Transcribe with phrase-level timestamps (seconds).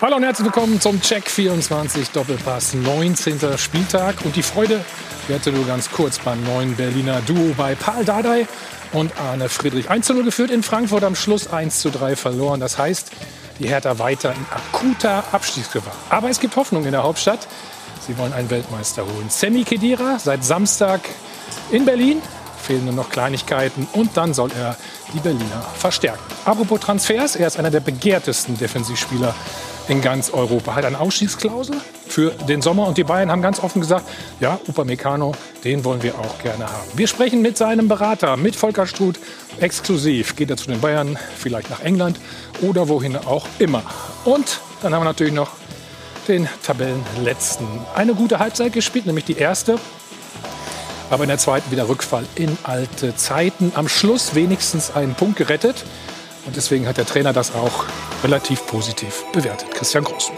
[0.00, 3.58] Hallo und herzlich willkommen zum Check 24 Doppelpass 19.
[3.58, 4.24] Spieltag.
[4.24, 4.84] Und die Freude
[5.26, 8.46] währte nur ganz kurz beim neuen Berliner Duo bei Paul Dardai
[8.92, 9.90] und Arne Friedrich.
[9.90, 12.60] 1 zu 0 geführt in Frankfurt, am Schluss 1 zu 3 verloren.
[12.60, 13.10] Das heißt,
[13.58, 15.96] die Hertha weiter in akuter Abstiegsgefahr.
[16.10, 17.48] Aber es gibt Hoffnung in der Hauptstadt.
[18.06, 19.28] Sie wollen einen Weltmeister holen.
[19.30, 21.00] Sammy Kedira seit Samstag
[21.72, 22.22] in Berlin.
[22.62, 24.76] Fehlen nur noch Kleinigkeiten und dann soll er
[25.12, 26.22] die Berliner verstärken.
[26.44, 29.34] Apropos Transfers, er ist einer der begehrtesten Defensivspieler
[29.88, 30.74] in ganz Europa.
[30.74, 34.04] Hat eine Ausstiegsklausel für den Sommer und die Bayern haben ganz offen gesagt,
[34.40, 35.32] ja, Upamecano,
[35.64, 36.88] den wollen wir auch gerne haben.
[36.94, 39.18] Wir sprechen mit seinem Berater, mit Volker Struth,
[39.60, 40.36] exklusiv.
[40.36, 42.18] Geht er zu den Bayern, vielleicht nach England
[42.62, 43.82] oder wohin auch immer.
[44.24, 45.52] Und dann haben wir natürlich noch
[46.28, 47.66] den Tabellenletzten.
[47.94, 49.78] Eine gute Halbzeit gespielt, nämlich die erste.
[51.10, 53.72] Aber in der zweiten wieder Rückfall in alte Zeiten.
[53.74, 55.84] Am Schluss wenigstens einen Punkt gerettet.
[56.48, 57.84] Und deswegen hat der Trainer das auch
[58.24, 59.70] relativ positiv bewertet.
[59.74, 60.32] Christian Groß.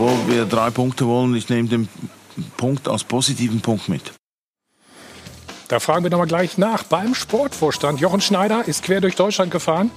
[0.00, 1.88] Wo wir drei Punkte wollen, ich nehme den
[2.56, 4.02] Punkt als positiven Punkt mit.
[5.68, 6.82] Da fragen wir nochmal gleich nach.
[6.82, 9.92] Beim Sportvorstand Jochen Schneider ist quer durch Deutschland gefahren,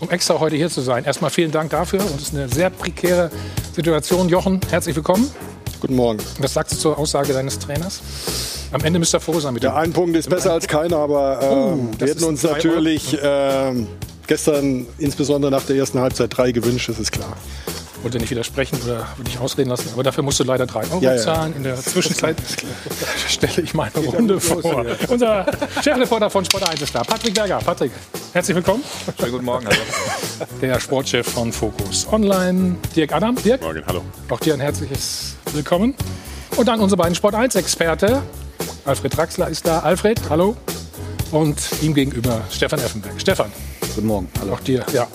[0.00, 1.04] um extra heute hier zu sein.
[1.04, 2.00] Erstmal vielen Dank dafür.
[2.00, 3.30] Und es ist eine sehr prekäre
[3.72, 4.28] Situation.
[4.28, 5.30] Jochen, herzlich willkommen.
[5.80, 6.18] Guten Morgen.
[6.40, 8.00] Was sagst du zur Aussage deines Trainers?
[8.72, 9.70] Am Ende müsst ihr froh sein mit dem.
[9.70, 13.86] Der ein Punkt ist besser als keiner, aber äh, oh, wir hätten uns natürlich äh,
[14.32, 17.36] gestern, insbesondere nach der ersten Halbzeit, drei gewünscht, das ist klar.
[17.98, 21.00] Ich wollte nicht widersprechen oder nicht ausreden lassen, aber dafür musst du leider drei Euro
[21.02, 21.18] ja, ja.
[21.18, 21.54] zahlen.
[21.54, 22.38] In der Zwischenzeit
[23.28, 24.86] stelle ich meine Runde vor.
[25.08, 25.44] Unser
[25.84, 27.58] Chefreporter von Sport 1 ist da, Patrick Berger.
[27.58, 27.92] Patrick,
[28.32, 28.82] herzlich willkommen.
[29.20, 29.66] Schönen guten Morgen.
[29.66, 29.76] Hallo.
[30.62, 33.36] Der Sportchef von Focus Online, Dirk Adam.
[33.36, 33.60] Dirk.
[33.60, 34.00] Morgen, hallo.
[34.30, 35.94] Auch dir ein herzliches Willkommen.
[36.56, 38.22] Und dann unsere beiden Sport 1 Experte.
[38.86, 39.80] Alfred Draxler ist da.
[39.80, 40.56] Alfred, hallo.
[41.32, 43.20] Und ihm gegenüber Stefan Effenberg.
[43.20, 43.52] Stefan.
[43.94, 44.28] Guten Morgen.
[44.40, 44.54] Hallo.
[44.54, 45.06] Auch dir, ja.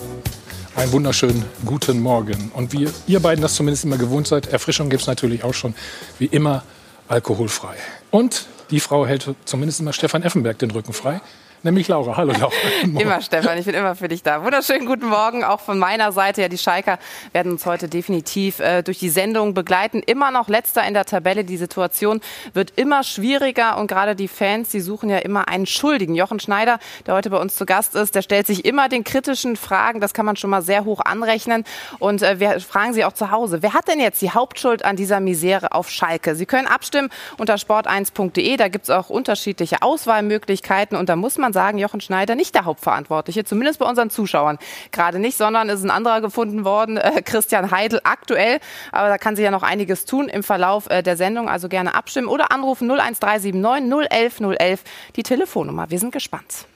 [0.76, 2.52] Einen wunderschönen guten Morgen.
[2.54, 5.74] Und wie ihr beiden das zumindest immer gewohnt seid, Erfrischung gibt es natürlich auch schon
[6.20, 6.62] wie immer
[7.08, 7.74] alkoholfrei.
[8.12, 11.20] Und die Frau hält zumindest immer Stefan Effenberg den Rücken frei
[11.62, 12.16] nämlich Laura.
[12.16, 12.52] Hallo Laura.
[12.82, 14.44] immer Stefan, ich bin immer für dich da.
[14.44, 16.42] Wunderschönen guten Morgen auch von meiner Seite.
[16.42, 16.98] Ja, die Schalker
[17.32, 20.02] werden uns heute definitiv äh, durch die Sendung begleiten.
[20.04, 21.44] Immer noch letzter in der Tabelle.
[21.44, 22.20] Die Situation
[22.54, 26.14] wird immer schwieriger und gerade die Fans, die suchen ja immer einen Schuldigen.
[26.14, 29.56] Jochen Schneider, der heute bei uns zu Gast ist, der stellt sich immer den kritischen
[29.56, 30.00] Fragen.
[30.00, 31.64] Das kann man schon mal sehr hoch anrechnen.
[31.98, 34.96] Und äh, wir fragen Sie auch zu Hause, wer hat denn jetzt die Hauptschuld an
[34.96, 36.34] dieser Misere auf Schalke?
[36.34, 38.56] Sie können abstimmen unter sport1.de.
[38.56, 42.54] Da gibt es auch unterschiedliche Auswahlmöglichkeiten und da muss man man sagen, Jochen Schneider nicht
[42.54, 44.58] der Hauptverantwortliche, zumindest bei unseren Zuschauern
[44.92, 48.58] gerade nicht, sondern ist ein anderer gefunden worden, äh, Christian Heidel aktuell.
[48.92, 51.48] Aber da kann sich ja noch einiges tun im Verlauf äh, der Sendung.
[51.48, 54.84] Also gerne abstimmen oder anrufen 01379 011 011,
[55.16, 55.90] die Telefonnummer.
[55.90, 56.66] Wir sind gespannt.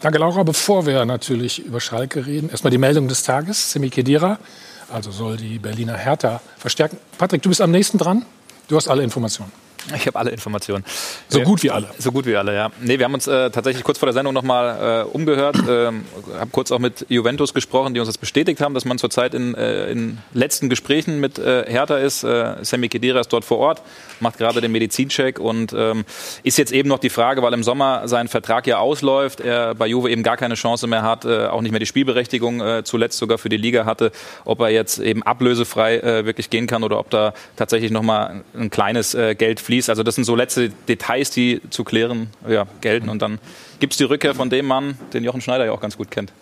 [0.00, 0.42] Danke, Laura.
[0.42, 3.72] Bevor wir natürlich über Schalke reden, erstmal die Meldung des Tages.
[3.72, 4.38] Semi Kedira,
[4.90, 6.98] also soll die Berliner Hertha verstärken.
[7.18, 8.24] Patrick, du bist am nächsten dran.
[8.68, 9.65] Du hast alle Informationen.
[9.94, 10.84] Ich habe alle Informationen.
[11.28, 11.88] So gut wie alle.
[11.98, 12.70] So gut wie alle, ja.
[12.80, 16.04] Nee, wir haben uns äh, tatsächlich kurz vor der Sendung nochmal äh, umgehört, ähm,
[16.38, 19.54] habe kurz auch mit Juventus gesprochen, die uns das bestätigt haben, dass man zurzeit in,
[19.54, 22.24] äh, in letzten Gesprächen mit äh, Hertha ist.
[22.24, 23.82] Äh, Sammy Kedira ist dort vor Ort,
[24.20, 26.04] macht gerade den Medizincheck und ähm,
[26.42, 29.86] ist jetzt eben noch die Frage, weil im Sommer sein Vertrag ja ausläuft, er bei
[29.86, 33.18] Juve eben gar keine Chance mehr hat, äh, auch nicht mehr die Spielberechtigung äh, zuletzt
[33.18, 34.10] sogar für die Liga hatte,
[34.44, 38.70] ob er jetzt eben ablösefrei äh, wirklich gehen kann oder ob da tatsächlich nochmal ein
[38.70, 39.90] kleines äh, Geld fließt.
[39.90, 43.08] Also das sind so letzte Details, die zu klären ja, gelten.
[43.08, 43.38] Und dann
[43.80, 46.32] gibt es die Rückkehr von dem Mann, den Jochen Schneider ja auch ganz gut kennt.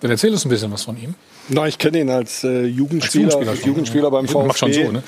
[0.00, 1.14] Dann erzähl uns ein bisschen was von ihm.
[1.48, 4.46] Na, ich kenne ihn als äh, Jugendspieler, als Jugendspieler, Jugendspieler beim VfB.
[4.46, 5.02] Macht schon so, ne?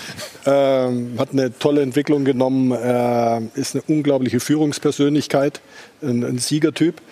[0.47, 5.61] ähm, hat eine tolle Entwicklung genommen, äh, ist eine unglaubliche Führungspersönlichkeit,
[6.03, 7.03] ein, ein Siegertyp,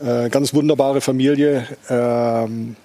[0.00, 1.66] äh, ganz wunderbare Familie.
[1.88, 2.76] Ähm,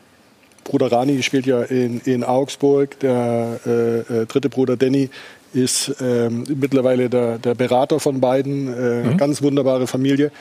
[0.63, 5.09] Bruder Rani spielt ja in, in Augsburg, der äh, äh, dritte Bruder Danny
[5.53, 8.67] ist ähm, mittlerweile der, der, Berater von beiden.
[8.67, 9.17] Äh, mhm.
[9.17, 10.31] Ganz wunderbare Familie.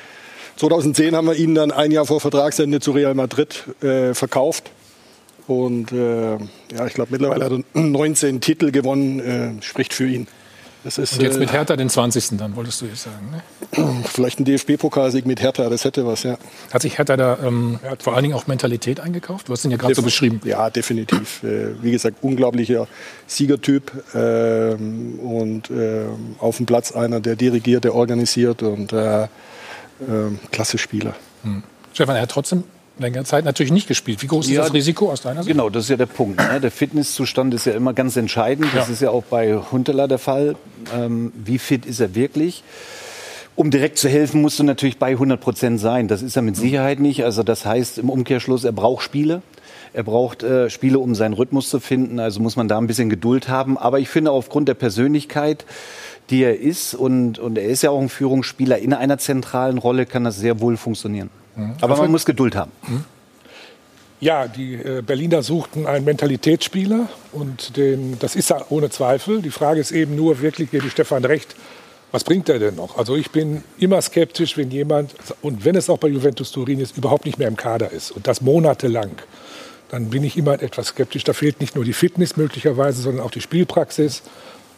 [0.57, 4.71] 2010 haben wir ihn dann ein Jahr vor Vertragsende zu Real Madrid äh, verkauft.
[5.47, 10.27] Und äh, ja, ich glaube, mittlerweile hat er 19 Titel gewonnen, äh, spricht für ihn.
[10.85, 12.39] Ist, und jetzt mit äh, Hertha den 20.
[12.39, 14.05] dann, wolltest du jetzt sagen, ne?
[14.05, 16.39] Vielleicht ein DFB-Pokalsieg mit Hertha, das hätte was, ja.
[16.73, 19.49] Hat sich Hertha da ähm, vor allen Dingen auch Mentalität eingekauft?
[19.49, 20.41] Du hast ihn ja gerade so beschrieben.
[20.45, 21.43] Ja, definitiv.
[21.43, 22.87] Äh, wie gesagt, unglaublicher
[23.27, 26.07] Siegertyp ähm, und äh,
[26.39, 29.27] auf dem Platz einer, der dirigiert, der organisiert und äh,
[30.09, 31.15] ähm, klasse Spieler.
[31.43, 31.65] Hm.
[31.93, 32.63] Stefan, er hat trotzdem
[32.99, 34.23] längere Zeit natürlich nicht gespielt.
[34.23, 35.53] Wie groß ja, ist das Risiko aus deiner Sicht?
[35.53, 36.39] Genau, das ist ja der Punkt.
[36.39, 36.61] Ne?
[36.61, 38.69] Der Fitnesszustand ist ja immer ganz entscheidend.
[38.75, 38.93] Das ja.
[38.93, 40.57] ist ja auch bei Huntela der Fall.
[40.95, 42.63] Ähm, wie fit ist er wirklich?
[43.57, 46.07] Um direkt zu helfen, musst du natürlich bei 100 Prozent sein.
[46.07, 47.25] Das ist er mit Sicherheit nicht.
[47.25, 49.43] Also das heißt im Umkehrschluss, er braucht Spiele.
[49.93, 52.21] Er braucht äh, Spiele, um seinen Rhythmus zu finden.
[52.21, 53.77] Also muss man da ein bisschen Geduld haben.
[53.77, 55.65] Aber ich finde, aufgrund der Persönlichkeit,
[56.31, 60.07] die er ist, und, und er ist ja auch ein Führungsspieler in einer zentralen Rolle,
[60.07, 61.31] kann das sehr wohl funktionieren.
[61.59, 61.75] Mhm.
[61.81, 62.73] Aber man muss Geduld haben.
[62.87, 63.05] Mhm.
[64.21, 69.43] Ja, die äh, Berliner suchten einen Mentalitätsspieler und den, das ist er ohne Zweifel.
[69.43, 71.55] Die Frage ist eben nur wirklich, gebe ich Stefan recht,
[72.11, 72.97] was bringt er denn noch?
[72.97, 76.97] Also ich bin immer skeptisch, wenn jemand, und wenn es auch bei Juventus Turin ist,
[76.97, 79.13] überhaupt nicht mehr im Kader ist und das monatelang,
[79.91, 81.25] dann bin ich immer etwas skeptisch.
[81.25, 84.23] Da fehlt nicht nur die Fitness möglicherweise, sondern auch die Spielpraxis.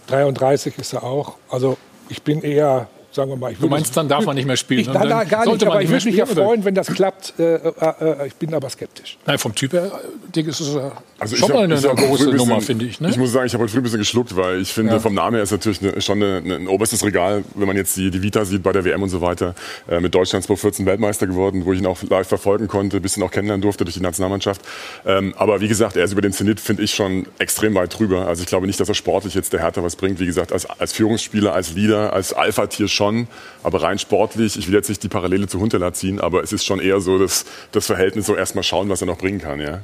[0.09, 1.37] 33 ist er auch.
[1.49, 1.79] Also
[2.09, 3.55] ich bin eher sagen wir mal.
[3.55, 4.71] du meinst, dann darf man nicht mehr spielen?
[4.81, 7.35] Ich, dann, dann gar nicht, aber ich würde mich ja freuen, wenn das klappt.
[7.39, 7.71] Äh, äh,
[8.01, 9.19] äh, ich bin aber skeptisch.
[9.27, 9.91] Nein, vom Typ her,
[10.35, 10.77] Dick, ist es
[11.19, 13.01] also schon mal eine, eine große bisschen, Nummer, finde ich.
[13.01, 13.11] Ne?
[13.11, 15.01] Ich muss sagen, ich habe heute früh ein bisschen geschluckt, weil ich finde, ja.
[15.01, 18.11] vom Namen her ist natürlich eine, schon eine, ein oberstes Regal, wenn man jetzt die,
[18.11, 19.55] die Vita sieht bei der WM und so weiter.
[19.89, 23.23] Äh, mit Deutschland 2014 Weltmeister geworden, wo ich ihn auch live verfolgen konnte, ein bisschen
[23.23, 24.62] auch kennenlernen durfte durch die Nationalmannschaft.
[25.05, 28.27] Ähm, aber wie gesagt, er ist über den Zenit, finde ich, schon extrem weit drüber.
[28.27, 30.21] Also ich glaube nicht, dass er sportlich jetzt der Hertha was bringt.
[30.21, 33.29] Wie gesagt, als, als Führungsspieler, als Leader, als Alpha-Tier schon.
[33.62, 36.64] Aber rein sportlich, ich will jetzt nicht die Parallele zu Huntela ziehen, aber es ist
[36.64, 39.61] schon eher so das, das Verhältnis, so erstmal schauen, was er noch bringen kann.
[39.61, 39.81] Ja.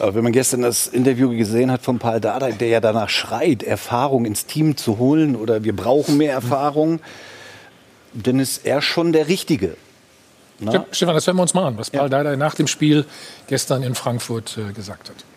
[0.00, 3.62] Aber wenn man gestern das Interview gesehen hat von Paul Dardai, der ja danach schreit,
[3.62, 7.00] Erfahrung ins Team zu holen oder wir brauchen mehr Erfahrung,
[8.12, 9.76] dann ist er schon der Richtige.
[10.58, 10.84] Na?
[10.90, 12.08] Stefan, das hören wir uns mal an, was Paul ja.
[12.08, 13.04] Dardai nach dem Spiel
[13.46, 15.27] gestern in Frankfurt äh, gesagt hat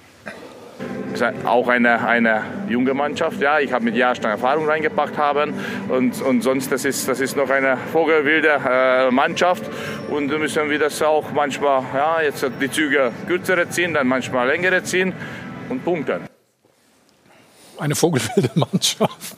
[1.46, 3.42] auch eine, eine junge Mannschaft.
[3.42, 5.54] Ja, ich habe mit Jahrstein Erfahrung reingepackt haben
[5.90, 9.64] und, und sonst das ist das ist noch eine vogelwilde äh, Mannschaft
[10.10, 14.48] und da müssen wir das auch manchmal ja jetzt die Züge kürzere ziehen, dann manchmal
[14.48, 15.14] längere ziehen
[15.70, 16.22] und punkten.
[17.78, 19.36] Eine vogelwilde Mannschaft.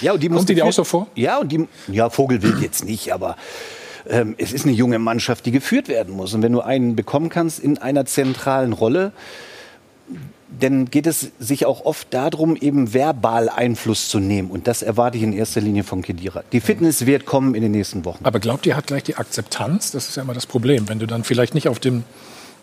[0.00, 1.08] Ja, und die Kommt die dir auch so vor?
[1.14, 3.36] Ja, und die ja vogelwild jetzt nicht, aber
[4.08, 6.32] ähm, es ist eine junge Mannschaft, die geführt werden muss.
[6.34, 9.12] Und wenn du einen bekommen kannst in einer zentralen Rolle,
[10.62, 14.50] denn geht es sich auch oft darum, eben verbal Einfluss zu nehmen.
[14.50, 16.42] Und das erwarte ich in erster Linie von Kedira.
[16.52, 18.24] Die Fitness wird kommen in den nächsten Wochen.
[18.24, 19.90] Aber glaubt ihr, hat gleich die Akzeptanz?
[19.90, 20.88] Das ist ja immer das Problem.
[20.88, 22.04] Wenn du dann vielleicht nicht auf dem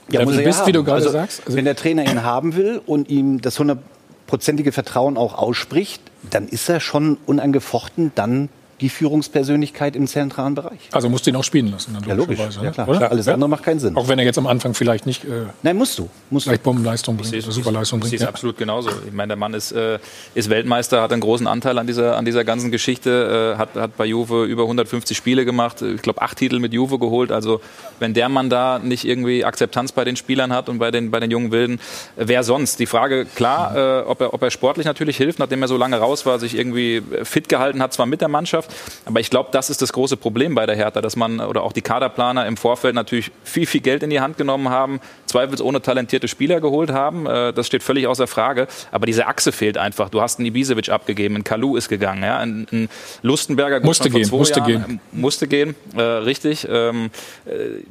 [0.10, 1.42] ja, Level bist, wie du gerade also, sagst.
[1.46, 6.48] Also wenn der Trainer ihn haben will und ihm das hundertprozentige Vertrauen auch ausspricht, dann
[6.48, 8.50] ist er schon unangefochten dann
[8.82, 10.90] die Führungspersönlichkeit im zentralen Bereich.
[10.92, 11.94] Also musst du ihn auch spielen lassen.
[11.96, 12.38] Dann ja, logisch.
[12.38, 12.72] Ja, ne?
[12.72, 12.88] klar.
[12.88, 13.10] Oder?
[13.10, 13.34] Alles ja?
[13.34, 13.96] andere macht keinen Sinn.
[13.96, 15.24] Auch wenn er jetzt am Anfang vielleicht nicht.
[15.26, 16.10] Äh, Nein, musst du.
[16.30, 18.14] Musst vielleicht Bombenleistung bringt, Superleistung bringt.
[18.14, 18.90] Ich sehe es absolut genauso.
[19.06, 19.98] Ich meine, der Mann ist, äh,
[20.36, 23.98] ist Weltmeister, hat einen großen Anteil an dieser, an dieser ganzen Geschichte, äh, hat, hat
[23.98, 27.32] bei Juve über 150 Spiele gemacht, ich glaube acht Titel mit Juve geholt.
[27.32, 27.62] Also
[28.00, 31.20] wenn der Mann da nicht irgendwie Akzeptanz bei den Spielern hat und bei den, bei
[31.20, 31.80] den jungen Wilden,
[32.16, 32.80] wer sonst?
[32.80, 35.98] Die Frage, klar, äh, ob, er, ob er sportlich natürlich hilft, nachdem er so lange
[35.98, 38.67] raus war, sich irgendwie fit gehalten hat, zwar mit der Mannschaft,
[39.06, 41.64] aber ich glaube, glaube, das ist das große Problem bei der Hertha, dass man oder
[41.64, 45.82] auch die Kaderplaner im Vorfeld natürlich viel, viel Geld in die Hand genommen haben, zweifelsohne
[45.82, 47.26] talentierte Spieler geholt haben.
[47.26, 48.68] Äh, das steht völlig außer Frage.
[48.92, 50.10] Aber diese Achse fehlt einfach.
[50.10, 52.38] Du hast einen Ibisevic abgegeben, ein Kalu ist gegangen, ja?
[52.40, 52.90] ein, ein
[53.22, 56.68] Lustenberger musste gehen, musste Jahren, gehen, musste gehen, äh, richtig.
[56.70, 57.10] Ähm,
[57.46, 57.84] äh,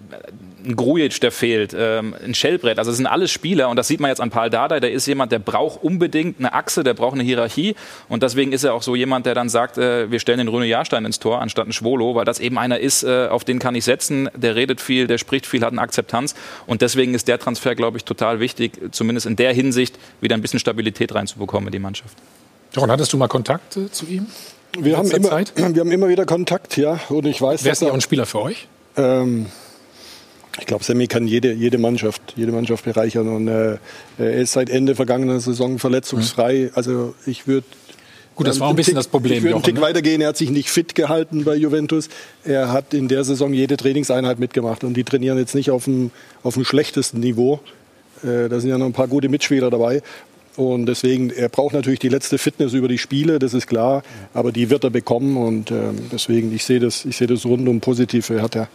[0.67, 2.79] ein Grujic, der fehlt, ähm, ein Schellbrett.
[2.79, 4.81] Also das sind alles Spieler und das sieht man jetzt an Paul Dardai.
[4.81, 7.77] Der ist jemand, der braucht unbedingt eine Achse, der braucht eine Hierarchie
[8.09, 10.67] und deswegen ist er auch so jemand, der dann sagt, äh, wir stellen den Rune
[10.67, 13.75] Jahrstein ins Tor anstatt einen Schwolo, weil das eben einer ist, äh, auf den kann
[13.75, 14.29] ich setzen.
[14.35, 16.35] Der redet viel, der spricht viel, hat eine Akzeptanz
[16.67, 20.43] und deswegen ist der Transfer, glaube ich, total wichtig, zumindest in der Hinsicht wieder ein
[20.43, 22.17] bisschen Stabilität reinzubekommen in die Mannschaft.
[22.73, 24.27] John, hattest du mal Kontakt äh, zu ihm?
[24.79, 27.01] Wir haben, immer, wir haben immer wieder Kontakt, ja.
[27.09, 28.69] Und ich weiß, Wer ist denn auch ein Spieler für euch?
[28.97, 29.47] Ähm,
[30.59, 33.79] ich glaube, Sammy kann jede, jede Mannschaft, jede Mannschaft bereichern und äh,
[34.19, 36.55] er ist seit Ende vergangener Saison verletzungsfrei.
[36.55, 36.71] Mhm.
[36.75, 37.67] Also ich würde
[38.37, 39.39] Gut, das war ein bisschen Tick, das Problem.
[39.39, 39.81] Ich würde einen Tick ne?
[39.81, 40.21] weitergehen.
[40.21, 42.11] Er hat sich nicht fit gehalten bei Juventus.
[42.45, 46.11] Er hat in der Saison jede Trainingseinheit mitgemacht und die trainieren jetzt nicht auf dem,
[46.43, 47.61] auf dem schlechtesten Niveau.
[48.23, 50.03] Äh, da sind ja noch ein paar gute Mitspieler dabei.
[50.57, 54.03] Und deswegen, er braucht natürlich die letzte Fitness über die Spiele, das ist klar.
[54.35, 55.75] Aber die wird er bekommen und äh,
[56.13, 58.69] deswegen, ich sehe das, ich sehe das rundum positiv für Hertha.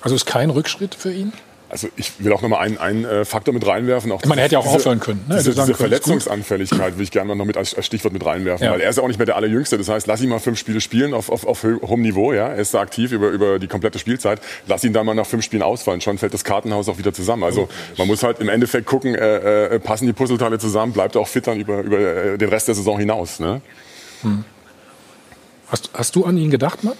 [0.00, 1.32] Also ist kein Rückschritt für ihn?
[1.72, 4.12] Also ich will auch noch mal einen, einen äh, Faktor mit reinwerfen.
[4.12, 5.24] Auch Man hätte ja auch diese, aufhören können.
[5.26, 5.36] Ne?
[5.38, 8.72] Diese, diese Verletzungsanfälligkeit will ich gerne noch mit als, als Stichwort mit reinwerfen, ja.
[8.72, 9.78] weil er ist ja auch nicht mehr der Allerjüngste.
[9.78, 12.34] Das heißt, lass ihn mal fünf Spiele spielen auf, auf, auf hohem Niveau.
[12.34, 12.48] Ja?
[12.48, 14.42] Er ist da aktiv über, über die komplette Spielzeit.
[14.66, 16.02] Lass ihn da mal nach fünf Spielen ausfallen.
[16.02, 17.42] Schon fällt das Kartenhaus auch wieder zusammen.
[17.42, 21.22] Also man muss halt im Endeffekt gucken, äh, äh, passen die Puzzleteile zusammen, bleibt er
[21.22, 23.40] auch fit dann über, über äh, den Rest der Saison hinaus.
[23.40, 23.62] Ne?
[24.20, 24.44] Hm.
[25.68, 26.98] Hast, hast du an ihn gedacht, Mann?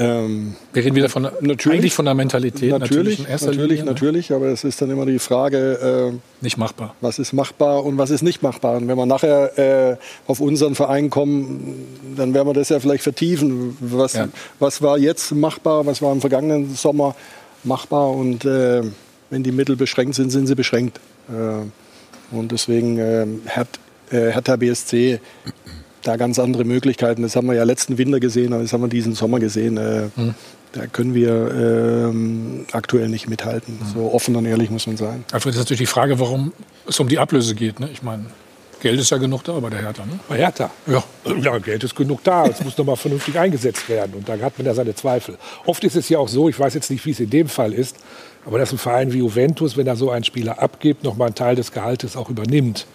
[0.00, 2.70] Ähm, Wir reden wieder von natürlich, eigentlich von der Mentalität.
[2.70, 6.94] Natürlich, natürlich, natürlich, Linie, natürlich, aber es ist dann immer die Frage, äh, nicht machbar.
[7.02, 8.78] Was ist machbar und was ist nicht machbar?
[8.78, 13.02] Und wenn wir nachher äh, auf unseren Verein kommen, dann werden wir das ja vielleicht
[13.02, 13.76] vertiefen.
[13.78, 14.28] Was, ja.
[14.58, 15.84] was war jetzt machbar?
[15.84, 17.14] Was war im vergangenen Sommer
[17.62, 18.10] machbar?
[18.10, 18.80] Und äh,
[19.28, 20.98] wenn die Mittel beschränkt sind, sind sie beschränkt.
[21.28, 23.68] Äh, und deswegen äh, hat
[24.10, 25.20] äh, Hertha BSC
[26.02, 27.22] da ganz andere Möglichkeiten.
[27.22, 29.76] Das haben wir ja letzten Winter gesehen, das haben wir diesen Sommer gesehen.
[29.76, 30.34] Äh, mhm.
[30.72, 33.78] Da können wir ähm, aktuell nicht mithalten.
[33.80, 33.92] Mhm.
[33.92, 35.24] So offen und ehrlich muss man sagen.
[35.32, 36.52] Alfred, ist natürlich die Frage, warum
[36.86, 37.80] es um die Ablöse geht.
[37.80, 37.88] Ne?
[37.92, 38.26] Ich meine,
[38.80, 40.06] Geld ist ja genug da bei der Hertha.
[40.06, 40.18] Ne?
[40.28, 40.70] Bei Hertha?
[40.86, 41.02] Ja.
[41.42, 42.46] ja, Geld ist genug da.
[42.46, 44.14] Es muss nochmal vernünftig eingesetzt werden.
[44.14, 45.36] Und da hat man ja seine Zweifel.
[45.66, 47.72] Oft ist es ja auch so, ich weiß jetzt nicht, wie es in dem Fall
[47.72, 47.96] ist,
[48.46, 51.56] aber dass ein Verein wie Juventus, wenn er so einen Spieler abgibt, nochmal einen Teil
[51.56, 52.86] des Gehaltes auch übernimmt,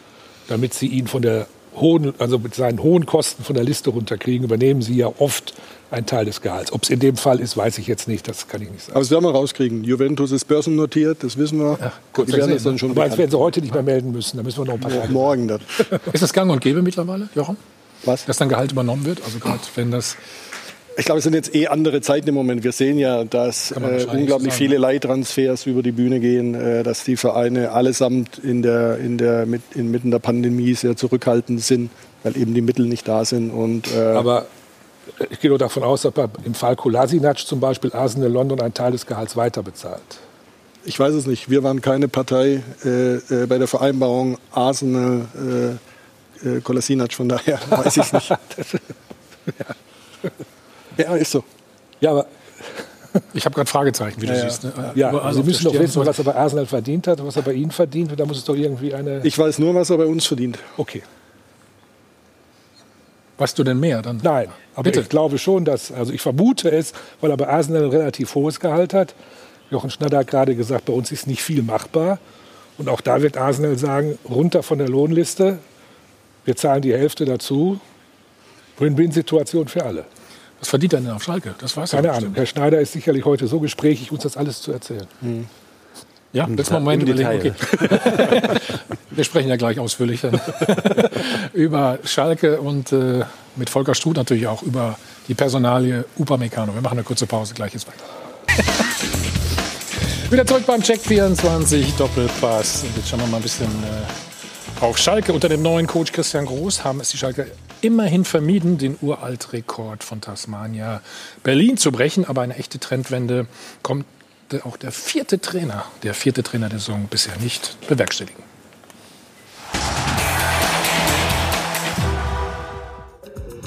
[0.47, 1.45] damit sie ihn von der
[1.75, 5.53] hohen, also mit seinen hohen Kosten von der Liste runterkriegen, übernehmen sie ja oft
[5.91, 6.71] einen Teil des Gehalts.
[6.71, 8.93] Ob es in dem Fall ist, weiß ich jetzt nicht, das kann ich nicht sagen.
[8.93, 9.83] Aber das werden wir rauskriegen.
[9.83, 11.77] Juventus ist börsennotiert, das wissen wir.
[11.79, 14.11] Ja, gut, die werden das dann schon Aber das werden sie heute nicht mehr melden
[14.11, 15.11] müssen, da müssen wir noch ein paar Tage.
[15.11, 15.61] Morgen dann.
[16.13, 17.57] ist das gang und gäbe mittlerweile, Jochen?
[18.03, 18.25] Was?
[18.25, 19.23] Dass dann Gehalt übernommen wird?
[19.23, 20.15] Also gerade wenn das
[20.97, 22.63] ich glaube, es sind jetzt eh andere Zeiten im Moment.
[22.63, 27.03] Wir sehen ja, dass äh, unglaublich so viele Leihtransfers über die Bühne gehen, äh, dass
[27.03, 31.91] die Vereine allesamt in der, in der, mit, inmitten der Pandemie sehr zurückhaltend sind,
[32.23, 33.51] weil eben die Mittel nicht da sind.
[33.51, 34.45] Und, äh Aber
[35.29, 36.13] ich gehe nur davon aus, dass
[36.45, 40.01] im Fall Kolasinac zum Beispiel Arsenal London einen Teil des Gehalts weiter bezahlt.
[40.85, 41.49] Ich weiß es nicht.
[41.49, 45.25] Wir waren keine Partei äh, äh, bei der Vereinbarung Arsenal
[46.43, 48.29] äh, äh Kolasinac, von daher weiß ich es nicht.
[49.59, 50.29] ja.
[50.97, 51.43] Ja, ist so.
[51.99, 52.27] Ja, aber
[53.33, 54.63] ich habe gerade Fragezeichen, wie du ja, siehst.
[54.63, 54.91] Ne?
[54.95, 57.53] Ja, also Sie müssen doch wissen, was er bei Arsenal verdient hat, was er bei
[57.53, 58.11] Ihnen verdient.
[58.11, 59.21] Und da muss es doch irgendwie eine.
[59.23, 60.59] Ich weiß nur, was er bei uns verdient.
[60.77, 61.03] Okay.
[63.37, 64.01] Weißt du denn mehr?
[64.01, 64.19] Dann?
[64.23, 65.01] Nein, aber Bitte.
[65.01, 68.59] ich glaube schon, dass, also ich vermute es, weil er bei Arsenal ein relativ hohes
[68.59, 69.13] Gehalt hat.
[69.69, 72.19] Jochen Schneider hat gerade gesagt, bei uns ist nicht viel machbar.
[72.77, 75.59] Und auch da wird Arsenal sagen, runter von der Lohnliste,
[76.45, 77.79] wir zahlen die Hälfte dazu.
[78.77, 80.05] Win-Win-Situation für alle.
[80.65, 81.53] Was verdient er denn auf Schalke?
[81.59, 82.31] Das weiß Keine Ahnung.
[82.33, 85.05] Herr Schneider ist sicherlich heute so gesprächig, uns das alles zu erzählen.
[85.21, 85.45] Mhm.
[86.33, 87.29] Ja, das mal mein überlegen.
[87.29, 87.53] Okay.
[89.11, 90.41] Wir sprechen ja gleich ausführlich dann
[91.53, 96.73] über Schalke und äh, mit Volker Struth natürlich auch über die Personalie Upamecano.
[96.73, 98.63] Wir machen eine kurze Pause, gleich ist weiter.
[100.31, 102.85] Wieder zurück beim Check 24 Doppelpass.
[102.85, 105.31] Und jetzt schauen wir mal ein bisschen äh, auf Schalke.
[105.31, 107.51] Unter dem neuen Coach Christian Groß haben es die Schalke
[107.85, 111.01] immerhin vermieden, den Uraltrekord von Tasmania
[111.43, 112.25] Berlin zu brechen.
[112.25, 113.47] Aber eine echte Trendwende
[113.83, 114.05] kommt
[114.63, 118.43] auch der vierte Trainer, der vierte Trainer der Saison bisher nicht bewerkstelligen.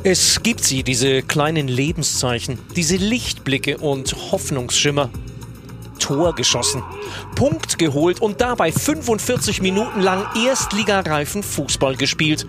[0.04, 5.10] Es gibt sie, diese kleinen Lebenszeichen, diese Lichtblicke und Hoffnungsschimmer.
[5.98, 6.82] Tor geschossen,
[7.34, 12.46] Punkt geholt und dabei 45 Minuten lang erstligareifen Fußball gespielt.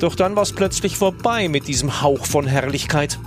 [0.00, 3.18] Doch dann war es plötzlich vorbei mit diesem Hauch von Herrlichkeit.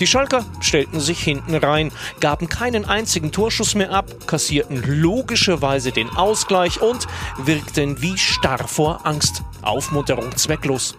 [0.00, 6.10] Die Schalker stellten sich hinten rein, gaben keinen einzigen Torschuss mehr ab, kassierten logischerweise den
[6.10, 7.06] Ausgleich und
[7.38, 9.42] wirkten wie starr vor Angst.
[9.62, 10.96] Aufmunterung zwecklos.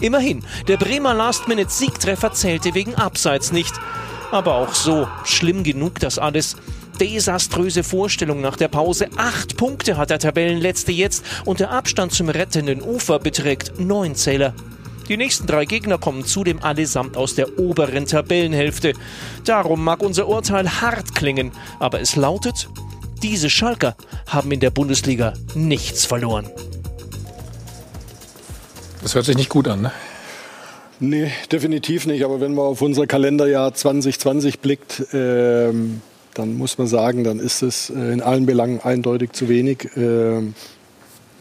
[0.00, 3.74] Immerhin, der Bremer Last-Minute-Siegtreffer zählte wegen Abseits nicht.
[4.30, 6.56] Aber auch so, schlimm genug das alles
[7.00, 9.08] desaströse Vorstellung nach der Pause.
[9.16, 14.54] Acht Punkte hat der Tabellenletzte jetzt und der Abstand zum rettenden Ufer beträgt neun Zähler.
[15.08, 18.92] Die nächsten drei Gegner kommen zudem allesamt aus der oberen Tabellenhälfte.
[19.44, 22.68] Darum mag unser Urteil hart klingen, aber es lautet,
[23.22, 26.50] diese Schalker haben in der Bundesliga nichts verloren.
[29.02, 29.92] Das hört sich nicht gut an, ne?
[31.00, 32.24] Nee, definitiv nicht.
[32.24, 36.02] Aber wenn man auf unser Kalenderjahr 2020 blickt, ähm,
[36.38, 39.88] dann muss man sagen, dann ist es äh, in allen Belangen eindeutig zu wenig.
[39.96, 40.54] Ähm,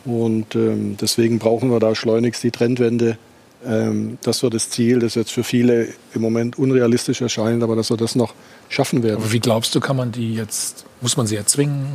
[0.05, 3.17] und ähm, deswegen brauchen wir da schleunigst die Trendwende.
[3.65, 7.89] Ähm, das wird das Ziel, das jetzt für viele im Moment unrealistisch erscheint, aber dass
[7.89, 8.33] wir das noch
[8.69, 9.17] schaffen werden.
[9.17, 11.85] Aber wie glaubst du, kann man die jetzt, muss man sie erzwingen?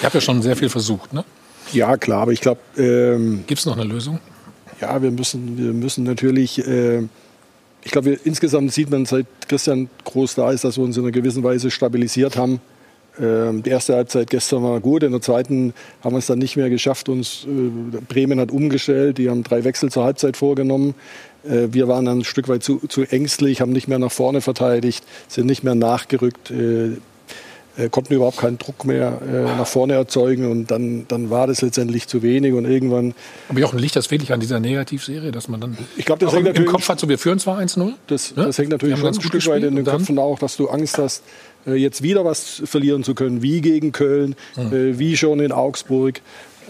[0.00, 1.24] Ihr habt ja schon sehr viel versucht, ne?
[1.72, 2.60] Ja, klar, aber ich glaube.
[2.76, 4.20] Ähm, Gibt es noch eine Lösung?
[4.80, 6.66] Ja, wir müssen, wir müssen natürlich.
[6.66, 7.04] Äh,
[7.84, 11.12] ich glaube, insgesamt sieht man, seit Christian Groß da ist, dass wir uns in einer
[11.12, 12.60] gewissen Weise stabilisiert haben.
[13.20, 16.56] Ähm, die erste Halbzeit gestern war gut, in der zweiten haben wir es dann nicht
[16.56, 17.08] mehr geschafft.
[17.08, 20.94] Uns, äh, Bremen hat umgestellt, die haben drei Wechsel zur Halbzeit vorgenommen.
[21.44, 24.40] Äh, wir waren dann ein Stück weit zu, zu, ängstlich, haben nicht mehr nach vorne
[24.40, 26.50] verteidigt, sind nicht mehr nachgerückt.
[26.50, 26.98] Äh,
[27.78, 31.62] äh, konnten überhaupt keinen Druck mehr äh, nach vorne erzeugen und dann, dann war das
[31.62, 33.14] letztendlich zu wenig und irgendwann.
[33.48, 36.48] Aber Jochen, liegt das wirklich an dieser Negativserie, dass man dann ich glaube, das hängt
[36.48, 37.92] im, im Kopf hat, so wir führen zwar 1-0?
[38.08, 38.44] Das, ja?
[38.44, 41.22] das hängt natürlich schon ein Stück weit in den Köpfen auch, dass du Angst hast,
[41.66, 44.72] äh, jetzt wieder was verlieren zu können, wie gegen Köln, hm.
[44.72, 46.20] äh, wie schon in Augsburg.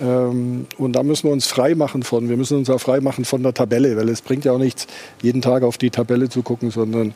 [0.01, 2.29] Ähm, und da müssen wir uns frei machen von.
[2.29, 4.87] Wir müssen uns auch frei machen von der Tabelle, weil es bringt ja auch nichts,
[5.23, 7.15] jeden Tag auf die Tabelle zu gucken, sondern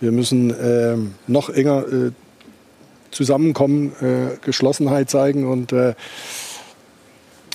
[0.00, 2.10] wir müssen ähm, noch enger äh,
[3.10, 5.94] zusammenkommen, äh, Geschlossenheit zeigen und äh,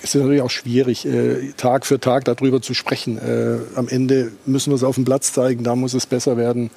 [0.02, 3.16] es ist natürlich auch schwierig, äh, Tag für Tag darüber zu sprechen.
[3.16, 6.70] Äh, am Ende müssen wir es auf dem Platz zeigen, da muss es besser werden.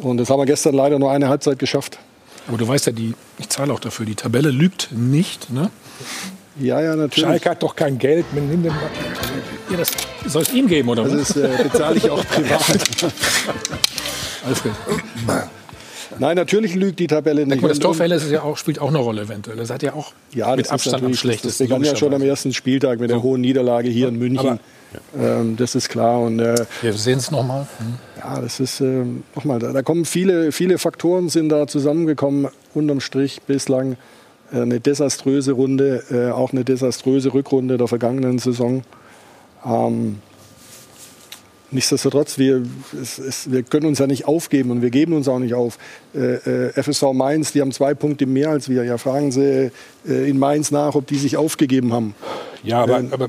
[0.00, 1.98] Und das haben wir gestern leider nur eine Halbzeit geschafft.
[2.46, 5.50] Aber du weißt ja, die, ich zahle auch dafür, die Tabelle lügt nicht.
[5.50, 5.70] Ne?
[6.58, 7.28] Ja, ja, natürlich.
[7.28, 8.24] Schalke hat doch kein Geld.
[8.32, 8.72] Man nimmt den
[9.70, 9.90] ja, das
[10.26, 11.34] soll es ihm geben, oder was?
[11.34, 12.62] Das äh, bezahle ich auch privat.
[14.46, 14.72] Alfred.
[16.18, 17.62] Nein, natürlich lügt die Tabelle nicht.
[17.62, 19.56] das Torverhältnis ja auch, spielt auch eine Rolle eventuell.
[19.56, 21.48] Das hat ja auch ja, mit Abstand am schlechtesten.
[21.48, 24.58] Das begann ja schon am ersten Spieltag mit der hohen Niederlage hier in München.
[25.14, 26.20] Aber, ähm, das ist klar.
[26.20, 27.66] Und, äh, Wir sehen es nochmal.
[27.78, 27.94] Hm.
[28.18, 32.48] Ja, das ist äh, nochmal, da, da, kommen viele, viele Faktoren sind da zusammengekommen.
[32.74, 33.96] Unterm Strich bislang
[34.52, 38.82] äh, eine desaströse Runde, äh, auch eine desaströse Rückrunde der vergangenen Saison.
[39.64, 40.20] Ähm,
[41.70, 42.62] Nichtsdestotrotz, wir,
[43.00, 45.76] es, es, wir können uns ja nicht aufgeben und wir geben uns auch nicht auf.
[46.14, 48.84] Äh, äh, FSV Mainz, die haben zwei Punkte mehr als wir.
[48.84, 49.70] Ja, fragen Sie
[50.08, 52.14] äh, in Mainz nach, ob die sich aufgegeben haben.
[52.62, 53.28] Ja, aber, ähm, aber,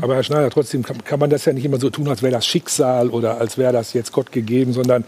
[0.00, 2.32] aber Herr Schneider, trotzdem kann, kann, man das ja nicht immer so tun, als wäre
[2.32, 5.04] das Schicksal oder als wäre das jetzt Gott gegeben, sondern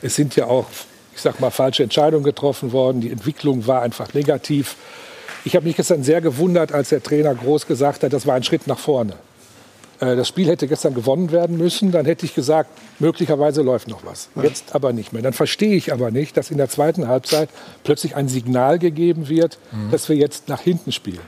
[0.00, 0.66] es sind ja auch,
[1.14, 3.02] ich sag mal, falsche Entscheidungen getroffen worden.
[3.02, 4.76] Die Entwicklung war einfach negativ.
[5.44, 8.44] Ich habe mich gestern sehr gewundert, als der Trainer groß gesagt hat, das war ein
[8.44, 9.12] Schritt nach vorne.
[10.00, 14.04] Äh, das Spiel hätte gestern gewonnen werden müssen, dann hätte ich gesagt, möglicherweise läuft noch
[14.04, 14.28] was.
[14.42, 15.22] Jetzt aber nicht mehr.
[15.22, 17.48] Dann verstehe ich aber nicht, dass in der zweiten Halbzeit
[17.82, 19.90] plötzlich ein Signal gegeben wird, mhm.
[19.90, 21.20] dass wir jetzt nach hinten spielen.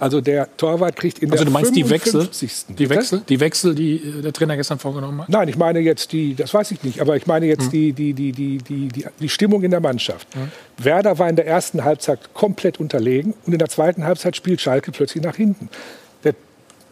[0.00, 2.28] Also der Torwart kriegt in also der du meinst die Wechsel,
[2.68, 5.28] die Wechsel, die Wechsel, die äh, der Trainer gestern vorgenommen hat?
[5.28, 7.70] Nein, ich meine jetzt die, das weiß ich nicht, aber ich meine jetzt mhm.
[7.70, 10.28] die, die, die, die, die, die, die Stimmung in der Mannschaft.
[10.36, 10.52] Mhm.
[10.84, 14.92] Werder war in der ersten Halbzeit komplett unterlegen und in der zweiten Halbzeit spielt Schalke
[14.92, 15.68] plötzlich nach hinten.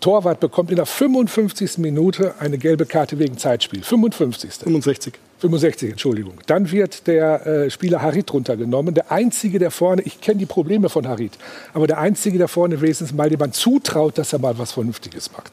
[0.01, 1.79] Torwart bekommt in der 55.
[1.79, 3.83] Minute eine gelbe Karte wegen Zeitspiel.
[3.83, 4.55] 55.
[4.55, 5.15] 65.
[5.39, 6.35] 65, Entschuldigung.
[6.47, 8.95] Dann wird der äh, Spieler Harit runtergenommen.
[8.95, 11.33] Der Einzige, der vorne, ich kenne die Probleme von Harit,
[11.75, 15.53] aber der Einzige, der vorne wenigstens mal jemand zutraut, dass er mal was Vernünftiges macht.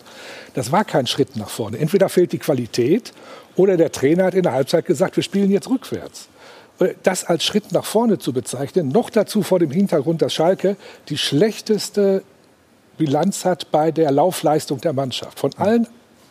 [0.53, 1.79] Das war kein Schritt nach vorne.
[1.79, 3.11] Entweder fehlt die Qualität
[3.55, 6.29] oder der Trainer hat in der Halbzeit gesagt, wir spielen jetzt rückwärts
[6.79, 10.77] äh, das als Schritt nach vorne zu bezeichnen, noch dazu vor dem Hintergrund, dass Schalke
[11.09, 12.23] die schlechteste
[12.97, 15.39] Bilanz hat bei der Laufleistung der Mannschaft.
[15.39, 15.87] Von allen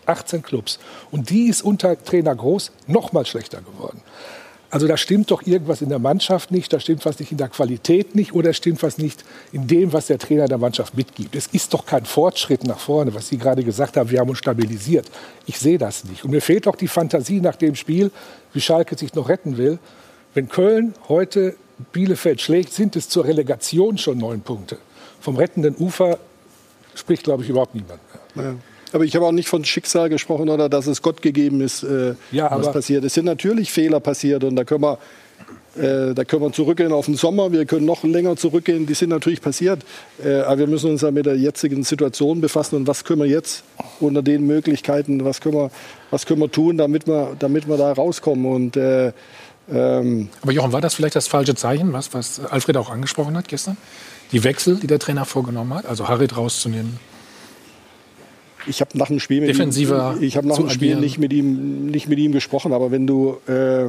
[0.07, 0.79] 18 Clubs.
[1.11, 4.03] Und die ist unter Trainer Groß noch mal schlechter geworden.
[4.73, 7.49] Also da stimmt doch irgendwas in der Mannschaft nicht, da stimmt was nicht in der
[7.49, 9.23] Qualität nicht oder stimmt was nicht
[9.53, 11.37] in dem, was der Trainer der Mannschaft mitgibt.
[11.37, 14.39] Es ist doch kein Fortschritt nach vorne, was Sie gerade gesagt haben, wir haben uns
[14.39, 15.11] stabilisiert.
[15.45, 16.25] Ich sehe das nicht.
[16.25, 18.11] Und mir fehlt doch die Fantasie nach dem Spiel,
[18.55, 19.79] wie Schalke sich noch retten will.
[20.33, 21.55] Wenn Köln heute
[21.93, 24.79] Bielefeld schlägt, sind es zur Relegation schon neun Punkte.
[25.21, 26.19] Vom rettenden Ufer
[26.95, 28.01] spricht, glaube ich, überhaupt niemand
[28.35, 28.45] mehr.
[28.45, 28.55] Ja.
[28.93, 32.15] Aber ich habe auch nicht von Schicksal gesprochen oder dass es Gott gegeben ist, äh,
[32.31, 33.05] ja, was passiert.
[33.05, 34.99] Es sind natürlich Fehler passiert und da können wir,
[35.77, 37.53] äh, da können wir zurückgehen auf den Sommer.
[37.53, 38.87] Wir können noch länger zurückgehen.
[38.87, 39.81] Die sind natürlich passiert.
[40.23, 43.29] Äh, aber wir müssen uns ja mit der jetzigen Situation befassen und was können wir
[43.29, 43.65] jetzt
[43.99, 45.71] unter den Möglichkeiten, was können wir,
[46.11, 49.13] was können wir tun, damit wir, damit wir da rauskommen und äh,
[49.73, 53.49] ähm aber Jochen, war das vielleicht das falsche Zeichen, was, was Alfred auch angesprochen hat
[53.49, 53.79] gestern?
[54.33, 56.99] Die Wechsel, die der Trainer vorgenommen hat, also Harit rauszunehmen?
[58.67, 61.33] Ich habe nach dem Spiel mit Defensiver ihm, ich habe nach dem Spiel nicht mit
[61.33, 63.89] ihm nicht mit ihm gesprochen, aber wenn du äh,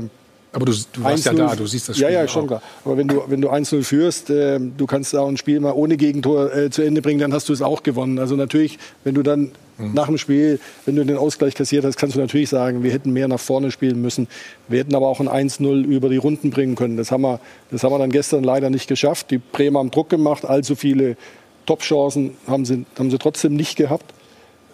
[0.53, 2.11] aber du, du warst ja da, du siehst das Spiel.
[2.11, 2.47] Ja, ja, schon auch.
[2.47, 2.61] klar.
[2.85, 5.97] Aber wenn du, wenn du 1-0 führst, äh, du kannst auch ein Spiel mal ohne
[5.97, 8.19] Gegentor äh, zu Ende bringen, dann hast du es auch gewonnen.
[8.19, 9.93] Also natürlich, wenn du dann mhm.
[9.93, 13.11] nach dem Spiel, wenn du den Ausgleich kassiert hast, kannst du natürlich sagen, wir hätten
[13.11, 14.27] mehr nach vorne spielen müssen.
[14.67, 16.97] Wir hätten aber auch ein 1-0 über die Runden bringen können.
[16.97, 17.39] Das haben, wir,
[17.71, 19.31] das haben wir dann gestern leider nicht geschafft.
[19.31, 21.17] Die Bremer haben Druck gemacht, allzu viele
[21.65, 24.13] Top-Chancen haben sie, haben sie trotzdem nicht gehabt.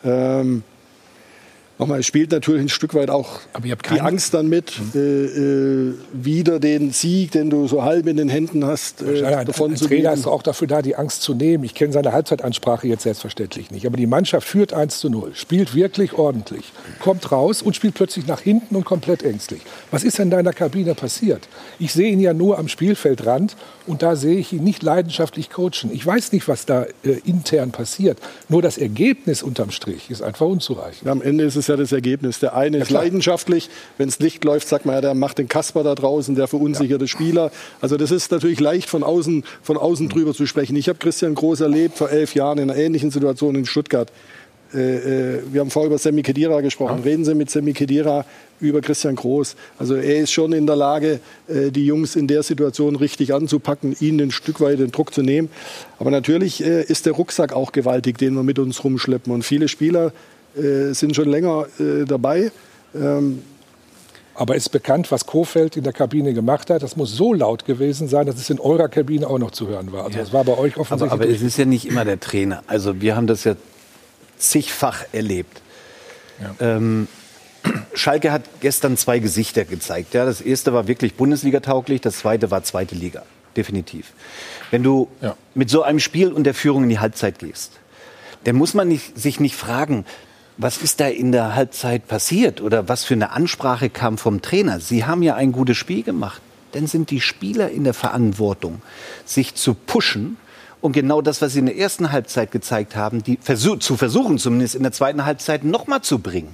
[0.03, 0.63] Ähm,
[1.79, 4.99] Nochmal, es spielt natürlich ein Stück weit auch die Angst dann mit, mhm.
[4.99, 9.45] äh, äh, wieder den Sieg, den du so halb in den Händen hast, äh, ja,
[9.45, 11.63] davon ein, zu Trainer ist auch dafür da, die Angst zu nehmen.
[11.63, 13.87] Ich kenne seine Halbzeitansprache jetzt selbstverständlich nicht.
[13.87, 18.27] Aber die Mannschaft führt 1 zu 0, spielt wirklich ordentlich, kommt raus und spielt plötzlich
[18.27, 19.61] nach hinten und komplett ängstlich.
[19.89, 21.47] Was ist denn in deiner Kabine passiert?
[21.79, 23.55] Ich sehe ihn ja nur am Spielfeldrand
[23.87, 25.91] und da sehe ich ihn nicht leidenschaftlich coachen.
[25.93, 28.17] Ich weiß nicht, was da äh, intern passiert.
[28.49, 31.09] Nur das Ergebnis unterm Strich ist einfach unzureichend.
[31.09, 32.39] Am Ende ist es ja das Ergebnis.
[32.39, 35.47] Der eine ja, ist leidenschaftlich, wenn es nicht läuft, sagt man ja, der macht den
[35.47, 37.07] Kasper da draußen, der verunsicherte ja.
[37.07, 37.51] Spieler.
[37.81, 40.11] Also das ist natürlich leicht von außen, von außen mhm.
[40.11, 40.75] drüber zu sprechen.
[40.75, 44.11] Ich habe Christian Groß erlebt vor elf Jahren in einer ähnlichen Situation in Stuttgart.
[44.73, 46.99] Äh, äh, wir haben vorher über Semi Kedira gesprochen.
[46.99, 47.03] Ja.
[47.03, 48.25] Reden Sie mit Semi Kedira
[48.59, 49.55] über Christian Groß.
[49.79, 53.95] Also er ist schon in der Lage, äh, die Jungs in der Situation richtig anzupacken,
[53.99, 55.49] ihnen ein Stück weit den Druck zu nehmen.
[55.97, 59.33] Aber natürlich ist der Rucksack auch gewaltig, den wir mit uns rumschleppen.
[59.33, 60.13] Und viele Spieler
[60.55, 62.51] äh, sind schon länger äh, dabei.
[62.95, 63.43] Ähm,
[64.35, 66.81] Aber ist bekannt, was Kofeld in der Kabine gemacht hat.
[66.81, 69.91] Das muss so laut gewesen sein, dass es in eurer Kabine auch noch zu hören
[69.91, 70.05] war.
[70.05, 70.23] Also ja.
[70.23, 71.11] das war bei euch offensichtlich.
[71.11, 72.63] Aber, aber es ist ja nicht immer der Trainer.
[72.67, 73.55] Also wir haben das ja
[74.37, 75.61] zigfach erlebt.
[76.41, 76.55] Ja.
[76.77, 77.07] Ähm,
[77.93, 80.13] Schalke hat gestern zwei Gesichter gezeigt.
[80.13, 83.23] Ja, das erste war wirklich Bundesliga-tauglich, das zweite war zweite Liga.
[83.57, 84.13] Definitiv.
[84.71, 85.35] Wenn du ja.
[85.53, 87.73] mit so einem Spiel und der Führung in die Halbzeit gehst,
[88.45, 90.05] dann muss man nicht, sich nicht fragen,
[90.59, 94.81] was ist da in der Halbzeit passiert oder was für eine Ansprache kam vom Trainer?
[94.81, 96.41] Sie haben ja ein gutes Spiel gemacht.
[96.73, 98.81] Dann sind die Spieler in der Verantwortung,
[99.25, 100.37] sich zu pushen
[100.81, 104.37] und genau das, was sie in der ersten Halbzeit gezeigt haben, die versuch, zu versuchen,
[104.37, 106.53] zumindest in der zweiten Halbzeit nochmal zu bringen.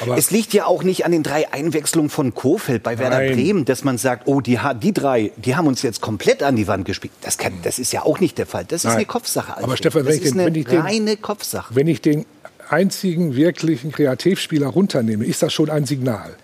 [0.00, 3.32] Aber es liegt ja auch nicht an den drei Einwechslungen von Kofeld bei Werder Nein.
[3.32, 6.68] Bremen, dass man sagt, oh, die, die drei, die haben uns jetzt komplett an die
[6.68, 7.14] Wand gespielt.
[7.22, 8.66] Das, kann, das ist ja auch nicht der Fall.
[8.66, 8.96] Das ist Nein.
[8.96, 9.54] eine Kopfsache.
[9.54, 9.64] Also.
[9.64, 11.74] Aber Stefan, wenn das ich, den, wenn ich den, reine Kopfsache.
[11.74, 12.26] Wenn ich den
[12.68, 16.36] einzigen wirklichen Kreativspieler runternehme, ist das schon ein Signal.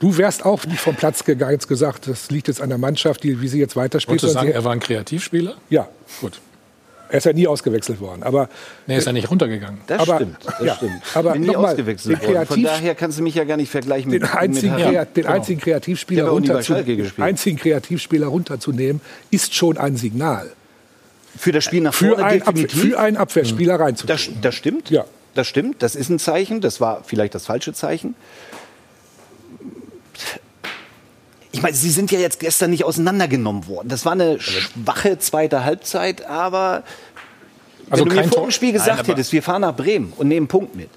[0.00, 3.22] Du wärst auch nicht vom Platz gegangen, jetzt gesagt, das liegt jetzt an der Mannschaft,
[3.22, 4.22] die, wie sie jetzt weiterspielt.
[4.22, 5.54] Wolltest du sagen, er war ein Kreativspieler?
[5.70, 5.88] Ja.
[6.20, 6.40] Gut.
[7.08, 8.22] Er ist ja nie ausgewechselt worden.
[8.22, 8.48] Aber
[8.86, 9.82] nee, ist ja nicht runtergegangen.
[9.86, 10.38] Das aber, stimmt.
[10.44, 11.02] Das ja, stimmt.
[11.14, 12.46] Aber nie nochmal, ausgewechselt worden.
[12.46, 15.22] Von daher kannst du mich ja gar nicht vergleichen mit den einzigen, mit ja, den
[15.22, 15.28] genau.
[15.28, 17.12] einzigen Kreativspieler runterzunehmen.
[17.18, 20.50] Einzigen Kreativspieler runterzunehmen, ist schon ein Signal.
[21.36, 22.78] Für das Spiel nach vorne für ein definitiv.
[22.78, 23.82] Abwehr, für einen Abwehrspieler mhm.
[23.82, 24.16] reinzutun.
[24.16, 24.90] Das, das stimmt.
[24.90, 25.04] Ja.
[25.34, 28.14] Das stimmt, das ist ein Zeichen, das war vielleicht das falsche Zeichen.
[31.52, 33.88] Ich meine, sie sind ja jetzt gestern nicht auseinandergenommen worden.
[33.88, 36.82] Das war eine schwache zweite Halbzeit, aber
[37.90, 40.28] also wenn du mir vor dem Spiel gesagt Nein, hättest, wir fahren nach Bremen und
[40.28, 40.88] nehmen Punkt mit,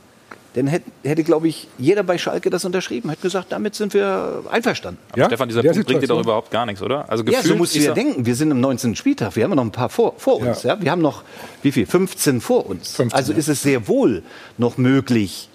[0.56, 4.44] dann hätte, hätte glaube ich, jeder bei Schalke das unterschrieben, hätte gesagt, damit sind wir
[4.50, 5.00] einverstanden.
[5.12, 5.26] Aber ja?
[5.28, 7.10] Stefan, dieser Der Punkt bringt dir doch überhaupt gar nichts, oder?
[7.10, 8.26] Also ja, so musst du ja denken.
[8.26, 8.96] Wir sind im 19.
[8.96, 10.64] Spieltag, wir haben noch ein paar vor, vor uns.
[10.64, 10.76] Ja.
[10.76, 10.82] ja.
[10.82, 11.24] Wir haben noch,
[11.62, 11.86] wie viel?
[11.86, 12.96] 15 vor uns.
[12.96, 14.24] 15, also ist es sehr wohl
[14.58, 15.50] noch möglich,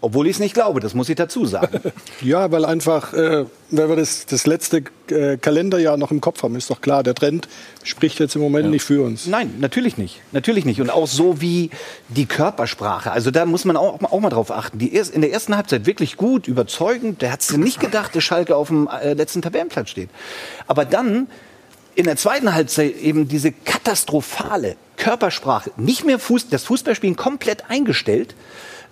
[0.00, 1.80] obwohl ich es nicht glaube, das muss ich dazu sagen.
[2.22, 6.54] ja, weil einfach, äh, weil wir das, das letzte äh, Kalenderjahr noch im Kopf haben,
[6.54, 7.48] ist doch klar, der Trend
[7.82, 8.70] spricht jetzt im Moment ja.
[8.70, 9.26] nicht für uns.
[9.26, 10.20] Nein, natürlich nicht.
[10.30, 10.80] Natürlich nicht.
[10.80, 11.70] Und auch so wie
[12.08, 13.10] die Körpersprache.
[13.10, 14.78] Also da muss man auch, auch mal drauf achten.
[14.78, 17.20] Die erst, in der ersten Halbzeit wirklich gut, überzeugend.
[17.20, 20.10] Der hat es nicht gedacht, dass Schalke auf dem äh, letzten Tabellenplatz steht.
[20.68, 21.26] Aber dann
[21.96, 25.72] in der zweiten Halbzeit eben diese katastrophale Körpersprache.
[25.76, 28.36] Nicht mehr Fuß, das Fußballspielen komplett eingestellt.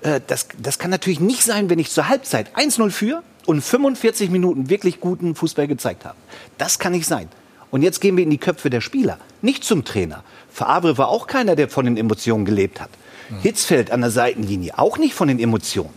[0.02, 4.30] Äh, das, das kann natürlich nicht sein, wenn ich zur Halbzeit 1-0 führe und 45
[4.30, 6.16] Minuten wirklich guten Fußball gezeigt habe.
[6.59, 7.28] Das kann nicht sein.
[7.70, 10.22] Und jetzt gehen wir in die Köpfe der Spieler, nicht zum Trainer.
[10.50, 12.90] Fabre war auch keiner, der von den Emotionen gelebt hat.
[13.28, 13.40] Mhm.
[13.40, 15.94] Hitzfeld an der Seitenlinie, auch nicht von den Emotionen.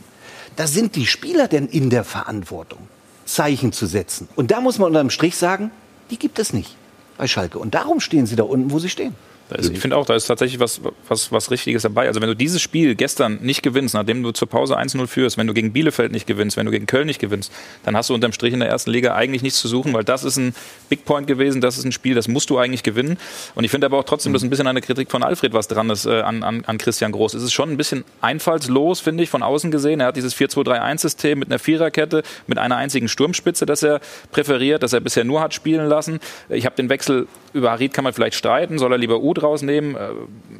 [0.55, 2.79] Da sind die Spieler denn in der Verantwortung,
[3.25, 4.27] Zeichen zu setzen.
[4.35, 5.71] Und da muss man unterm Strich sagen,
[6.09, 6.75] die gibt es nicht
[7.17, 7.59] bei Schalke.
[7.59, 9.15] Und darum stehen sie da unten, wo sie stehen.
[9.57, 12.07] Ist, ich finde auch, da ist tatsächlich was, was, was Richtiges dabei.
[12.07, 15.47] Also wenn du dieses Spiel gestern nicht gewinnst, nachdem du zur Pause 1-0 führst, wenn
[15.47, 17.51] du gegen Bielefeld nicht gewinnst, wenn du gegen Köln nicht gewinnst,
[17.83, 20.23] dann hast du unterm Strich in der ersten Liga eigentlich nichts zu suchen, weil das
[20.23, 20.53] ist ein
[20.89, 23.17] Big Point gewesen, das ist ein Spiel, das musst du eigentlich gewinnen.
[23.55, 25.89] Und ich finde aber auch trotzdem, dass ein bisschen eine Kritik von Alfred was dran
[25.89, 27.33] ist äh, an, an, an Christian Groß.
[27.33, 29.99] Es ist schon ein bisschen einfallslos, finde ich, von außen gesehen.
[29.99, 33.99] Er hat dieses 4-2-3-1-System mit einer Viererkette, mit einer einzigen Sturmspitze, das er
[34.31, 36.19] präferiert, das er bisher nur hat spielen lassen.
[36.49, 39.95] Ich habe den Wechsel über Harid kann man vielleicht streiten, soll er lieber Ud rausnehmen?
[39.95, 40.10] Äh,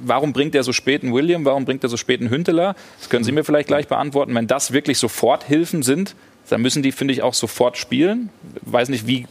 [0.02, 1.46] warum bringt er so spät einen William?
[1.46, 2.76] Warum bringt er so spät einen Hünteler?
[3.00, 4.34] Das können Sie mir vielleicht gleich beantworten.
[4.34, 6.15] Wenn das wirklich Soforthilfen sind,
[6.50, 8.30] dann müssen die, finde ich, auch sofort spielen.
[8.65, 9.28] Ich weiß nicht, wie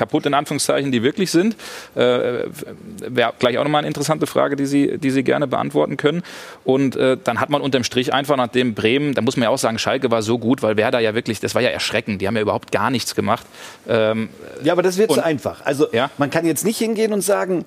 [0.00, 1.56] kaputt in Anführungszeichen die wirklich sind.
[1.94, 2.44] Äh,
[3.06, 6.22] Wäre gleich auch nochmal eine interessante Frage, die Sie, die Sie gerne beantworten können.
[6.64, 9.50] Und äh, dann hat man unterm Strich einfach nach dem Bremen, da muss man ja
[9.50, 12.26] auch sagen, Schalke war so gut, weil Werder ja wirklich, das war ja erschreckend, die
[12.26, 13.44] haben ja überhaupt gar nichts gemacht.
[13.88, 14.30] Ähm,
[14.64, 15.66] ja, aber das wird so einfach.
[15.66, 16.10] Also ja?
[16.16, 17.66] man kann jetzt nicht hingehen und sagen,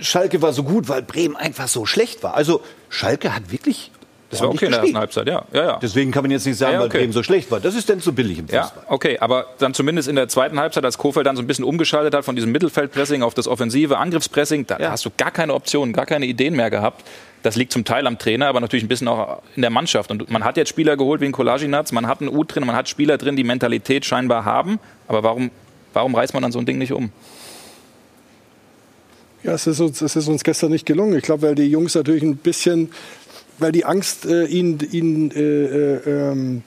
[0.00, 2.34] Schalke war so gut, weil Bremen einfach so schlecht war.
[2.34, 3.90] Also Schalke hat wirklich
[4.32, 5.44] das war okay in der ersten Halbzeit, ja.
[5.52, 5.78] ja, ja.
[5.82, 6.94] Deswegen kann man jetzt nicht sagen, ja, okay.
[6.94, 7.60] weil Bremen so schlecht war.
[7.60, 8.82] Das ist denn zu billig im Fußball.
[8.82, 11.66] Ja, okay, aber dann zumindest in der zweiten Halbzeit, als Kofeld dann so ein bisschen
[11.66, 14.90] umgeschaltet hat von diesem Mittelfeldpressing auf das offensive Angriffspressing, da, ja.
[14.90, 17.04] hast du gar keine Optionen, gar keine Ideen mehr gehabt.
[17.42, 20.10] Das liegt zum Teil am Trainer, aber natürlich ein bisschen auch in der Mannschaft.
[20.10, 22.74] Und man hat jetzt Spieler geholt wie ein Kolaginac, man hat einen U drin, man
[22.74, 24.78] hat Spieler drin, die Mentalität scheinbar haben.
[25.08, 25.50] Aber warum,
[25.92, 27.12] warum reißt man dann so ein Ding nicht um?
[29.44, 31.16] Ja, es ist, uns, es ist uns gestern nicht gelungen.
[31.16, 32.90] Ich glaube, weil die Jungs natürlich ein bisschen
[33.62, 36.62] weil die Angst äh, ihnen, ihnen äh, äh, ähm,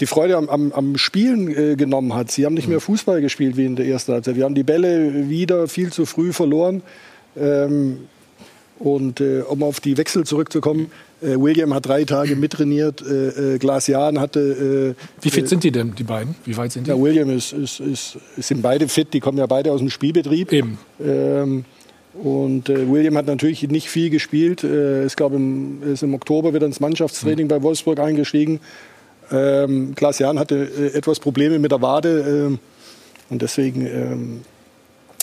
[0.00, 2.30] die Freude am, am, am Spielen äh, genommen hat.
[2.30, 4.36] Sie haben nicht mehr Fußball gespielt wie in der ersten Halbzeit.
[4.36, 6.82] Wir haben die Bälle wieder viel zu früh verloren.
[7.36, 7.98] Ähm,
[8.78, 10.90] und äh, um auf die Wechsel zurückzukommen,
[11.22, 14.94] äh, William hat drei Tage mittrainiert, äh, äh, Glasian hatte.
[14.98, 16.34] Äh, Wie fit sind die denn, die beiden?
[16.44, 16.90] Wie weit sind die?
[16.90, 20.52] Ja, William ist, ist, ist, sind beide fit, die kommen ja beide aus dem Spielbetrieb.
[20.52, 20.78] Eben.
[21.02, 21.64] Ähm,
[22.22, 24.64] und äh, William hat natürlich nicht viel gespielt.
[24.64, 27.50] Äh, ich glaube, im, ist im Oktober wieder ins Mannschaftstraining mhm.
[27.50, 28.60] bei Wolfsburg eingestiegen.
[29.30, 32.58] Ähm, Klaas Jan hatte äh, etwas Probleme mit der Wade ähm,
[33.28, 34.42] und deswegen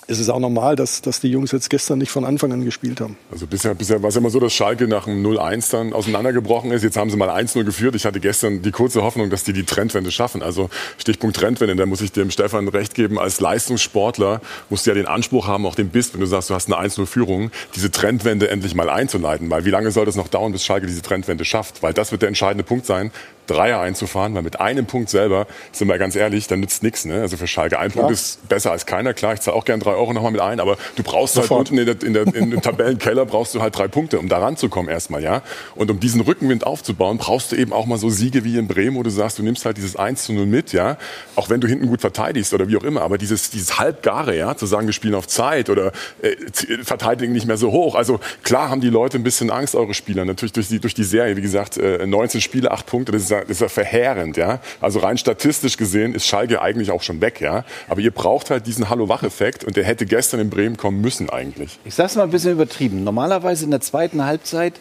[0.07, 2.63] ähm, ist es auch normal, dass, dass die Jungs jetzt gestern nicht von Anfang an
[2.65, 3.17] gespielt haben.
[3.31, 6.83] Also bisher, bisher war es immer so, dass Schalke nach einem 0-1 dann auseinandergebrochen ist.
[6.83, 7.95] Jetzt haben sie mal 1-0 geführt.
[7.95, 10.41] Ich hatte gestern die kurze Hoffnung, dass die die Trendwende schaffen.
[10.41, 13.19] Also Stichpunkt Trendwende, da muss ich dem Stefan recht geben.
[13.19, 16.55] Als Leistungssportler musst du ja den Anspruch haben, auch den Biss, wenn du sagst, du
[16.55, 19.49] hast eine 1-0-Führung, diese Trendwende endlich mal einzuleiten.
[19.49, 21.83] Weil wie lange soll das noch dauern, bis Schalke diese Trendwende schafft?
[21.83, 23.11] Weil das wird der entscheidende Punkt sein.
[23.47, 27.05] Dreier einzufahren, weil mit einem Punkt selber, sind wir ganz ehrlich, dann nützt nichts.
[27.05, 27.21] Ne?
[27.21, 29.13] Also für Schalke ein Punkt ist besser als keiner.
[29.13, 31.71] Klar, ich zahle auch gerne drei Euro nochmal mit ein, aber du brauchst halt Sofort.
[31.71, 34.29] halt unten in, der, in, der, in dem Tabellenkeller brauchst du halt drei Punkte, um
[34.29, 35.41] da ranzukommen erstmal, ja.
[35.75, 38.95] Und um diesen Rückenwind aufzubauen, brauchst du eben auch mal so Siege wie in Bremen,
[38.95, 40.97] wo du sagst, du nimmst halt dieses 1 zu 0 mit, ja.
[41.35, 44.55] Auch wenn du hinten gut verteidigst oder wie auch immer, aber dieses, dieses Halbgare, ja,
[44.55, 46.35] zu sagen, wir spielen auf Zeit oder äh,
[46.83, 47.95] verteidigen nicht mehr so hoch.
[47.95, 51.03] Also klar haben die Leute ein bisschen Angst, eure Spieler, natürlich durch die, durch die
[51.03, 54.37] Serie, wie gesagt, äh, 19 Spiele, 8 Punkte, das ist, ja, das ist ja verheerend,
[54.37, 54.59] ja.
[54.81, 57.65] Also rein statistisch gesehen ist Schalke eigentlich auch schon weg, ja.
[57.89, 61.79] Aber ihr braucht halt diesen Hallo-Wach-Effekt und der hätte gestern in Bremen kommen müssen eigentlich.
[61.85, 63.03] Ich sage es mal ein bisschen übertrieben.
[63.03, 64.73] Normalerweise in der zweiten Halbzeit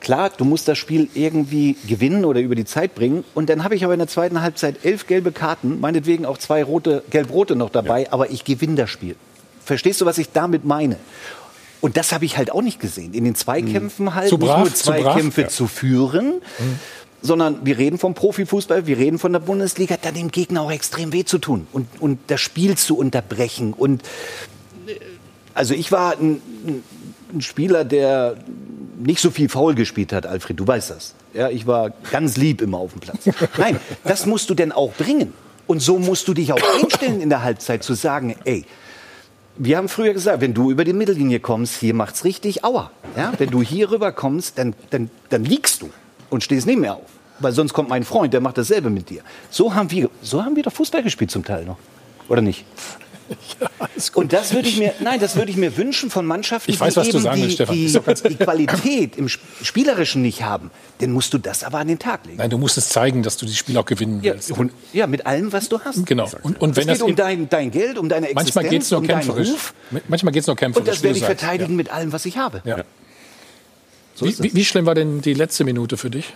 [0.00, 3.24] Klar, du musst das Spiel irgendwie gewinnen oder über die Zeit bringen.
[3.32, 6.62] Und dann habe ich aber in der zweiten Halbzeit elf gelbe Karten, meinetwegen auch zwei
[6.62, 8.08] rote, gelb-rote noch dabei, ja.
[8.10, 9.16] aber ich gewinne das Spiel.
[9.64, 10.98] Verstehst du, was ich damit meine?
[11.80, 13.14] Und das habe ich halt auch nicht gesehen.
[13.14, 14.14] In den Zweikämpfen hm.
[14.14, 16.78] halt zu brav, nur Zweikämpfe zu, zu führen, mhm
[17.24, 21.12] sondern wir reden vom Profifußball, wir reden von der Bundesliga, da dem Gegner auch extrem
[21.12, 23.72] weh zu tun und, und das Spiel zu unterbrechen.
[23.72, 24.02] Und
[24.86, 24.92] äh,
[25.54, 26.42] also ich war ein,
[27.32, 28.36] ein Spieler, der
[28.98, 31.14] nicht so viel faul gespielt hat, Alfred, du weißt das.
[31.32, 33.24] Ja, ich war ganz lieb immer auf dem Platz.
[33.56, 35.32] Nein, das musst du denn auch bringen.
[35.66, 38.66] Und so musst du dich auch einstellen in der Halbzeit zu sagen, ey,
[39.56, 42.90] wir haben früher gesagt, wenn du über die Mittellinie kommst, hier macht's richtig Aua.
[43.16, 45.90] Ja, wenn du hier rüber kommst, dann, dann, dann liegst du
[46.28, 47.13] und stehst nicht mehr auf.
[47.38, 49.22] Weil sonst kommt mein Freund, der macht dasselbe mit dir.
[49.50, 51.78] So haben wir, so haben wir doch Fußball gespielt zum Teil noch.
[52.28, 52.64] Oder nicht?
[53.60, 53.70] Ja,
[54.14, 56.92] und das würde ich mir, nein, das würde ich mir wünschen von Mannschaften, ich weiß,
[56.92, 60.70] die was eben sagen willst, die, die, die, Qualität im Spielerischen nicht haben.
[60.98, 62.38] Dann musst du das aber an den Tag legen.
[62.38, 64.50] Nein, du musst es zeigen, dass du das Spiel auch gewinnen willst.
[64.50, 64.56] Ja,
[64.92, 66.04] ja mit allem, was du hast.
[66.04, 66.28] Genau.
[66.42, 69.00] Und, und wenn es geht um dein, dein, Geld, um deine Existenz, manchmal geht's nur
[69.00, 69.48] um kämpferisch.
[69.48, 69.74] Ruf.
[70.08, 70.86] Manchmal geht es nur kämpferisch.
[70.86, 71.76] Und das werde ich verteidigen ja.
[71.76, 72.60] mit allem, was ich habe.
[72.64, 72.84] Ja.
[74.14, 76.34] So wie, wie schlimm war denn die letzte Minute für dich?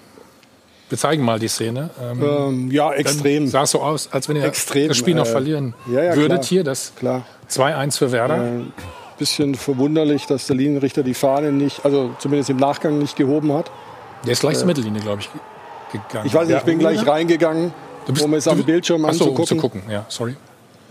[0.89, 1.91] Wir zeigen mal die Szene.
[2.01, 3.47] Ähm, ähm, ja, extrem.
[3.47, 6.39] Sah so aus, als wenn ihr extrem, das Spiel noch äh, verlieren ja, ja, würdet
[6.39, 6.65] klar, hier.
[6.65, 6.93] Das
[7.51, 8.45] 2-1 für Werder.
[8.45, 8.61] Äh,
[9.19, 13.71] bisschen verwunderlich, dass der Linienrichter die Fahne nicht, also zumindest im Nachgang nicht gehoben hat.
[14.25, 15.31] Der ist gleich äh, zur Mittellinie, glaube ich,
[15.93, 16.27] gegangen.
[16.27, 17.73] Ich weiß nicht, ich bin gleich reingegangen,
[18.07, 19.41] bist, um es am Bildschirm achso, anzugucken.
[19.41, 20.37] Um zu gucken, ja, sorry.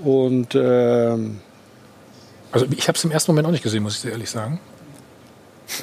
[0.03, 1.39] Und ähm,
[2.51, 4.59] also ich habe es im ersten Moment auch nicht gesehen, muss ich ehrlich sagen.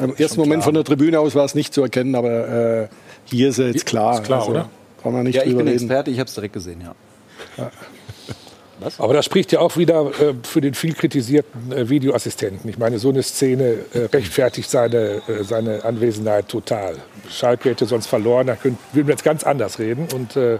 [0.00, 2.88] Im ersten Moment von der Tribüne aus war es nicht zu erkennen, aber äh,
[3.34, 4.14] hier ist er jetzt klar.
[4.14, 4.68] Ist klar, also, oder?
[5.02, 5.72] Kann man nicht ja, ich bin reden.
[5.72, 6.94] Experte, ich habe es direkt gesehen, ja.
[7.56, 7.70] ja.
[8.80, 8.98] Was?
[8.98, 12.68] Aber das spricht ja auch wieder äh, für den viel kritisierten äh, Videoassistenten.
[12.68, 16.96] Ich meine, so eine Szene äh, rechtfertigt seine, äh, seine Anwesenheit total.
[17.30, 20.08] Schalke hätte sonst verloren, da würden wir jetzt ganz anders reden.
[20.12, 20.58] Und äh,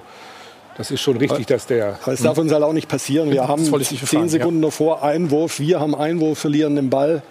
[0.77, 1.99] das ist schon richtig, dass der.
[2.03, 3.31] Aber es darf uns halt auch nicht passieren.
[3.31, 4.69] Wir haben zehn Sekunden ja.
[4.69, 7.23] davor Einwurf, wir haben Einwurf, verlieren den Ball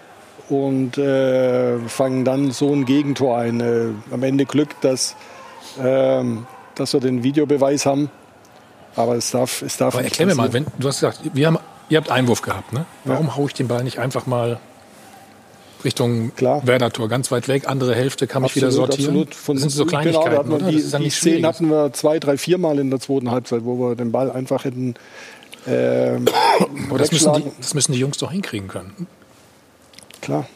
[0.48, 3.60] und äh, fangen dann so ein Gegentor ein.
[3.60, 5.16] Äh, am Ende Glück, dass,
[5.82, 6.24] äh,
[6.74, 8.10] dass wir den Videobeweis haben.
[8.96, 11.58] Aber es darf, es darf Aber erklär mir mal, wenn, du hast gesagt, wir haben,
[11.88, 12.72] ihr habt Einwurf gehabt.
[12.72, 12.86] Ne?
[13.04, 13.36] Warum ja.
[13.36, 14.60] haue ich den Ball nicht einfach mal
[15.84, 19.10] Richtung Werder-Tor, ganz weit weg, andere Hälfte kann mich wieder sortieren.
[19.10, 19.34] Absolut.
[19.34, 22.38] Von, das sind so Kleinigkeiten, genau, da man die, die Szenen hatten wir zwei, drei,
[22.38, 24.94] vier Mal in der zweiten Halbzeit, wo wir den Ball einfach hätten
[25.66, 26.18] äh,
[26.88, 29.06] Aber das müssen, die, das müssen die Jungs doch hinkriegen können.
[30.20, 30.46] Klar,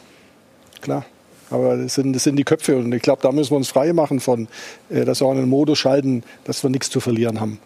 [0.81, 1.05] klar.
[1.49, 3.93] Aber das sind, das sind die Köpfe und ich glaube, da müssen wir uns frei
[3.93, 4.47] machen von,
[4.89, 7.59] äh, dass wir auch einen Modus schalten, dass wir nichts zu verlieren haben.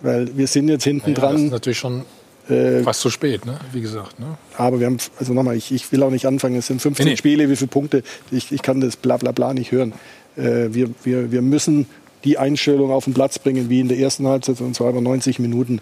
[0.00, 1.34] Weil wir sind jetzt hinten dran.
[1.34, 2.02] Das ist natürlich schon
[2.48, 3.58] äh, fast zu spät, ne?
[3.72, 4.18] wie gesagt.
[4.20, 4.38] Ne?
[4.56, 7.12] Aber wir haben, also nochmal, ich, ich will auch nicht anfangen, es sind 15 nee,
[7.12, 7.16] nee.
[7.16, 9.92] Spiele, wie viele Punkte, ich, ich kann das bla bla bla nicht hören.
[10.36, 11.86] Äh, wir, wir, wir müssen
[12.24, 15.38] die Einstellung auf den Platz bringen, wie in der ersten Halbzeit, und zwar über 90
[15.38, 15.80] Minuten.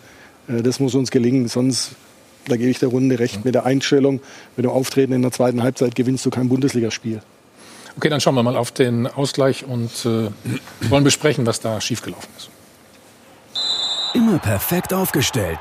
[0.49, 1.93] Äh, das muss uns gelingen, sonst
[2.47, 4.21] da gebe ich der Runde recht, mit der Einstellung,
[4.57, 7.21] mit dem Auftreten in der zweiten Halbzeit gewinnst du kein Bundesligaspiel.
[7.97, 10.31] Okay, dann schauen wir mal auf den Ausgleich und äh,
[10.91, 12.51] wollen besprechen, was da schiefgelaufen ist.
[14.15, 15.59] Immer perfekt aufgestellt.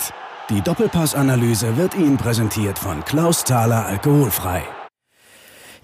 [0.50, 4.63] Die Doppelpassanalyse wird Ihnen präsentiert von Klaus Thaler Alkoholfrei.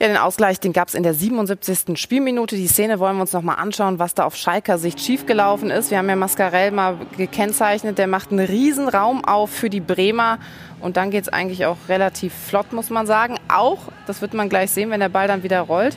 [0.01, 1.95] Ja, den Ausgleich, den gab es in der 77.
[1.95, 2.55] Spielminute.
[2.55, 5.91] Die Szene wollen wir uns noch mal anschauen, was da auf Schalker Sicht schiefgelaufen ist.
[5.91, 7.99] Wir haben ja Mascarell mal gekennzeichnet.
[7.99, 10.39] Der macht einen riesen Raum auf für die Bremer.
[10.79, 13.35] Und dann geht es eigentlich auch relativ flott, muss man sagen.
[13.47, 15.95] Auch, das wird man gleich sehen, wenn der Ball dann wieder rollt.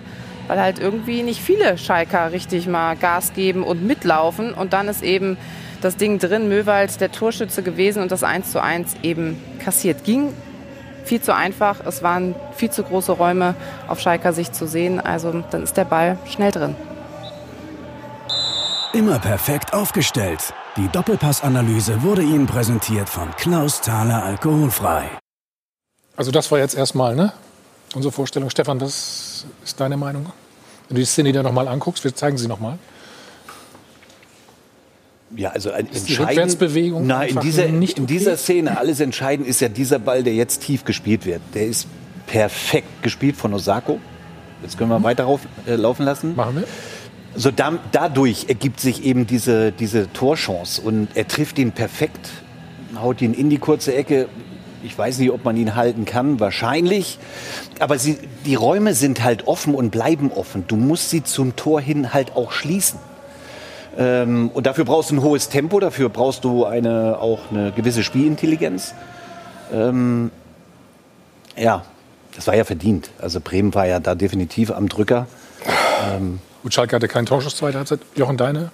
[0.49, 4.53] weil halt irgendwie nicht viele Schalker richtig mal Gas geben und mitlaufen.
[4.53, 5.39] Und dann ist eben
[5.81, 10.05] das Ding drin, Möwald der Torschütze gewesen und das 1 zu 1 eben kassiert.
[10.05, 10.35] Ging
[11.05, 13.55] viel zu einfach, es waren viel zu große Räume
[13.89, 16.75] auf Schalker Sicht zu sehen, also dann ist der Ball schnell drin.
[18.93, 20.55] Immer perfekt aufgestellt.
[20.77, 25.11] Die Doppelpassanalyse wurde Ihnen präsentiert von Klaus Thaler Alkoholfrei.
[26.17, 27.33] Also das war jetzt erstmal ne?
[27.95, 28.51] unsere Vorstellung.
[28.51, 30.27] Stefan, was ist deine Meinung?
[30.89, 32.79] Wenn du die Szene dir nochmal anguckst, wir zeigen sie nochmal.
[35.37, 38.01] Ja, also ein ist die Rückwärtsbewegung na, in dieser, nicht okay?
[38.01, 41.41] in dieser Szene alles entscheidend ist ja dieser Ball, der jetzt tief gespielt wird.
[41.55, 41.89] Der ist
[42.27, 43.99] perfekt gespielt von Osako.
[44.63, 45.05] Jetzt können wir mhm.
[45.05, 46.37] weiter rauf, äh, laufen lassen.
[46.37, 46.65] Machen wir.
[47.37, 52.31] So da, dadurch ergibt sich eben diese, diese Torchance und er trifft ihn perfekt,
[52.97, 54.29] haut ihn in die kurze Ecke.
[54.85, 57.19] Ich weiß nicht, ob man ihn halten kann, wahrscheinlich.
[57.81, 60.65] Aber sie, die Räume sind halt offen und bleiben offen.
[60.69, 63.01] Du musst sie zum Tor hin halt auch schließen.
[63.97, 68.03] Ähm, und dafür brauchst du ein hohes Tempo, dafür brauchst du eine, auch eine gewisse
[68.03, 68.95] Spielintelligenz.
[69.73, 70.31] Ähm,
[71.57, 71.85] ja,
[72.35, 73.11] das war ja verdient.
[73.21, 75.27] Also Bremen war ja da definitiv am Drücker.
[76.11, 78.01] Ähm, Gut, Schalke hatte keinen Torschuss zweite Halbzeit.
[78.17, 78.71] Jochen, deine?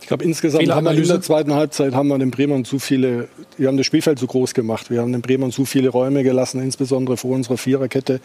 [0.00, 3.28] Ich glaube, insgesamt haben wir in der zweiten Halbzeit haben wir den Bremern zu viele,
[3.56, 4.90] wir haben das Spielfeld zu groß gemacht.
[4.90, 8.20] Wir haben den Bremern zu viele Räume gelassen, insbesondere vor unserer Viererkette.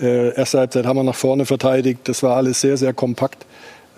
[0.00, 2.00] Äh, erste Halbzeit haben wir nach vorne verteidigt.
[2.04, 3.44] Das war alles sehr, sehr kompakt.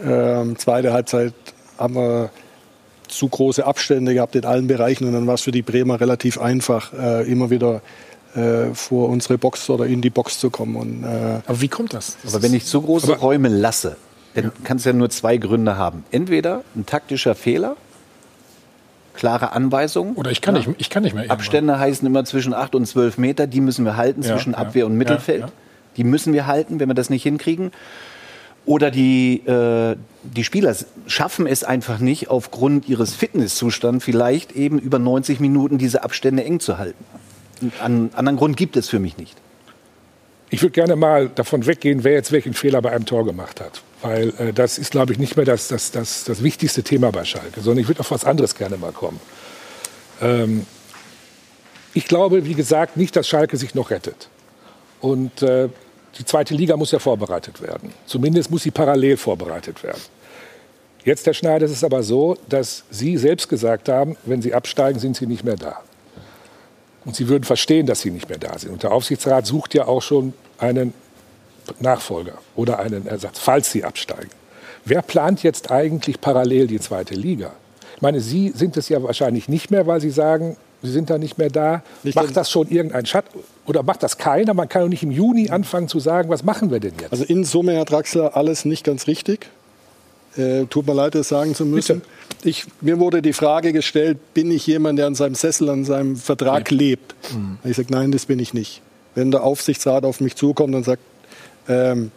[0.03, 1.33] Ähm, zweite Halbzeit
[1.81, 2.31] haben wir
[3.09, 6.39] zu große Abstände gehabt in allen Bereichen und dann war es für die Bremer relativ
[6.39, 7.83] einfach, äh, immer wieder
[8.35, 10.77] äh, vor unsere Box oder in die Box zu kommen.
[10.77, 12.17] Und, äh aber wie kommt das?
[12.23, 13.97] das aber wenn ich zu große Räume lasse,
[14.35, 14.53] dann ja.
[14.63, 16.05] kann es ja nur zwei Gründe haben.
[16.13, 17.77] Entweder ein taktischer Fehler,
[19.15, 20.15] klare Anweisungen.
[20.15, 20.63] Oder ich kann, ja.
[20.67, 21.31] nicht, ich kann nicht mehr.
[21.31, 21.89] Abstände irgendwann.
[21.89, 23.47] heißen immer zwischen 8 und 12 Meter.
[23.49, 25.47] Die müssen wir halten ja, zwischen Abwehr und Mittelfeld.
[25.97, 27.73] Die müssen wir halten, wenn wir das nicht hinkriegen.
[28.71, 30.77] Oder die, äh, die Spieler
[31.09, 36.61] schaffen es einfach nicht, aufgrund ihres Fitnesszustands vielleicht eben über 90 Minuten diese Abstände eng
[36.61, 37.05] zu halten.
[37.83, 39.37] Einen anderen Grund gibt es für mich nicht.
[40.51, 43.83] Ich würde gerne mal davon weggehen, wer jetzt welchen Fehler bei einem Tor gemacht hat.
[44.03, 47.25] Weil äh, das ist, glaube ich, nicht mehr das, das, das, das wichtigste Thema bei
[47.25, 49.19] Schalke, sondern ich würde auf was anderes gerne mal kommen.
[50.23, 50.65] Ähm,
[51.93, 54.29] ich glaube, wie gesagt, nicht, dass Schalke sich noch rettet.
[55.01, 55.71] Und äh,
[56.19, 57.93] die zweite Liga muss ja vorbereitet werden.
[58.07, 60.01] Zumindest muss sie parallel vorbereitet werden.
[61.05, 64.99] Jetzt, Herr Schneider, ist es aber so, dass Sie selbst gesagt haben, wenn Sie absteigen,
[64.99, 65.81] sind Sie nicht mehr da.
[67.07, 68.73] Und Sie würden verstehen, dass Sie nicht mehr da sind.
[68.73, 70.93] Und der Aufsichtsrat sucht ja auch schon einen
[71.79, 74.31] Nachfolger oder einen Ersatz, falls Sie absteigen.
[74.85, 77.53] Wer plant jetzt eigentlich parallel die zweite Liga?
[77.97, 81.19] Ich meine, Sie sind es ja wahrscheinlich nicht mehr, weil Sie sagen, Sie sind da
[81.19, 81.83] nicht mehr da.
[82.03, 83.27] Nicht macht das schon irgendein Schatt
[83.71, 84.53] oder macht das keiner?
[84.53, 87.13] Man kann doch nicht im Juni anfangen zu sagen, was machen wir denn jetzt?
[87.13, 89.47] Also in Summe, Herr Draxler, alles nicht ganz richtig.
[90.37, 92.03] Äh, tut mir leid, das sagen zu müssen.
[92.43, 96.17] Ich, mir wurde die Frage gestellt, bin ich jemand, der an seinem Sessel, an seinem
[96.17, 96.79] Vertrag nee.
[96.79, 97.15] lebt?
[97.33, 97.59] Mhm.
[97.63, 98.83] Ich sage, nein, das bin ich nicht.
[99.15, 101.03] Wenn der Aufsichtsrat auf mich zukommt und sagt,
[101.69, 102.11] ähm,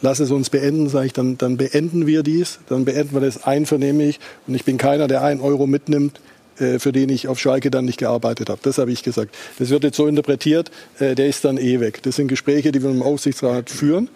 [0.00, 3.42] lass es uns beenden, sage ich, dann, dann beenden wir dies, dann beenden wir das
[3.42, 4.20] einvernehmlich.
[4.46, 6.20] Und ich bin keiner, der einen Euro mitnimmt,
[6.56, 8.60] für den ich auf Schalke dann nicht gearbeitet habe.
[8.62, 9.34] Das habe ich gesagt.
[9.58, 12.02] Das wird jetzt so interpretiert, äh, der ist dann eh weg.
[12.02, 14.08] Das sind Gespräche, die wir im Aufsichtsrat führen,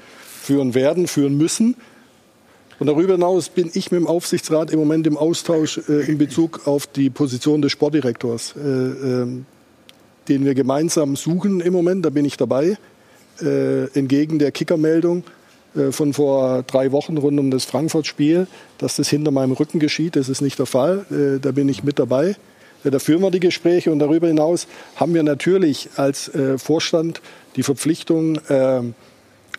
[0.42, 1.77] führen werden, führen müssen.
[2.79, 6.66] Und darüber hinaus bin ich mit dem Aufsichtsrat im Moment im Austausch äh, in Bezug
[6.66, 9.27] auf die Position des Sportdirektors, äh, äh,
[10.29, 12.05] den wir gemeinsam suchen im Moment.
[12.05, 12.79] Da bin ich dabei,
[13.42, 15.38] äh, entgegen der Kickermeldung äh,
[15.91, 18.47] von vor drei Wochen rund um das Frankfurt-Spiel,
[18.79, 20.17] dass das hinter meinem Rücken geschieht.
[20.17, 21.07] Das ist nicht der Fall.
[21.11, 22.37] Äh, da bin ich mit dabei.
[22.85, 27.21] Äh, da führen wir die Gespräche und darüber hinaus haben wir natürlich als Vorstand
[27.57, 28.38] die Verpflichtung,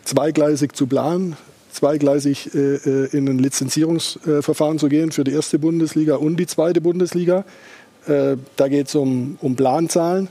[0.05, 1.36] zweigleisig zu planen,
[1.71, 7.43] zweigleisig in ein Lizenzierungsverfahren zu gehen für die erste Bundesliga und die zweite Bundesliga.
[8.05, 10.29] Da geht es um, um Planzahlen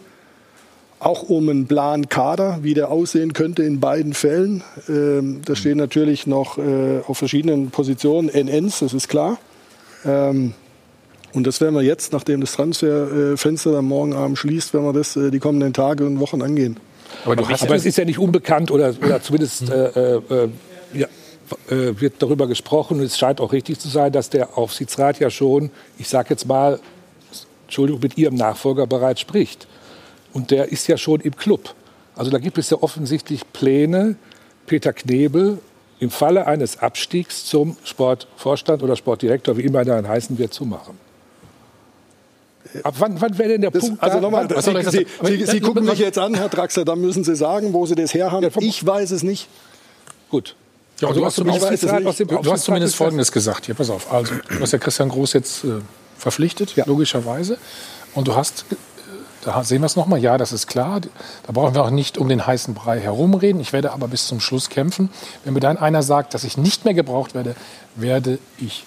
[1.00, 4.64] auch um einen Plan-Kader, wie der aussehen könnte in beiden Fällen.
[4.88, 9.38] Ähm, da stehen natürlich noch äh, auf verschiedenen Positionen NNs, das ist klar.
[10.04, 10.54] Ähm,
[11.34, 15.14] und das werden wir jetzt, nachdem das Transferfenster dann morgen Abend schließt, werden wir das
[15.16, 16.78] äh, die kommenden Tage und Wochen angehen.
[17.24, 20.48] Aber, aber es ist ja nicht unbekannt oder, oder zumindest äh, äh,
[20.94, 21.06] ja,
[21.70, 22.98] äh, wird darüber gesprochen.
[22.98, 26.46] Und es scheint auch richtig zu sein, dass der Aufsichtsrat ja schon, ich sage jetzt
[26.46, 26.80] mal,
[27.66, 29.68] Entschuldigung, mit Ihrem Nachfolger bereits spricht.
[30.38, 31.74] Und der ist ja schon im Club.
[32.14, 34.14] Also da gibt es ja offensichtlich Pläne,
[34.66, 35.58] Peter Knebel
[35.98, 40.64] im Falle eines Abstiegs zum Sportvorstand oder Sportdirektor, wie immer er dann heißen wird, zu
[40.64, 40.96] machen.
[42.84, 44.00] Ab wann, wann wäre denn der das, Punkt?
[44.00, 47.34] Also nochmal, Sie, Sie, Sie, Sie, gucken mich jetzt an, Herr Draxler, da müssen Sie
[47.34, 48.44] sagen, wo Sie das her haben.
[48.44, 49.48] Ja, ich weiß es nicht.
[50.30, 50.54] Gut.
[51.00, 53.66] Ja, du, hast zumindest, du hast zumindest Folgendes gesagt.
[53.66, 54.12] Hier, pass auf.
[54.12, 55.80] Also, du hast ja Christian Groß jetzt äh,
[56.16, 56.84] verpflichtet, ja.
[56.86, 57.58] logischerweise.
[58.14, 58.64] Und du hast,
[59.44, 61.00] da sehen wir es nochmal, ja, das ist klar.
[61.00, 63.60] Da brauchen wir auch nicht um den heißen Brei herumreden.
[63.60, 65.10] Ich werde aber bis zum Schluss kämpfen.
[65.44, 67.54] Wenn mir dann einer sagt, dass ich nicht mehr gebraucht werde,
[67.94, 68.84] werde ich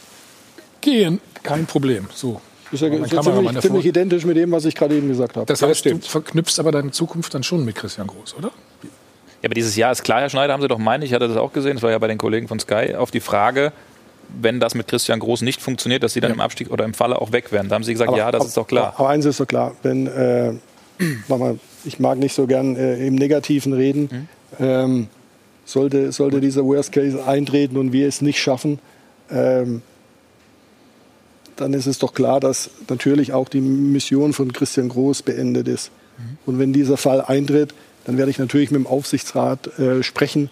[0.81, 1.21] gehen.
[1.43, 2.07] Kein Problem.
[2.13, 2.41] So.
[2.71, 5.45] Ist ja, ist ja ziemlich, ziemlich identisch mit dem, was ich gerade eben gesagt habe.
[5.45, 8.51] Das heißt, ja, du verknüpfst aber deine Zukunft dann schon mit Christian Groß, oder?
[9.41, 11.35] Ja, aber dieses Jahr ist klar, Herr Schneider, haben Sie doch meine, ich hatte das
[11.35, 13.73] auch gesehen, das war ja bei den Kollegen von Sky, auf die Frage,
[14.39, 16.35] wenn das mit Christian Groß nicht funktioniert, dass Sie dann ja.
[16.35, 17.69] im Abstieg oder im Falle auch weg werden.
[17.69, 18.93] Da haben Sie gesagt, aber, ja, das aber, ist doch klar.
[18.97, 20.53] Aber eins ist doch klar, wenn, äh,
[21.27, 24.27] mal, ich mag nicht so gern äh, im Negativen reden, mhm.
[24.59, 25.07] ähm,
[25.65, 28.79] sollte, sollte dieser Worst Case eintreten und wir es nicht schaffen,
[29.29, 29.81] ähm,
[31.55, 35.91] dann ist es doch klar, dass natürlich auch die Mission von Christian Groß beendet ist.
[36.17, 36.37] Mhm.
[36.45, 37.73] Und wenn dieser Fall eintritt,
[38.05, 40.49] dann werde ich natürlich mit dem Aufsichtsrat äh, sprechen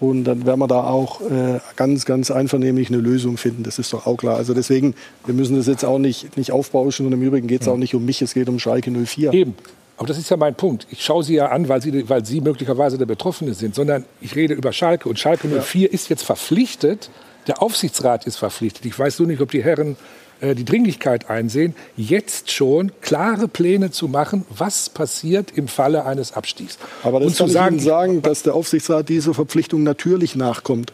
[0.00, 3.62] und dann werden wir da auch äh, ganz, ganz einvernehmlich eine Lösung finden.
[3.62, 4.36] Das ist doch auch klar.
[4.36, 4.94] Also deswegen,
[5.26, 7.94] wir müssen das jetzt auch nicht, nicht aufbauschen und im Übrigen geht es auch nicht
[7.94, 9.32] um mich, es geht um Schalke 04.
[9.34, 9.54] Eben.
[9.98, 10.86] Aber das ist ja mein Punkt.
[10.90, 14.34] Ich schaue Sie ja an, weil Sie, weil Sie möglicherweise der Betroffene sind, sondern ich
[14.34, 15.06] rede über Schalke.
[15.10, 15.88] Und Schalke 04 ja.
[15.88, 17.10] ist jetzt verpflichtet,
[17.46, 18.86] der Aufsichtsrat ist verpflichtet.
[18.86, 19.96] Ich weiß nur nicht, ob die Herren
[20.42, 26.78] die Dringlichkeit einsehen, jetzt schon klare Pläne zu machen, was passiert im Falle eines Abstiegs.
[27.02, 30.36] Aber das Und kann zu sagen, ich Ihnen sagen, dass der Aufsichtsrat dieser Verpflichtung natürlich
[30.36, 30.92] nachkommt.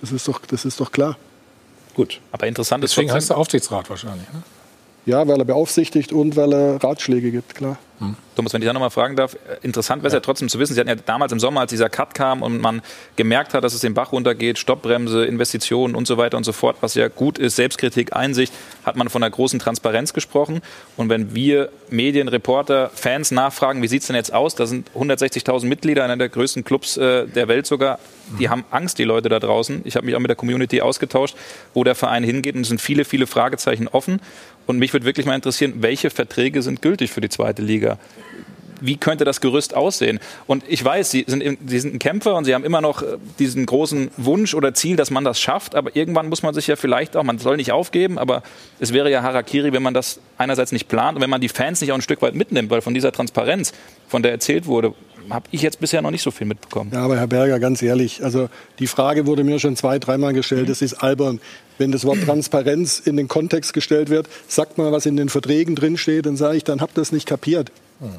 [0.00, 1.18] Das ist doch, das ist doch klar.
[1.94, 2.20] Gut.
[2.32, 4.26] Aber interessant ist Deswegen heißt der Aufsichtsrat wahrscheinlich.
[4.32, 4.42] Ne?
[5.10, 7.78] Ja, weil er beaufsichtigt und weil er Ratschläge gibt, klar.
[7.98, 8.14] Hm.
[8.36, 10.18] Thomas, wenn ich da nochmal fragen darf, äh, interessant wäre es ja.
[10.18, 10.22] ja.
[10.22, 12.80] trotzdem zu wissen, Sie hatten ja damals im Sommer, als dieser Cut kam und man
[13.16, 16.76] gemerkt hat, dass es den Bach runtergeht, Stoppbremse, Investitionen und so weiter und so fort,
[16.80, 18.52] was ja gut ist, Selbstkritik, Einsicht,
[18.84, 20.62] hat man von einer großen Transparenz gesprochen.
[20.96, 24.54] Und wenn wir Medien, Reporter, Fans nachfragen, wie sieht es denn jetzt aus?
[24.54, 27.98] Da sind 160.000 Mitglieder, einer der größten Clubs äh, der Welt sogar.
[28.38, 29.82] Die haben Angst, die Leute da draußen.
[29.84, 31.36] Ich habe mich auch mit der Community ausgetauscht,
[31.74, 34.20] wo der Verein hingeht und es sind viele, viele Fragezeichen offen.
[34.70, 37.98] Und mich würde wirklich mal interessieren, welche Verträge sind gültig für die zweite Liga?
[38.80, 40.20] wie könnte das Gerüst aussehen?
[40.46, 43.18] Und ich weiß, Sie sind, Sie sind ein Kämpfer und Sie haben immer noch äh,
[43.38, 45.74] diesen großen Wunsch oder Ziel, dass man das schafft.
[45.74, 48.42] Aber irgendwann muss man sich ja vielleicht auch, man soll nicht aufgeben, aber
[48.78, 51.80] es wäre ja Harakiri, wenn man das einerseits nicht plant und wenn man die Fans
[51.80, 53.72] nicht auch ein Stück weit mitnimmt, weil von dieser Transparenz,
[54.08, 54.94] von der erzählt wurde,
[55.30, 56.90] habe ich jetzt bisher noch nicht so viel mitbekommen.
[56.92, 60.68] Ja, aber Herr Berger, ganz ehrlich, also die Frage wurde mir schon zwei, dreimal gestellt.
[60.68, 61.40] Das ist albern.
[61.78, 65.76] Wenn das Wort Transparenz in den Kontext gestellt wird, sagt mal, was in den Verträgen
[65.76, 67.72] drinsteht, dann sage ich, dann habt ihr das nicht kapiert.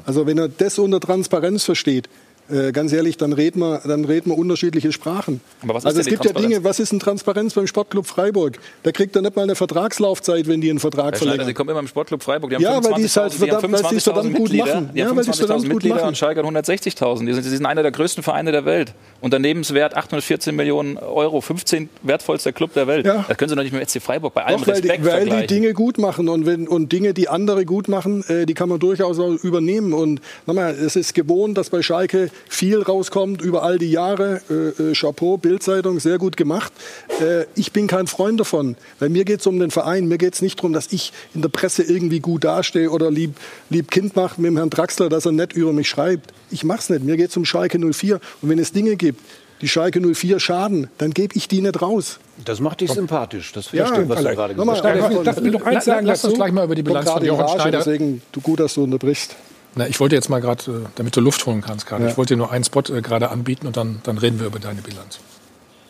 [0.04, 2.08] Also wenn er das unter Transparenz versteht,
[2.52, 5.40] äh, ganz ehrlich, dann reden wir, dann reden wir unterschiedliche Sprachen.
[5.66, 8.58] also es gibt ja Dinge, was ist ein Transparenz beim Sportclub Freiburg?
[8.82, 11.46] Da kriegt er nicht mal eine Vertragslaufzeit, wenn die einen Vertrag verlängern.
[11.46, 14.00] Sie kommen immer im Sportclub Freiburg, die haben ja, weil die es halt verdammt, weil
[14.00, 14.90] verdammt gut machen.
[14.92, 16.08] Die ja, weil die verdammt gut machen.
[16.08, 17.26] und Schalke 160.000.
[17.26, 18.92] Die sind, die sind einer der größten Vereine der Welt.
[19.20, 23.06] Unternehmenswert 814 Millionen Euro, 15 wertvollster Club der Welt.
[23.06, 23.24] Ja.
[23.28, 25.28] Das können Sie doch nicht mit SC Freiburg bei allem Doch, weil Respekt die, Weil
[25.42, 28.68] die Dinge gut machen und, wenn, und Dinge, die andere gut machen, äh, die kann
[28.68, 29.92] man durchaus auch übernehmen.
[29.92, 34.40] Und nochmal, es ist gewohnt, dass bei Schalke viel rauskommt über all die Jahre.
[34.50, 36.72] Äh, äh, Chapeau, Bildzeitung, sehr gut gemacht.
[37.20, 40.06] Äh, ich bin kein Freund davon, weil mir geht es um den Verein.
[40.08, 43.36] Mir geht es nicht darum, dass ich in der Presse irgendwie gut dastehe oder lieb,
[43.70, 46.32] lieb Kind mache mit dem Herrn Draxler, dass er nett über mich schreibt.
[46.50, 47.04] Ich mache es nicht.
[47.04, 48.20] Mir geht es um Schalke 04.
[48.42, 49.20] Und wenn es Dinge gibt,
[49.62, 52.18] die Schalke 04 schaden, dann gebe ich die nicht raus.
[52.44, 53.52] Das macht dich sympathisch.
[53.52, 55.24] Das ja, stimmt, was du gerade gesagt hast.
[55.24, 56.06] Lass sagen.
[56.06, 57.78] Lass uns gleich mal über die Bilanz von Jochen Schneider.
[57.78, 59.36] Deswegen du gut, dass du unterbrichst.
[59.74, 62.10] Na, ich wollte jetzt mal gerade, äh, damit du Luft holen kannst gerade, ja.
[62.10, 64.58] ich wollte dir nur einen Spot äh, gerade anbieten und dann, dann reden wir über
[64.58, 65.18] deine Bilanz.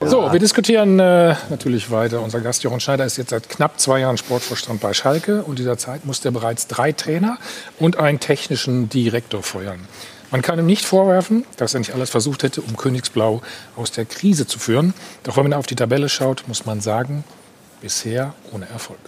[0.00, 0.08] Ja.
[0.08, 2.20] So, wir diskutieren äh, natürlich weiter.
[2.22, 5.78] Unser Gast Jochen Schneider ist jetzt seit knapp zwei Jahren Sportvorstand bei Schalke und dieser
[5.78, 7.38] Zeit musste er bereits drei Trainer
[7.78, 9.80] und einen technischen Direktor feuern.
[10.32, 13.42] Man kann ihm nicht vorwerfen, dass er nicht alles versucht hätte, um Königsblau
[13.76, 14.94] aus der Krise zu führen.
[15.24, 17.22] Doch wenn man auf die Tabelle schaut, muss man sagen,
[17.82, 18.98] bisher ohne Erfolg.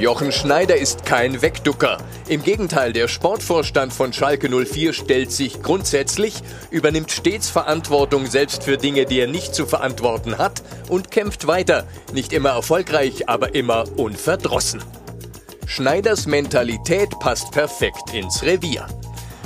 [0.00, 1.98] Jochen Schneider ist kein Wegducker.
[2.26, 6.36] Im Gegenteil, der Sportvorstand von Schalke 04 stellt sich grundsätzlich,
[6.70, 11.86] übernimmt stets Verantwortung selbst für Dinge, die er nicht zu verantworten hat und kämpft weiter.
[12.14, 14.82] Nicht immer erfolgreich, aber immer unverdrossen.
[15.66, 18.86] Schneiders Mentalität passt perfekt ins Revier.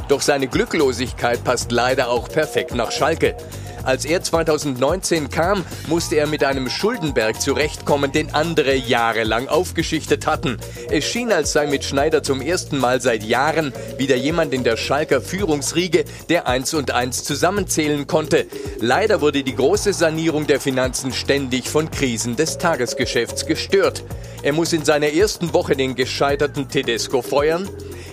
[0.07, 3.37] Doch seine Glücklosigkeit passt leider auch perfekt nach Schalke.
[3.85, 10.57] Als er 2019 kam, musste er mit einem Schuldenberg zurechtkommen, den andere jahrelang aufgeschichtet hatten.
[10.91, 14.79] Es schien, als sei mit Schneider zum ersten Mal seit Jahren wieder jemand in der
[14.79, 18.47] Schalker Führungsriege, der eins und eins zusammenzählen konnte.
[18.81, 24.03] Leider wurde die große Sanierung der Finanzen ständig von Krisen des Tagesgeschäfts gestört.
[24.43, 27.69] Er muss in seiner ersten Woche den gescheiterten Tedesco feuern.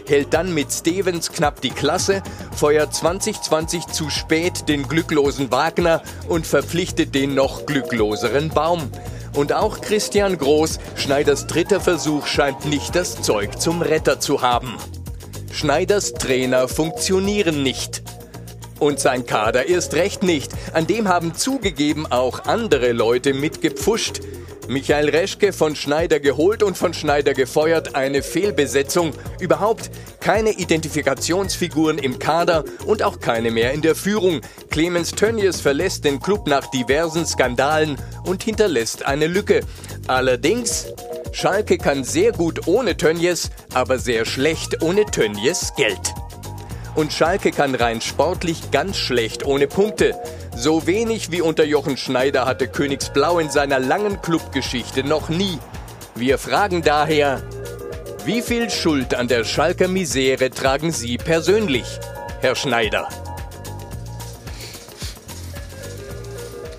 [0.07, 2.21] Hält dann mit Stevens knapp die Klasse,
[2.55, 8.91] feuert 2020 zu spät den glücklosen Wagner und verpflichtet den noch glückloseren Baum.
[9.33, 14.75] Und auch Christian Groß, Schneiders dritter Versuch, scheint nicht das Zeug zum Retter zu haben.
[15.51, 18.03] Schneiders Trainer funktionieren nicht.
[18.79, 20.51] Und sein Kader erst recht nicht.
[20.73, 24.21] An dem haben zugegeben auch andere Leute mitgepfuscht.
[24.67, 29.13] Michael Reschke von Schneider geholt und von Schneider gefeuert, eine Fehlbesetzung.
[29.39, 29.89] Überhaupt
[30.19, 34.41] keine Identifikationsfiguren im Kader und auch keine mehr in der Führung.
[34.69, 39.61] Clemens Tönnies verlässt den Club nach diversen Skandalen und hinterlässt eine Lücke.
[40.07, 40.87] Allerdings,
[41.31, 46.13] Schalke kann sehr gut ohne Tönnies, aber sehr schlecht ohne Tönnies Geld.
[46.95, 50.13] Und Schalke kann rein sportlich ganz schlecht ohne Punkte.
[50.55, 55.57] So wenig wie unter Jochen Schneider hatte Königsblau in seiner langen Clubgeschichte noch nie.
[56.13, 57.41] Wir fragen daher,
[58.25, 61.85] wie viel Schuld an der Schalker Misere tragen Sie persönlich,
[62.41, 63.07] Herr Schneider?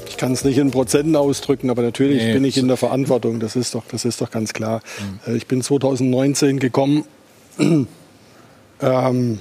[0.07, 3.41] Ich kann es nicht in Prozenten ausdrücken, aber natürlich nee, bin ich in der Verantwortung.
[3.41, 4.81] Das ist doch, das ist doch ganz klar.
[5.27, 5.35] Mhm.
[5.35, 7.05] Ich bin 2019 gekommen.
[7.59, 9.41] ähm,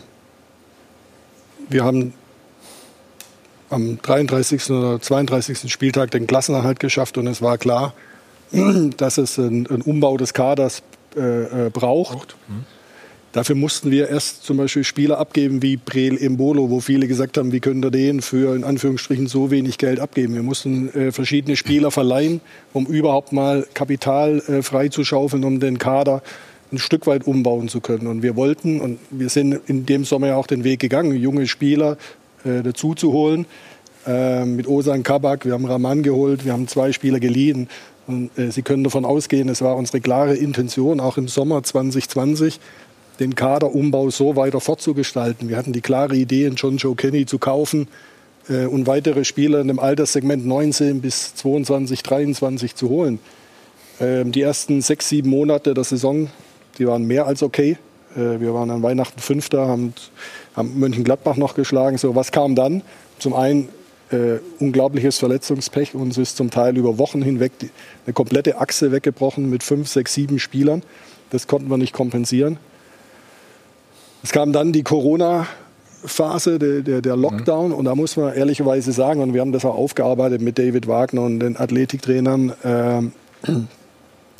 [1.70, 2.14] wir haben
[3.72, 4.70] am 33.
[4.72, 5.72] oder 32.
[5.72, 7.94] Spieltag den Klassenerhalt geschafft und es war klar,
[8.98, 10.84] dass es einen, Umbau des Kaders
[11.16, 12.36] äh, äh, braucht.
[12.48, 12.66] Mhm.
[13.32, 17.54] Dafür mussten wir erst zum Beispiel Spieler abgeben wie Brel Embolo, wo viele gesagt haben,
[17.54, 20.34] wie können wir den für in Anführungsstrichen so wenig Geld abgeben.
[20.34, 22.42] Wir mussten äh, verschiedene Spieler verleihen,
[22.74, 26.22] um überhaupt mal Kapital äh, freizuschaufeln, um den Kader
[26.74, 28.08] ein Stück weit umbauen zu können.
[28.08, 31.48] Und wir wollten, und wir sind in dem Sommer ja auch den Weg gegangen, junge
[31.48, 31.98] Spieler
[32.44, 33.46] äh, dazu zu holen.
[34.06, 37.70] Äh, mit Osan Kabak, wir haben Raman geholt, wir haben zwei Spieler geliehen.
[38.08, 42.60] Und, äh, Sie können davon ausgehen, es war unsere klare Intention, auch im Sommer 2020,
[43.20, 45.50] den Kaderumbau so weiter fortzugestalten.
[45.50, 47.88] Wir hatten die klare Idee, John Joe Kenny zu kaufen
[48.50, 53.20] äh, und weitere Spieler in dem Alterssegment 19 bis 22, 23 zu holen.
[54.00, 56.30] Ähm, die ersten sechs, sieben Monate der Saison
[56.78, 57.78] die waren mehr als okay.
[58.16, 59.94] Äh, wir waren an Weihnachten Fünfter, haben,
[60.56, 61.98] haben Mönchengladbach noch geschlagen.
[61.98, 62.82] So, was kam dann?
[63.20, 63.70] Zum einen
[64.12, 65.96] äh, unglaubliches Verletzungspech.
[65.96, 67.70] Uns ist zum Teil über Wochen hinweg die,
[68.06, 70.84] eine komplette Achse weggebrochen mit fünf, sechs, sieben Spielern.
[71.30, 72.58] Das konnten wir nicht kompensieren.
[74.24, 77.70] Es kam dann die Corona-Phase, der, der, der, Lockdown.
[77.70, 77.76] Mhm.
[77.76, 81.22] Und da muss man ehrlicherweise sagen, und wir haben das auch aufgearbeitet mit David Wagner
[81.22, 83.52] und den Athletiktrainern, äh,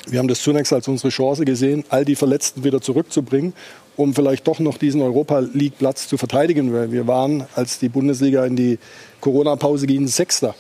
[0.08, 3.54] wir haben das zunächst als unsere Chance gesehen, all die Verletzten wieder zurückzubringen,
[3.96, 6.74] um vielleicht doch noch diesen Europa League Platz zu verteidigen.
[6.74, 8.80] Weil wir waren, als die Bundesliga in die
[9.20, 10.56] Corona-Pause ging, Sechster.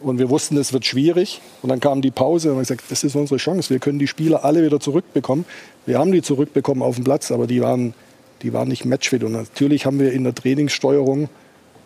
[0.00, 1.40] Und wir wussten, es wird schwierig.
[1.60, 3.70] Und dann kam die Pause und haben gesagt, das ist unsere Chance.
[3.70, 5.44] Wir können die Spieler alle wieder zurückbekommen.
[5.86, 7.94] Wir haben die zurückbekommen auf dem Platz, aber die waren,
[8.42, 9.22] die waren nicht matchfit.
[9.22, 11.28] Und natürlich haben wir in der Trainingssteuerung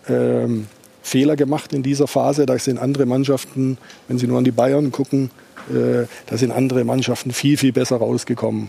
[0.09, 0.67] ähm,
[1.03, 2.47] Fehler gemacht in dieser Phase.
[2.47, 3.77] Da sind andere Mannschaften,
[4.09, 5.31] wenn Sie nur an die Bayern gucken,
[5.71, 8.69] äh, da sind andere Mannschaften viel, viel besser rausgekommen.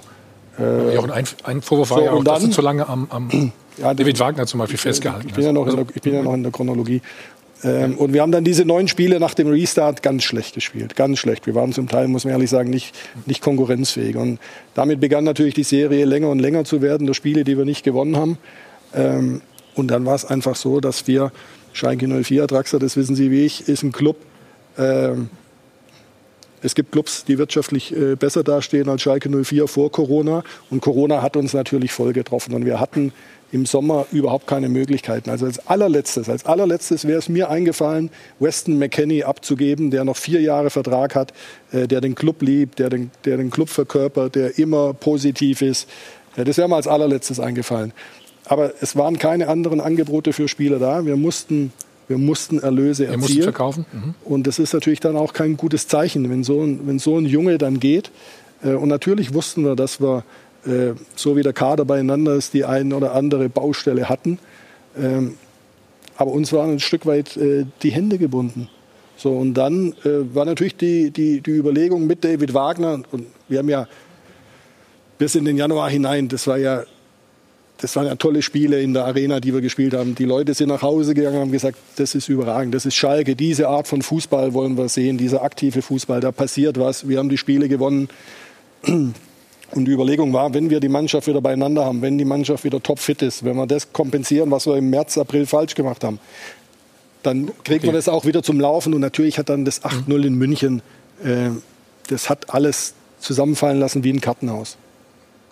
[0.59, 3.07] Äh, ja, ein, ein Vorwurf war so, ja auch, dann, dass du zu lange am,
[3.09, 3.29] am
[3.77, 6.33] ja, David Wagner zum Beispiel festgehalten ich bin, ja noch der, ich bin ja noch
[6.33, 7.01] in der Chronologie.
[7.63, 10.95] Ähm, und wir haben dann diese neun Spiele nach dem Restart ganz schlecht gespielt.
[10.95, 11.45] Ganz schlecht.
[11.47, 12.95] Wir waren zum Teil, muss man ehrlich sagen, nicht,
[13.25, 14.15] nicht konkurrenzfähig.
[14.15, 14.39] Und
[14.75, 17.83] damit begann natürlich die Serie länger und länger zu werden, der Spiele, die wir nicht
[17.83, 18.37] gewonnen haben.
[18.93, 19.41] Ähm,
[19.75, 21.31] und dann war es einfach so, dass wir,
[21.73, 24.17] Schalke 04, Draxler, das wissen Sie wie ich, ist ein Club,
[24.77, 25.29] ähm,
[26.61, 30.43] es gibt Clubs, die wirtschaftlich äh, besser dastehen als Schalke 04 vor Corona.
[30.69, 32.53] Und Corona hat uns natürlich voll getroffen.
[32.53, 33.13] Und wir hatten
[33.51, 35.29] im Sommer überhaupt keine Möglichkeiten.
[35.29, 40.41] Also als allerletztes, als allerletztes wäre es mir eingefallen, Weston McKenney abzugeben, der noch vier
[40.41, 41.33] Jahre Vertrag hat,
[41.71, 45.87] äh, der den Club liebt, der den, der den Club verkörpert, der immer positiv ist.
[46.35, 47.93] Das wäre mir als allerletztes eingefallen.
[48.45, 51.05] Aber es waren keine anderen Angebote für Spieler da.
[51.05, 51.73] Wir mussten
[52.07, 53.21] wir mussten Erlöse erzielen.
[53.21, 53.85] Wir mussten verkaufen.
[53.91, 54.15] Mhm.
[54.23, 57.25] Und das ist natürlich dann auch kein gutes Zeichen, wenn so ein, wenn so ein
[57.25, 58.11] Junge dann geht.
[58.63, 60.23] Äh, und natürlich wussten wir, dass wir,
[60.65, 64.39] äh, so wie der Kader beieinander ist, die eine oder andere Baustelle hatten.
[64.97, 65.35] Ähm,
[66.15, 68.69] aber uns waren ein Stück weit äh, die Hände gebunden.
[69.19, 73.69] So, und dann war natürlich die, die, die Überlegung mit David Wagner, und wir haben
[73.69, 73.87] ja
[75.17, 76.83] bis in den Januar hinein, das war ja
[77.79, 80.15] das waren ja tolle Spiele in der Arena, die wir gespielt haben.
[80.15, 83.35] Die Leute sind nach Hause gegangen und haben gesagt, das ist überragend, das ist Schalke,
[83.35, 87.29] diese Art von Fußball wollen wir sehen, dieser aktive Fußball, da passiert was, wir haben
[87.29, 88.09] die Spiele gewonnen.
[89.71, 92.81] Und die Überlegung war, wenn wir die Mannschaft wieder beieinander haben, wenn die Mannschaft wieder
[92.81, 96.19] topfit ist, wenn wir das kompensieren, was wir im März, April falsch gemacht haben,
[97.21, 97.87] dann kriegt okay.
[97.87, 98.93] man das auch wieder zum Laufen.
[98.93, 100.81] Und natürlich hat dann das 8-0 in München,
[101.23, 101.49] äh,
[102.07, 104.77] das hat alles zusammenfallen lassen wie ein Kartenhaus.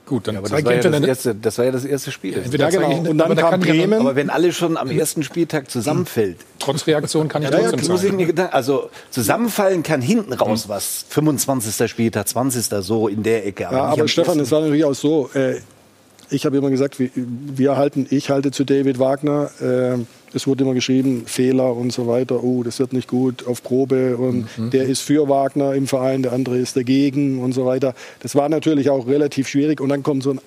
[0.06, 2.40] Gut, dann ja, aber das, war ja das, erste, das war ja das erste Spiel.
[2.58, 3.10] Ja, genau.
[3.10, 4.00] Und dann kam Bremen.
[4.00, 6.38] Aber wenn alle schon am ersten Spieltag zusammenfällt.
[6.60, 8.18] Trotz Reaktion kann ich ja, trotzdem ja, sagen.
[8.20, 10.70] Gedanken, also zusammenfallen kann hinten raus mhm.
[10.70, 11.06] was.
[11.10, 11.90] 25.
[11.90, 12.66] Spieltag, 20.
[12.82, 13.68] so in der Ecke.
[13.68, 15.30] Aber ja, aber Stefan, es war natürlich auch so.
[15.34, 15.62] Äh,
[16.30, 19.50] ich habe immer gesagt, wir, halten, ich halte zu David Wagner.
[19.62, 20.04] Äh,
[20.34, 22.44] es wurde immer geschrieben, Fehler und so weiter.
[22.44, 24.70] Oh, das wird nicht gut auf Probe und mhm.
[24.70, 27.94] der ist für Wagner im Verein, der andere ist dagegen und so weiter.
[28.20, 30.42] Das war natürlich auch relativ schwierig und dann kommt so ein,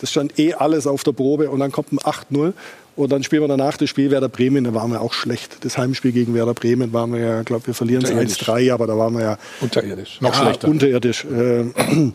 [0.00, 2.52] das stand eh alles auf der Probe und dann kommt ein 8-0
[2.96, 5.64] und dann spielen wir danach das Spiel Werder Bremen, da waren wir auch schlecht.
[5.64, 8.98] Das Heimspiel gegen Werder Bremen waren wir ja, glaube wir verlieren es 1-3, aber da
[8.98, 10.20] waren wir ja unterirdisch.
[10.20, 10.68] Noch ja, schlechter.
[10.68, 11.24] Unterirdisch.
[11.24, 12.10] Äh,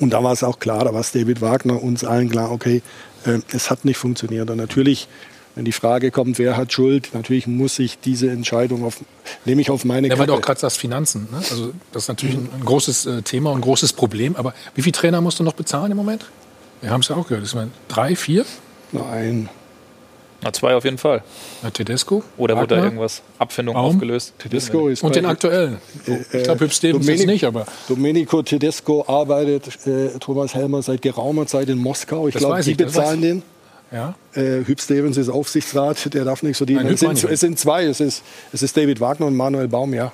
[0.00, 2.82] und da war es auch klar, da war es David Wagner uns allen klar, okay,
[3.24, 4.50] äh, es hat nicht funktioniert.
[4.50, 5.08] Und natürlich,
[5.54, 9.00] wenn die Frage kommt, wer hat Schuld, natürlich muss ich diese Entscheidung auf,
[9.44, 11.28] nehme ich auf meine Ja, weil du auch gerade sagst, Finanzen.
[11.30, 11.38] Ne?
[11.38, 14.36] Also das ist natürlich ein, ein großes äh, Thema und ein großes Problem.
[14.36, 16.26] Aber wie viele Trainer musst du noch bezahlen im Moment?
[16.80, 17.44] Wir haben es ja auch gehört.
[17.44, 18.44] Ist man drei, vier?
[18.92, 19.48] Nein.
[20.44, 21.22] Na, zwei auf jeden Fall.
[21.62, 22.22] Na, Tedesco?
[22.36, 23.96] Oder wurde da irgendwas, Abfindung Baum?
[23.96, 24.34] aufgelöst?
[24.38, 25.78] Tedesco ist Und den aktuellen.
[26.06, 27.66] Äh, ich glaube, Hüb Stevens Domenic, nicht, aber...
[27.88, 32.28] Domenico Tedesco arbeitet, äh, Thomas Helmer, seit geraumer Zeit in Moskau.
[32.28, 33.42] Ich glaube, die bezahlen den.
[33.90, 34.14] Ja.
[34.34, 36.86] Äh, Hüb Stevens ist Aufsichtsrat, der darf nicht so dienen.
[36.86, 38.22] Es sind, es sind zwei, es ist,
[38.52, 40.12] es ist David Wagner und Manuel Baum, ja.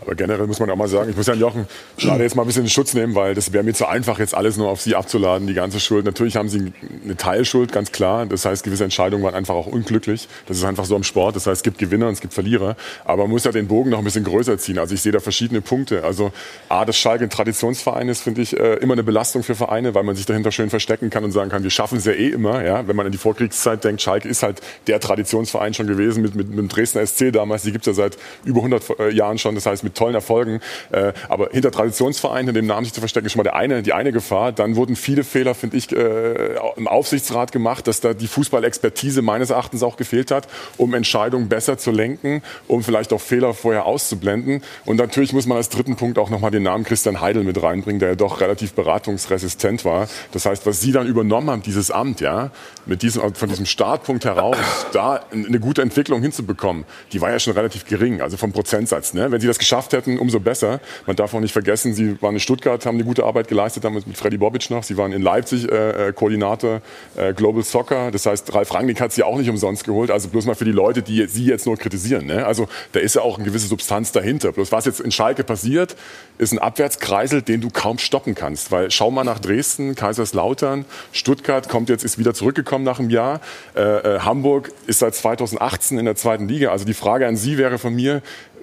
[0.00, 1.66] Aber generell muss man auch mal sagen, ich muss Herrn Jochen
[1.98, 4.34] gerade jetzt mal ein bisschen in Schutz nehmen, weil das wäre mir zu einfach, jetzt
[4.34, 6.04] alles nur auf Sie abzuladen, die ganze Schuld.
[6.04, 6.72] Natürlich haben Sie
[7.04, 8.26] eine Teilschuld, ganz klar.
[8.26, 10.28] Das heißt, gewisse Entscheidungen waren einfach auch unglücklich.
[10.46, 11.36] Das ist einfach so im Sport.
[11.36, 12.76] Das heißt, es gibt Gewinner und es gibt Verlierer.
[13.04, 14.78] Aber man muss ja den Bogen noch ein bisschen größer ziehen.
[14.78, 16.04] Also ich sehe da verschiedene Punkte.
[16.04, 16.32] Also
[16.68, 20.02] A, dass Schalke ein Traditionsverein ist, finde ich äh, immer eine Belastung für Vereine, weil
[20.02, 22.64] man sich dahinter schön verstecken kann und sagen kann, wir schaffen es ja eh immer.
[22.64, 22.86] Ja?
[22.86, 26.48] Wenn man in die Vorkriegszeit denkt, Schalke ist halt der Traditionsverein schon gewesen mit, mit,
[26.48, 27.62] mit dem Dresdner SC damals.
[27.62, 29.54] Die gibt es ja seit über 100 äh, Jahren schon.
[29.60, 30.60] Das heißt, mit tollen Erfolgen.
[30.90, 33.82] Äh, aber hinter Traditionsvereinen, in dem Namen sich zu verstecken, ist schon mal der eine,
[33.82, 34.52] die eine Gefahr.
[34.52, 39.50] Dann wurden viele Fehler, finde ich, äh, im Aufsichtsrat gemacht, dass da die Fußballexpertise meines
[39.50, 44.62] Erachtens auch gefehlt hat, um Entscheidungen besser zu lenken, um vielleicht auch Fehler vorher auszublenden.
[44.84, 48.00] Und natürlich muss man als dritten Punkt auch nochmal den Namen Christian Heidel mit reinbringen,
[48.00, 50.08] der ja doch relativ beratungsresistent war.
[50.32, 52.50] Das heißt, was Sie dann übernommen haben, dieses Amt, ja,
[52.86, 54.56] mit diesem, von diesem Startpunkt heraus,
[54.92, 59.14] da eine gute Entwicklung hinzubekommen, die war ja schon relativ gering, also vom Prozentsatz.
[59.14, 59.30] Ne?
[59.30, 60.80] Wenn Sie das geschafft hätten, umso besser.
[61.06, 64.06] Man darf auch nicht vergessen, Sie waren in Stuttgart, haben eine gute Arbeit geleistet, damals
[64.06, 64.82] mit Freddy Bobic noch.
[64.82, 66.80] Sie waren in Leipzig äh, äh, Koordinator
[67.16, 68.10] äh, Global Soccer.
[68.10, 70.10] Das heißt, Ralf Rangnick hat Sie auch nicht umsonst geholt.
[70.10, 72.26] Also bloß mal für die Leute, die Sie jetzt nur kritisieren.
[72.26, 72.46] Ne?
[72.46, 74.52] Also da ist ja auch eine gewisse Substanz dahinter.
[74.52, 75.96] Bloß was jetzt in Schalke passiert,
[76.38, 78.70] ist ein Abwärtskreisel, den du kaum stoppen kannst.
[78.72, 83.40] Weil schau mal nach Dresden, Kaiserslautern, Stuttgart kommt jetzt, ist wieder zurückgekommen nach einem Jahr.
[83.76, 86.70] Äh, äh, Hamburg ist seit 2018 in der zweiten Liga.
[86.70, 88.22] Also die Frage an Sie wäre von mir,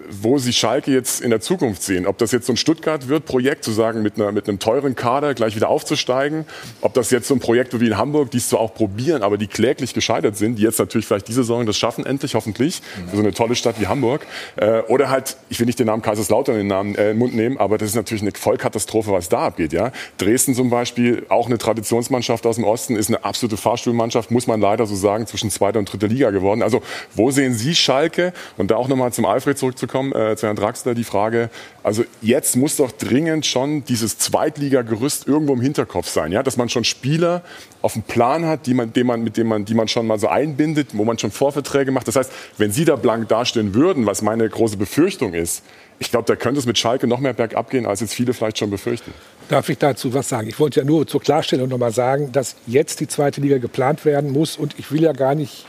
[0.10, 2.08] wo Sie Schalke jetzt in der Zukunft sehen.
[2.08, 4.95] Ob das jetzt so ein Stuttgart wird, Projekt zu sagen, mit, einer, mit einem teuren
[4.95, 6.45] Kader gleich wieder aufzusteigen.
[6.82, 9.38] Ob das jetzt so ein Projekt wie in Hamburg, die es zwar auch probieren, aber
[9.38, 13.16] die kläglich gescheitert sind, die jetzt natürlich vielleicht diese Saison das schaffen, endlich, hoffentlich, für
[13.16, 14.26] so eine tolle Stadt wie Hamburg.
[14.55, 17.18] Äh, oder halt, ich will nicht den Namen Kaiserslautern in den, Namen, äh, in den
[17.18, 19.74] Mund nehmen, aber das ist natürlich eine Vollkatastrophe, was da abgeht.
[19.74, 19.91] Ja?
[20.18, 24.62] Dresden zum Beispiel, auch eine Traditionsmannschaft aus dem Osten, ist eine absolute Fahrstuhlmannschaft, muss man
[24.62, 26.62] leider so sagen, zwischen zweiter und dritter Liga geworden.
[26.62, 26.82] Also
[27.14, 28.34] wo sehen Sie Schalke?
[28.58, 31.50] Und da auch nochmal zum Alfred zurückzukommen, äh, zu Herrn Draxler die Frage,
[31.84, 36.43] also jetzt muss doch dringend schon dieses Zweitligagerüst irgendwo im Hinterkopf sein, ja?
[36.43, 37.43] dass man schon Spieler
[37.82, 40.28] auf dem Plan hat, die man, man, mit denen man, die man schon mal so
[40.28, 42.08] einbindet, wo man schon Vorverträge macht.
[42.08, 45.64] Das heißt, wenn Sie da blank dastehen würden, was meine große Befürchtung ist,
[46.00, 48.60] ich glaube, da könnte es mit Schalke noch mehr bergab gehen, als jetzt viele vielleicht
[48.60, 49.14] schon befürchten.
[49.50, 50.48] Darf ich dazu was sagen?
[50.48, 54.06] Ich wollte ja nur zur Klarstellung noch mal sagen, dass jetzt die zweite Liga geplant
[54.06, 55.66] werden muss und ich will ja gar nicht,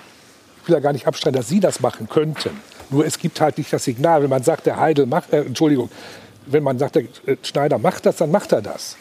[0.63, 2.51] ich will ja gar nicht abstreiten, dass Sie das machen könnten.
[2.91, 4.23] Nur es gibt halt nicht das Signal.
[4.23, 5.91] Wenn man sagt, der Heidel macht, äh, Entschuldigung,
[6.47, 8.97] wenn man sagt, der äh, Schneider macht das, dann macht er das.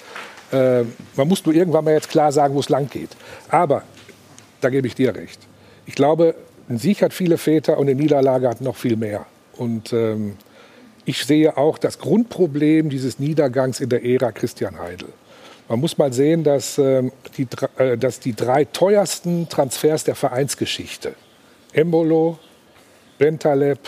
[0.51, 0.83] Äh,
[1.15, 3.09] man muss nur irgendwann mal jetzt klar sagen, wo es lang geht.
[3.49, 3.83] Aber,
[4.61, 5.39] da gebe ich dir recht.
[5.85, 6.35] Ich glaube,
[6.69, 9.25] ein Sieg hat viele Väter und eine Niederlage hat noch viel mehr.
[9.55, 10.35] Und ähm,
[11.05, 15.07] ich sehe auch das Grundproblem dieses Niedergangs in der Ära Christian Heidel.
[15.69, 21.13] Man muss mal sehen, dass, ähm, die, äh, dass die drei teuersten Transfers der Vereinsgeschichte,
[21.73, 22.39] Embolo,
[23.17, 23.79] Bentaleb,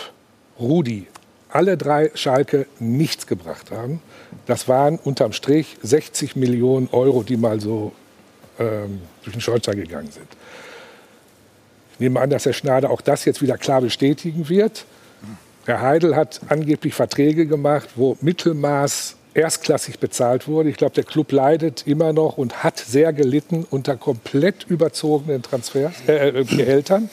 [0.59, 1.07] Rudi,
[1.49, 4.01] alle drei Schalke nichts gebracht haben.
[4.45, 7.93] Das waren unterm Strich 60 Millionen Euro, die mal so
[8.59, 10.27] ähm, durch den Scholzer gegangen sind.
[11.93, 14.86] Ich nehme an, dass Herr Schneider auch das jetzt wieder klar bestätigen wird.
[15.65, 20.69] Herr Heidel hat angeblich Verträge gemacht, wo Mittelmaß erstklassig bezahlt wurde.
[20.69, 25.93] Ich glaube, der Club leidet immer noch und hat sehr gelitten unter komplett überzogenen Transfers,
[26.07, 27.09] äh, äh Gehältern.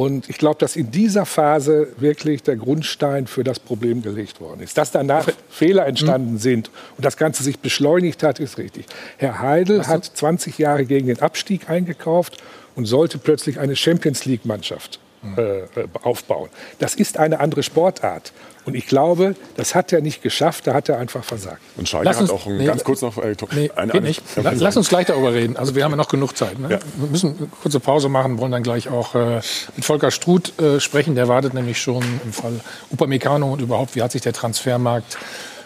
[0.00, 4.60] Und ich glaube, dass in dieser Phase wirklich der Grundstein für das Problem gelegt worden
[4.62, 4.78] ist.
[4.78, 6.38] Dass danach Fehler entstanden mhm.
[6.38, 8.86] sind und das Ganze sich beschleunigt hat, ist richtig.
[9.18, 12.38] Herr Heidel hat 20 Jahre gegen den Abstieg eingekauft
[12.76, 15.00] und sollte plötzlich eine Champions League-Mannschaft
[15.36, 15.66] äh, äh,
[16.02, 16.48] aufbauen.
[16.78, 18.32] Das ist eine andere Sportart.
[18.64, 21.60] Und ich glaube, das hat er nicht geschafft, da hat er einfach versagt.
[21.76, 24.22] Und Schalke lass uns, hat auch nee, ganz kurz noch äh, nee, eine, eine, nicht.
[24.36, 25.58] Lass, lass, uns gleich darüber reden.
[25.58, 26.58] Also wir haben ja noch genug Zeit.
[26.58, 26.70] Ne?
[26.70, 26.78] Ja.
[26.96, 29.40] Wir müssen eine kurze Pause machen, wollen dann gleich auch äh,
[29.76, 31.14] mit Volker Struth äh, sprechen.
[31.14, 32.60] Der wartet nämlich schon im Fall
[32.90, 35.18] Upamecano und überhaupt, wie hat sich der Transfermarkt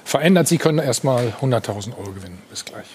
[0.05, 0.48] verändert.
[0.48, 2.42] Sie können erst mal 100.000 Euro gewinnen.
[2.50, 2.86] Bis gleich.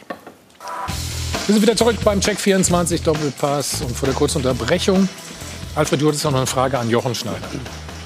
[1.45, 5.07] Wir sind wieder zurück beim Check 24 Doppelpass und vor der kurzen Unterbrechung
[5.75, 7.47] Alfred, du hattest noch eine Frage an Jochen Schneider.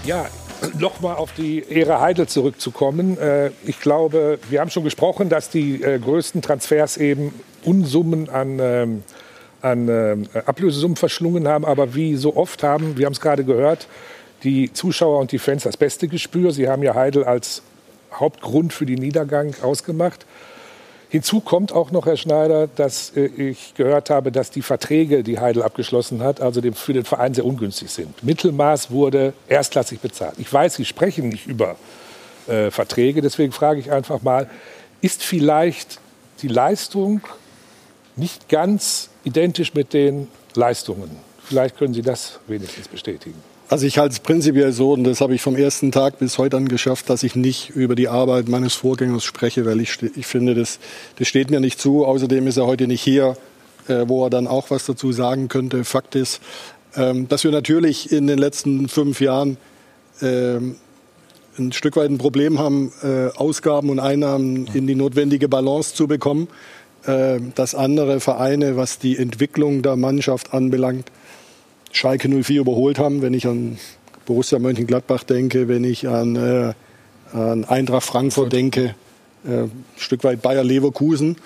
[0.05, 0.25] Ja,
[0.77, 3.17] nochmal auf die Ära Heidel zurückzukommen.
[3.17, 7.33] Äh, ich glaube, wir haben schon gesprochen, dass die äh, größten Transfers eben
[7.63, 9.03] Unsummen an, ähm,
[9.61, 11.63] an ähm, Ablösesummen verschlungen haben.
[11.65, 13.87] Aber wie so oft haben, wir haben es gerade gehört,
[14.43, 16.51] die Zuschauer und die Fans das beste Gespür.
[16.51, 17.63] Sie haben ja Heidel als
[18.13, 20.25] Hauptgrund für den Niedergang ausgemacht.
[21.13, 25.37] Hinzu kommt auch noch, Herr Schneider, dass äh, ich gehört habe, dass die Verträge, die
[25.37, 28.23] Heidel abgeschlossen hat, also für den Verein sehr ungünstig sind.
[28.23, 30.33] Mittelmaß wurde erstklassig bezahlt.
[30.39, 31.75] Ich weiß, Sie sprechen nicht über
[32.47, 34.49] äh, Verträge, deswegen frage ich einfach mal,
[35.01, 35.99] ist vielleicht
[36.41, 37.21] die Leistung
[38.15, 41.11] nicht ganz identisch mit den Leistungen?
[41.43, 43.52] Vielleicht können Sie das wenigstens bestätigen.
[43.73, 46.57] Also ich halte es prinzipiell so, und das habe ich vom ersten Tag bis heute
[46.57, 50.53] an geschafft, dass ich nicht über die Arbeit meines Vorgängers spreche, weil ich, ich finde,
[50.53, 50.77] das,
[51.17, 52.05] das steht mir nicht zu.
[52.05, 53.35] Außerdem ist er heute nicht hier,
[53.87, 55.85] äh, wo er dann auch was dazu sagen könnte.
[55.85, 56.39] Fakt ist,
[56.95, 59.57] ähm, dass wir natürlich in den letzten fünf Jahren
[60.21, 60.75] ähm,
[61.57, 66.05] ein Stück weit ein Problem haben, äh, Ausgaben und Einnahmen in die notwendige Balance zu
[66.05, 66.47] bekommen.
[67.05, 71.11] Äh, dass andere Vereine, was die Entwicklung der Mannschaft anbelangt,
[71.93, 73.77] Schalke 04 überholt haben, wenn ich an
[74.25, 76.73] Borussia Mönchengladbach denke, wenn ich an, äh,
[77.31, 78.95] an Eintracht Frankfurt denke,
[79.45, 81.37] äh, ein Stück weit Bayer Leverkusen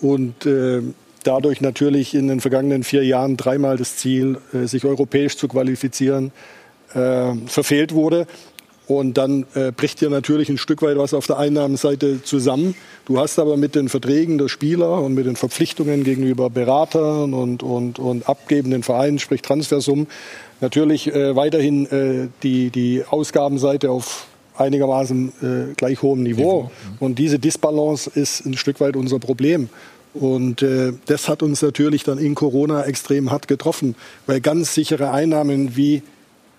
[0.00, 0.80] und äh,
[1.22, 6.32] dadurch natürlich in den vergangenen vier Jahren dreimal das Ziel, äh, sich europäisch zu qualifizieren,
[6.94, 8.26] äh, verfehlt wurde.
[8.90, 12.74] Und dann äh, bricht hier natürlich ein Stück weit was auf der Einnahmenseite zusammen.
[13.06, 17.62] Du hast aber mit den Verträgen der Spieler und mit den Verpflichtungen gegenüber Beratern und,
[17.62, 20.08] und, und abgebenden Vereinen, sprich Transfersummen,
[20.60, 24.26] natürlich äh, weiterhin äh, die, die Ausgabenseite auf
[24.56, 26.72] einigermaßen äh, gleich hohem Niveau.
[26.98, 29.68] Und diese Disbalance ist ein Stück weit unser Problem.
[30.14, 33.94] Und äh, das hat uns natürlich dann in Corona extrem hart getroffen,
[34.26, 36.02] weil ganz sichere Einnahmen wie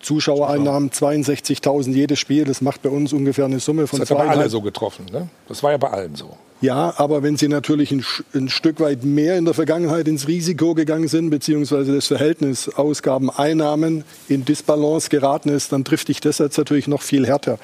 [0.02, 2.44] Zuschauereinnahmen 62.000 jedes Spiel.
[2.44, 5.06] Das macht bei uns ungefähr eine Summe von Das hat aber alle so getroffen.
[5.10, 5.28] Ne?
[5.48, 6.36] Das war ja bei allen so.
[6.60, 10.74] Ja, aber wenn Sie natürlich ein, ein, Stück weit mehr in der Vergangenheit ins Risiko
[10.74, 16.58] gegangen sind, beziehungsweise das Verhältnis Ausgaben-Einnahmen in Disbalance geraten ist, dann trifft dich das jetzt
[16.58, 17.58] natürlich noch viel härter.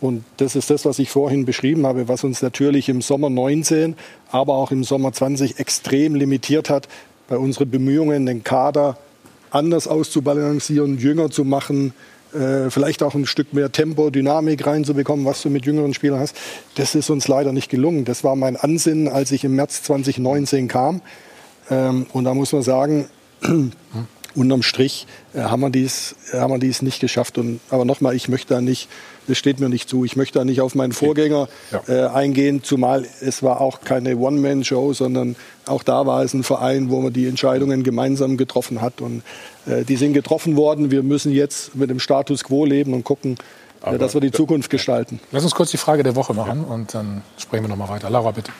[0.00, 3.94] Und das ist das, was ich vorhin beschrieben habe, was uns natürlich im Sommer 19,
[4.32, 6.88] aber auch im Sommer 20 extrem limitiert hat
[7.28, 8.96] bei unseren Bemühungen, den Kader
[9.52, 11.92] anders auszubalancieren, jünger zu machen,
[12.34, 16.36] äh, vielleicht auch ein Stück mehr Tempo, Dynamik reinzubekommen, was du mit jüngeren Spielern hast.
[16.76, 18.04] Das ist uns leider nicht gelungen.
[18.04, 21.02] Das war mein Ansinnen, als ich im März 2019 kam.
[21.70, 23.08] Ähm, und da muss man sagen,
[24.34, 27.36] unterm Strich äh, haben, wir dies, haben wir dies nicht geschafft.
[27.36, 28.88] Und, aber nochmal, ich möchte da nicht
[29.28, 30.04] das steht mir nicht zu.
[30.04, 31.48] Ich möchte da nicht auf meinen Vorgänger
[31.88, 36.90] äh, eingehen, zumal es war auch keine One-Man-Show, sondern auch da war es ein Verein,
[36.90, 39.00] wo man die Entscheidungen gemeinsam getroffen hat.
[39.00, 39.22] Und
[39.66, 40.90] äh, die sind getroffen worden.
[40.90, 43.36] Wir müssen jetzt mit dem Status quo leben und gucken,
[43.84, 45.20] äh, dass wir die Zukunft gestalten.
[45.30, 48.10] Lass uns kurz die Frage der Woche machen und dann sprechen wir noch mal weiter.
[48.10, 48.52] Laura, bitte.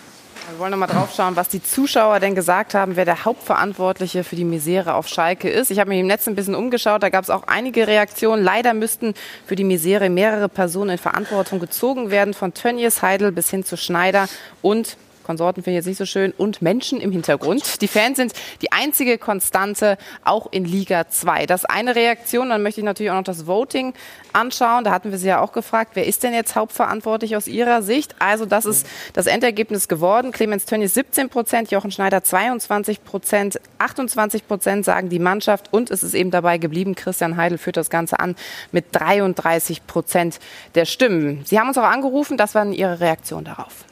[0.62, 4.22] Wir wollen noch mal drauf schauen, was die Zuschauer denn gesagt haben, wer der Hauptverantwortliche
[4.22, 5.72] für die Misere auf Schalke ist.
[5.72, 8.44] Ich habe mich im Netz ein bisschen umgeschaut, da gab es auch einige Reaktionen.
[8.44, 13.50] Leider müssten für die Misere mehrere Personen in Verantwortung gezogen werden, von Tönnies, Heidel bis
[13.50, 14.28] hin zu Schneider
[14.60, 17.80] und Konsorten finde ich jetzt nicht so schön, und Menschen im Hintergrund.
[17.80, 21.46] Die Fans sind die einzige Konstante, auch in Liga 2.
[21.46, 22.50] Das ist eine Reaktion.
[22.50, 23.94] Dann möchte ich natürlich auch noch das Voting
[24.32, 24.84] anschauen.
[24.84, 28.14] Da hatten wir Sie ja auch gefragt, wer ist denn jetzt hauptverantwortlich aus Ihrer Sicht?
[28.18, 30.32] Also das ist das Endergebnis geworden.
[30.32, 36.02] Clemens Tönnies 17 Prozent, Jochen Schneider 22 Prozent, 28 Prozent sagen die Mannschaft und es
[36.02, 36.94] ist eben dabei geblieben.
[36.94, 38.36] Christian Heidel führt das Ganze an
[38.70, 40.38] mit 33 Prozent
[40.74, 41.42] der Stimmen.
[41.44, 42.36] Sie haben uns auch angerufen.
[42.36, 43.84] Das war Ihre Reaktion darauf.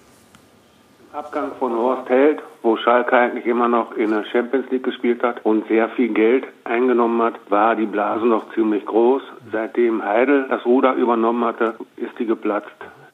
[1.13, 5.45] Abgang von Horst Held, wo Schalke eigentlich immer noch in der Champions League gespielt hat
[5.45, 9.23] und sehr viel Geld eingenommen hat, war die Blase noch ziemlich groß.
[9.51, 12.69] Seitdem Heidel das Ruder übernommen hatte, ist die geplatzt.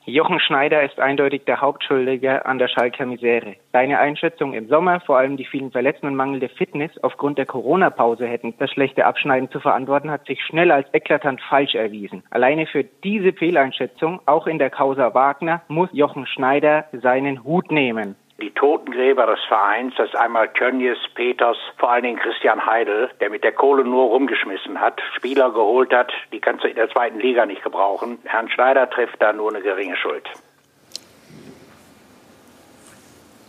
[0.08, 3.56] Jochen Schneider ist eindeutig der Hauptschuldige an der Schalker Misere.
[3.72, 8.24] Seine Einschätzung im Sommer, vor allem die vielen Verletzten und mangelnde Fitness aufgrund der Corona-Pause
[8.24, 12.22] hätten das schlechte Abschneiden zu verantworten, hat sich schnell als eklatant falsch erwiesen.
[12.30, 18.14] Alleine für diese Fehleinschätzung, auch in der Causa Wagner, muss Jochen Schneider seinen Hut nehmen
[18.40, 23.44] die Totengräber des Vereins, das einmal Tönnies, Peters, vor allen Dingen Christian Heidel, der mit
[23.44, 27.46] der Kohle nur rumgeschmissen hat, Spieler geholt hat, die kannst du in der zweiten Liga
[27.46, 28.18] nicht gebrauchen.
[28.24, 30.24] Herrn Schneider trifft da nur eine geringe Schuld.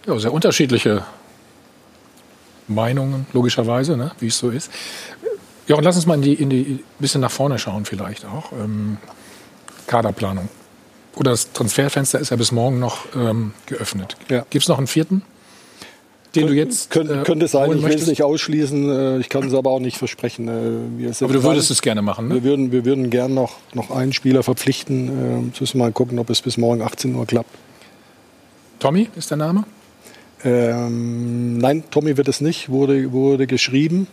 [0.06, 1.04] Ja, sehr unterschiedliche
[2.70, 4.72] Meinungen, logischerweise, ne, wie es so ist.
[5.68, 8.54] Ja, und lass uns mal in die, in die bisschen nach vorne schauen, vielleicht auch.
[8.54, 8.98] Ähm,
[9.86, 10.48] Kaderplanung.
[11.20, 14.16] Oder das Transferfenster ist ja bis morgen noch ähm, geöffnet.
[14.30, 14.46] Ja.
[14.50, 15.24] Gibt es noch einen vierten?
[16.36, 19.30] Den Kön du jetzt könnt, äh, könnte sein, ich will es nicht ausschließen, äh, ich
[19.30, 20.48] kann es aber auch nicht versprechen.
[20.48, 22.36] Äh, aber du würdest es gerne machen, ne?
[22.36, 25.08] Wir würden, wir würden gern noch, noch einen Spieler verpflichten.
[25.08, 27.50] Äh, müssen wir mal gucken, ob es bis morgen 18 Uhr klappt.
[28.80, 29.64] Tommy ist der Name?
[30.44, 34.08] Ähm, nein, Tommy wird es nicht, wurde, wurde geschrieben.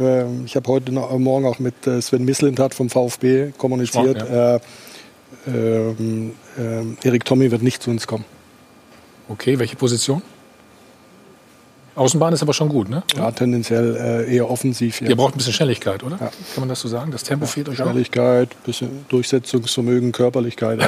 [0.00, 4.18] Ähm, ich habe heute noch, Morgen auch mit Sven Mislintat vom VfB kommuniziert.
[4.18, 4.56] Sport, ja.
[4.56, 4.60] Äh,
[5.46, 8.24] ähm, ähm, Erik Tommy wird nicht zu uns kommen.
[9.28, 10.22] Okay, welche Position?
[11.94, 13.02] Außenbahn ist aber schon gut, ne?
[13.16, 15.02] Ja, tendenziell äh, eher offensiv.
[15.02, 15.08] Ja.
[15.08, 16.16] Ihr braucht ein bisschen Schnelligkeit, oder?
[16.16, 16.26] Ja.
[16.26, 17.12] Kann man das so sagen?
[17.12, 20.80] Das Tempo ja, fehlt euch Schnelligkeit, ein bisschen Durchsetzungsvermögen, Körperlichkeit.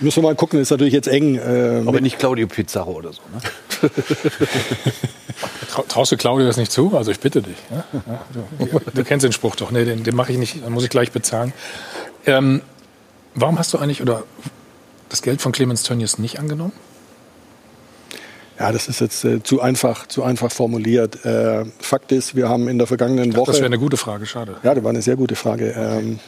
[0.00, 1.36] Müssen wir mal gucken, ist natürlich jetzt eng.
[1.36, 3.90] Äh, aber nicht Claudio Pizarro oder so, ne?
[5.88, 6.96] Traust du Claudio das nicht zu?
[6.96, 7.56] Also ich bitte dich.
[7.70, 7.84] Ja?
[8.58, 9.70] Du, du, kennst den Spruch doch.
[9.70, 11.52] Nee, den, den mache ich nicht, dann muss ich gleich bezahlen.
[12.26, 12.62] Ähm,
[13.40, 14.24] warum hast du eigentlich oder
[15.08, 16.72] das Geld von Clemens Tönnies nicht angenommen?
[18.58, 21.24] Ja, das ist jetzt äh, zu einfach, zu einfach formuliert.
[21.24, 23.52] Äh, Fakt ist, wir haben in der vergangenen dachte, Woche.
[23.52, 24.56] Das wäre eine gute Frage, schade.
[24.64, 25.74] Ja, das war eine sehr gute Frage.
[25.76, 26.18] Ähm,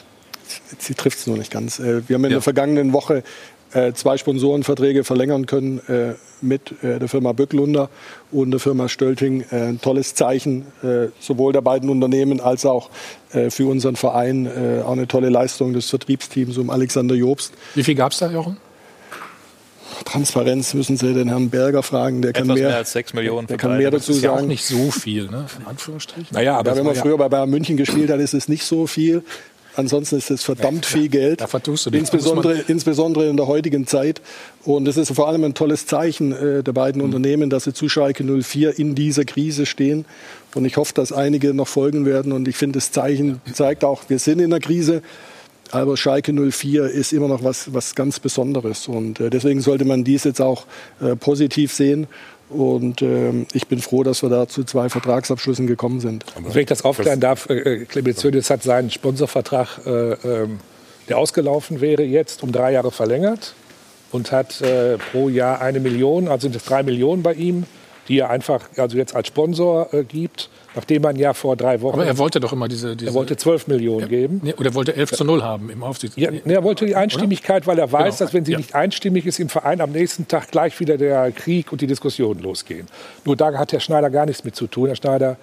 [0.78, 1.80] sie trifft es nur nicht ganz.
[1.80, 2.36] Äh, wir haben in ja.
[2.36, 3.24] der vergangenen Woche
[3.72, 7.88] äh, zwei Sponsorenverträge verlängern können äh, mit äh, der Firma Böcklunder
[8.30, 9.44] und der Firma Stölting.
[9.50, 12.90] Äh, ein tolles Zeichen äh, sowohl der beiden Unternehmen als auch
[13.32, 14.48] äh, für unseren Verein.
[14.84, 17.52] auch eine tolle Leistung des Vertriebsteams um Alexander Jobst.
[17.74, 18.56] Wie viel gab es da, Jochen?
[20.04, 22.22] Transparenz müssen Sie den Herrn Berger fragen.
[22.22, 23.46] Der Etwas kann mehr, mehr als 6 Millionen.
[23.46, 24.34] Der kann mehr dazu das ist sagen.
[24.34, 25.46] Ja auch nicht so viel, ne?
[25.58, 26.28] in Anführungsstrichen.
[26.30, 28.86] Naja, aber ja, wenn man früher bei Bayern München gespielt hat, ist es nicht so
[28.86, 29.22] viel.
[29.80, 31.40] Ansonsten ist es verdammt ja, viel Geld.
[31.40, 32.00] Da vertust du dich.
[32.00, 34.20] Insbesondere, insbesondere in der heutigen Zeit.
[34.64, 37.06] Und es ist vor allem ein tolles Zeichen äh, der beiden mhm.
[37.06, 40.04] Unternehmen, dass sie zu Schalke 04 in dieser Krise stehen.
[40.54, 42.32] Und ich hoffe, dass einige noch folgen werden.
[42.32, 45.02] Und ich finde, das Zeichen zeigt auch, wir sind in der Krise.
[45.72, 48.86] Aber Schalke 04 ist immer noch was, was ganz Besonderes.
[48.86, 50.66] Und äh, deswegen sollte man dies jetzt auch
[51.00, 52.06] äh, positiv sehen.
[52.50, 56.24] Und äh, ich bin froh, dass wir da zu zwei Vertragsabschlüssen gekommen sind.
[56.36, 60.60] Aber Wenn ich das aufklären darf, äh, äh Clemens Hönes hat seinen Sponsorvertrag, äh, ähm,
[61.08, 63.54] der ausgelaufen wäre, jetzt um drei Jahre verlängert
[64.10, 67.64] und hat äh, pro Jahr eine Million, also sind es drei Millionen bei ihm,
[68.08, 71.94] die er einfach also jetzt als Sponsor äh, gibt nachdem man ja vor drei Wochen.
[71.94, 72.96] Aber er wollte doch immer diese.
[72.96, 74.40] diese er wollte 12 Millionen ja, geben.
[74.42, 76.16] Nee, oder er wollte 11 zu 0 haben im Aufsicht.
[76.16, 78.26] Ja, nee, er wollte die Einstimmigkeit, weil er weiß, genau.
[78.26, 78.58] dass wenn sie ja.
[78.58, 82.40] nicht einstimmig ist im Verein, am nächsten Tag gleich wieder der Krieg und die Diskussionen
[82.40, 82.86] losgehen.
[83.24, 84.86] Nur da hat Herr Schneider gar nichts mit zu tun.
[84.86, 85.36] Herr Schneider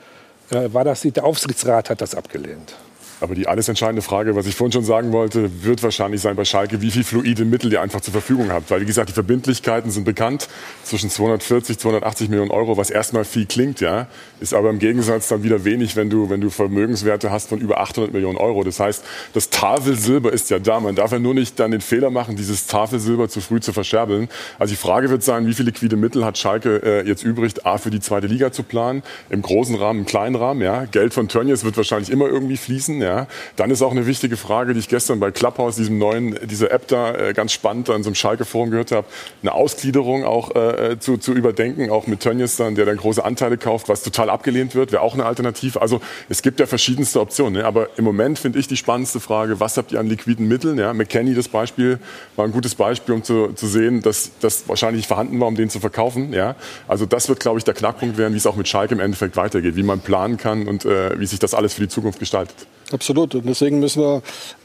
[0.51, 2.75] äh, war das, der Aufsichtsrat hat das abgelehnt.
[3.19, 6.45] Aber die alles entscheidende Frage, was ich vorhin schon sagen wollte, wird wahrscheinlich sein bei
[6.45, 8.69] Schalke, wie viel fluide Mittel ihr einfach zur Verfügung habt.
[8.69, 10.47] Weil, wie gesagt, die Verbindlichkeiten sind bekannt.
[10.83, 14.07] Zwischen 240, 280 Millionen Euro, was erstmal viel klingt, ja,
[14.39, 17.79] ist aber im Gegensatz dann wieder wenig, wenn du, wenn du Vermögenswerte hast von über
[17.79, 18.63] 800 Millionen Euro.
[18.63, 19.03] Das heißt,
[19.33, 20.79] das Tafelsilber ist ja da.
[20.79, 24.29] Man darf ja nur nicht dann den Fehler machen, dieses Tafelsilber zu früh zu verscherbeln.
[24.59, 27.77] Also die Frage wird sein, wie viele liquide Mittel hat Schalke äh, jetzt übrig, A,
[27.77, 30.85] für die zweite Liga zu planen, im großen Rahmen, im kleinen Rahmen, ja.
[30.85, 33.06] Geld von Tönnies wird wahrscheinlich immer irgendwie fließen, ja.
[33.55, 36.87] Dann ist auch eine wichtige Frage, die ich gestern bei Clubhouse, diesem neuen, dieser App
[36.87, 39.07] da, äh, ganz spannend an so einem Schalke-Forum gehört habe,
[39.41, 43.57] eine Ausgliederung auch äh, zu, zu überdenken, auch mit Tönnies dann, der dann große Anteile
[43.57, 45.81] kauft, was total abgelehnt wird, wäre auch eine Alternative.
[45.81, 47.61] Also es gibt ja verschiedenste Optionen.
[47.61, 47.65] Ne?
[47.65, 50.77] Aber im Moment finde ich die spannendste Frage, was habt ihr an liquiden Mitteln?
[50.77, 50.93] Ja?
[50.93, 51.99] McKenny, das Beispiel,
[52.35, 55.55] war ein gutes Beispiel, um zu, zu sehen, dass das wahrscheinlich nicht vorhanden war, um
[55.55, 56.33] den zu verkaufen.
[56.33, 56.55] Ja?
[56.87, 59.37] Also das wird, glaube ich, der Knackpunkt werden, wie es auch mit Schalke im Endeffekt
[59.37, 62.67] weitergeht, wie man planen kann und äh, wie sich das alles für die Zukunft gestaltet.
[62.91, 63.35] Absolut.
[63.35, 64.21] Und deswegen müssen wir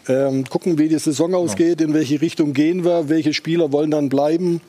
[0.09, 4.09] ähm, gucken, wie die Saison ausgeht, in welche Richtung gehen wir, welche Spieler wollen dann
[4.09, 4.61] bleiben.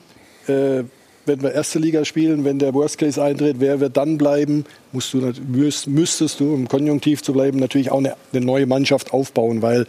[0.46, 0.84] Äh,
[1.26, 4.64] wenn wir erste Liga spielen, wenn der Worst Case eintritt, wer wird dann bleiben?
[4.92, 5.32] Musst du,
[5.86, 9.86] müsstest du, im Konjunktiv zu bleiben, natürlich auch eine, eine neue Mannschaft aufbauen, weil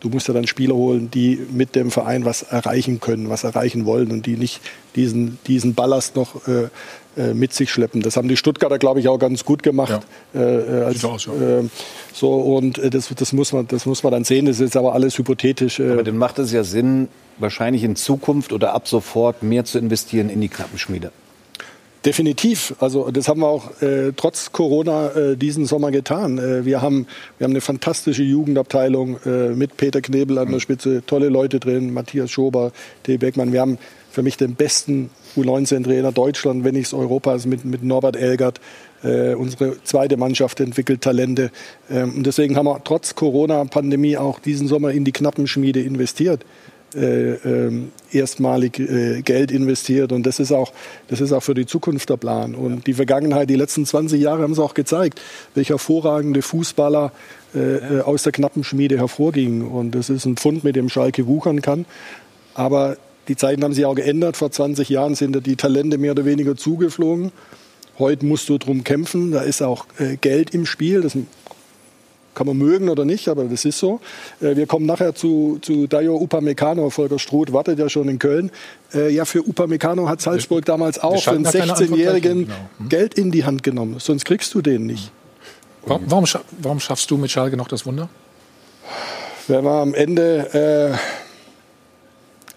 [0.00, 3.84] du musst ja dann Spieler holen, die mit dem Verein was erreichen können, was erreichen
[3.84, 4.60] wollen und die nicht
[4.96, 6.68] diesen, diesen Ballast noch äh,
[7.16, 8.02] mit sich schleppen.
[8.02, 10.00] Das haben die Stuttgarter, glaube ich, auch ganz gut gemacht.
[10.34, 10.40] Ja.
[10.40, 11.60] Äh, äh als, aus, ja.
[11.60, 11.64] äh,
[12.12, 14.46] so und äh, das, das, muss man, das muss man dann sehen.
[14.46, 15.80] Das ist aber alles hypothetisch.
[15.80, 17.08] Aber dann macht es ja Sinn,
[17.38, 21.10] wahrscheinlich in Zukunft oder ab sofort mehr zu investieren in die Knappenschmiede.
[22.04, 22.74] Definitiv.
[22.80, 26.38] Also das haben wir auch äh, trotz Corona äh, diesen Sommer getan.
[26.38, 27.06] Äh, wir, haben,
[27.38, 31.94] wir haben eine fantastische Jugendabteilung äh, mit Peter Knebel an der Spitze, tolle Leute drin,
[31.94, 32.72] Matthias Schober,
[33.04, 33.16] T.
[33.16, 33.54] Beckmann.
[33.54, 33.78] Wir haben
[34.10, 38.60] für mich den besten U19-Trainer Deutschland, wenn nicht Europas, mit, mit Norbert Elgert.
[39.02, 41.50] Äh, unsere zweite Mannschaft entwickelt Talente.
[41.90, 46.44] Ähm, und deswegen haben wir trotz Corona-Pandemie auch diesen Sommer in die Knappenschmiede investiert.
[46.94, 47.72] Äh, äh,
[48.12, 50.72] erstmalig äh, Geld investiert und das ist auch
[51.08, 54.42] das ist auch für die Zukunft der Plan und die Vergangenheit die letzten 20 Jahre
[54.42, 55.20] haben es auch gezeigt
[55.56, 57.10] welche hervorragende Fußballer
[57.52, 61.62] äh, äh, aus der Knappenschmiede hervorgingen und das ist ein Pfund mit dem Schalke wuchern
[61.62, 61.84] kann
[62.54, 62.96] aber
[63.28, 64.36] die Zeiten haben sich auch geändert.
[64.36, 67.32] Vor 20 Jahren sind die Talente mehr oder weniger zugeflogen.
[67.98, 69.32] Heute musst du drum kämpfen.
[69.32, 71.00] Da ist auch äh, Geld im Spiel.
[71.00, 71.16] Das
[72.34, 74.00] kann man mögen oder nicht, aber das ist so.
[74.40, 76.90] Äh, wir kommen nachher zu, zu Dayo Upamecano.
[76.90, 78.50] Volker Struth wartet ja schon in Köln.
[78.92, 82.54] Äh, ja, für Upamecano hat Salzburg damals auch für einen 16-Jährigen genau.
[82.78, 82.88] hm.
[82.88, 83.96] Geld in die Hand genommen.
[83.98, 85.10] Sonst kriegst du den nicht.
[85.86, 86.26] Warum,
[86.62, 88.08] warum schaffst du mit Schalke noch das Wunder?
[89.46, 91.23] Wenn wir am Ende äh,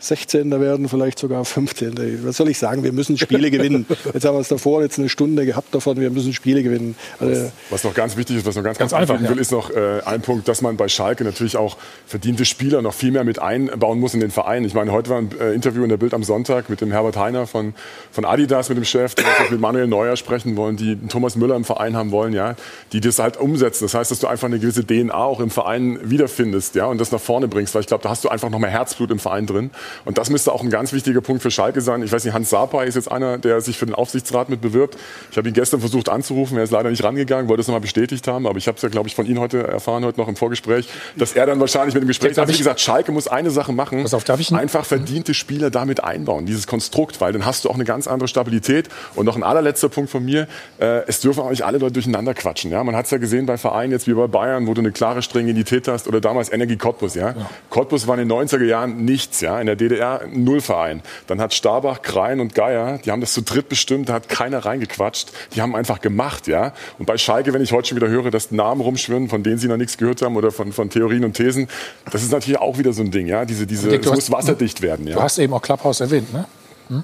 [0.07, 0.49] 16.
[0.61, 2.25] werden, vielleicht sogar 15.
[2.25, 2.83] Was soll ich sagen?
[2.83, 3.85] Wir müssen Spiele gewinnen.
[4.13, 5.99] Jetzt haben wir es davor jetzt eine Stunde gehabt davon.
[5.99, 6.95] Wir müssen Spiele gewinnen.
[7.19, 9.41] Also was noch ganz wichtig ist, was noch ganz, ganz, ganz einfach will, ja.
[9.41, 13.11] ist noch äh, ein Punkt, dass man bei Schalke natürlich auch verdiente Spieler noch viel
[13.11, 14.63] mehr mit einbauen muss in den Verein.
[14.65, 17.17] Ich meine, heute war ein äh, Interview in der Bild am Sonntag mit dem Herbert
[17.17, 17.73] Heiner von,
[18.11, 21.65] von Adidas, mit dem Chef, die mit Manuel Neuer sprechen wollen, die Thomas Müller im
[21.65, 22.55] Verein haben wollen, ja,
[22.93, 23.85] die das halt umsetzen.
[23.85, 27.11] Das heißt, dass du einfach eine gewisse DNA auch im Verein wiederfindest, ja, und das
[27.11, 29.45] nach vorne bringst, weil ich glaube, da hast du einfach noch mehr Herzblut im Verein
[29.45, 29.71] drin.
[30.05, 32.03] Und das müsste auch ein ganz wichtiger Punkt für Schalke sein.
[32.03, 34.97] Ich weiß nicht, Hans Sapai ist jetzt einer, der sich für den Aufsichtsrat mit bewirbt.
[35.31, 38.27] Ich habe ihn gestern versucht anzurufen, er ist leider nicht rangegangen, wollte es nochmal bestätigt
[38.27, 40.35] haben, aber ich habe es ja, glaube ich, von Ihnen heute erfahren, heute noch im
[40.35, 43.73] Vorgespräch, dass er dann wahrscheinlich mit dem Gespräch, also wie gesagt, Schalke muss eine Sache
[43.73, 47.69] machen, auf, darf ich einfach verdiente Spieler damit einbauen, dieses Konstrukt, weil dann hast du
[47.69, 48.89] auch eine ganz andere Stabilität.
[49.15, 50.47] Und noch ein allerletzter Punkt von mir,
[50.79, 52.71] äh, es dürfen auch nicht alle Leute durcheinander quatschen.
[52.71, 52.83] Ja?
[52.83, 55.21] Man hat es ja gesehen bei Vereinen jetzt wie bei Bayern, wo du eine klare
[55.21, 57.15] Stringentität hast, oder damals Energie Cottbus.
[57.15, 57.29] Ja?
[57.29, 57.49] ja.
[57.69, 59.59] Cottbus war in den 90er Jahren nichts, ja?
[59.59, 61.01] in der DDR null Verein.
[61.27, 64.65] Dann hat Starbach, Krein und Geier, die haben das zu dritt bestimmt, da hat keiner
[64.65, 65.31] reingequatscht.
[65.55, 66.73] Die haben einfach gemacht, ja.
[66.99, 69.67] Und bei Schalke, wenn ich heute schon wieder höre, dass Namen rumschwirren, von denen sie
[69.67, 71.67] noch nichts gehört haben oder von, von Theorien und Thesen,
[72.11, 73.45] das ist natürlich auch wieder so ein Ding, ja.
[73.45, 75.15] Diese, diese, Dick, es muss wasserdicht werden, ja.
[75.15, 76.45] Du hast eben auch Clubhouse erwähnt, ne?
[76.89, 77.03] Hm?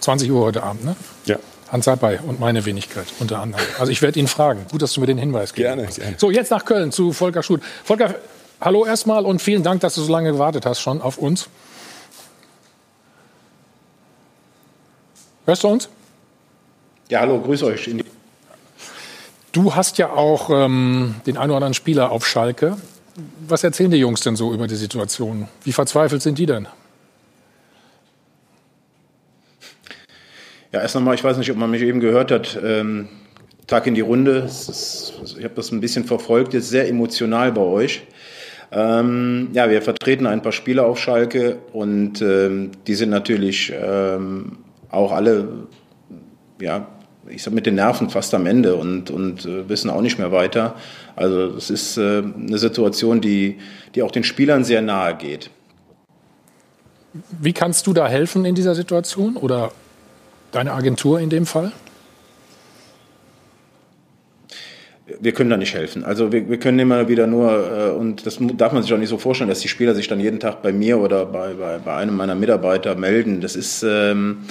[0.00, 0.96] 20 Uhr heute Abend, ne?
[1.26, 1.36] Ja.
[1.70, 3.64] Hans Sapai und meine Wenigkeit unter anderem.
[3.78, 4.66] Also ich werde ihn fragen.
[4.70, 5.68] Gut, dass du mir den Hinweis gibst.
[5.68, 6.16] Gerne, gerne.
[6.18, 7.60] So, jetzt nach Köln zu Volker Schut.
[7.84, 8.16] Volker,
[8.60, 11.48] hallo erstmal und vielen Dank, dass du so lange gewartet hast schon auf uns.
[15.46, 15.88] Hörst du uns?
[17.08, 17.90] Ja, hallo, grüß euch.
[19.52, 22.76] Du hast ja auch ähm, den einen oder anderen Spieler auf Schalke.
[23.48, 25.48] Was erzählen die Jungs denn so über die Situation?
[25.64, 26.68] Wie verzweifelt sind die denn?
[30.72, 32.56] Ja, erst einmal, ich weiß nicht, ob man mich eben gehört hat.
[32.62, 33.08] Ähm,
[33.66, 34.44] Tag in die Runde.
[34.46, 38.02] Ist, ich habe das ein bisschen verfolgt, jetzt sehr emotional bei euch.
[38.72, 44.58] Ähm, ja, wir vertreten ein paar Spieler auf Schalke und ähm, die sind natürlich ähm,
[44.90, 45.66] auch alle,
[46.60, 46.86] ja,
[47.28, 50.32] ich sag mit den Nerven fast am Ende und, und äh, wissen auch nicht mehr
[50.32, 50.74] weiter.
[51.16, 53.58] Also es ist äh, eine Situation, die,
[53.94, 55.50] die auch den Spielern sehr nahe geht.
[57.40, 59.72] Wie kannst du da helfen in dieser Situation oder
[60.52, 61.72] deine Agentur in dem Fall?
[65.18, 66.04] wir können da nicht helfen.
[66.04, 69.08] Also wir, wir können immer wieder nur, äh, und das darf man sich auch nicht
[69.08, 71.96] so vorstellen, dass die Spieler sich dann jeden Tag bei mir oder bei, bei, bei
[71.96, 73.40] einem meiner Mitarbeiter melden.
[73.40, 74.42] Das ist, ähm,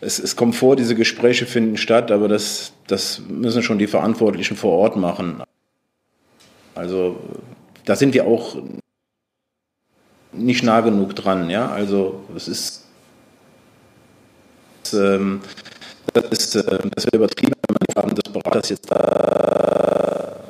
[0.00, 4.56] es, es kommt vor, diese Gespräche finden statt, aber das, das müssen schon die Verantwortlichen
[4.56, 5.42] vor Ort machen.
[6.74, 7.18] Also
[7.84, 8.56] da sind wir auch
[10.32, 11.50] nicht nah genug dran.
[11.50, 11.68] Ja?
[11.70, 12.84] Also es ist,
[14.92, 15.40] ähm,
[16.12, 20.44] das ist, äh, das wäre übertrieben, wenn man die Farben des Beraters jetzt da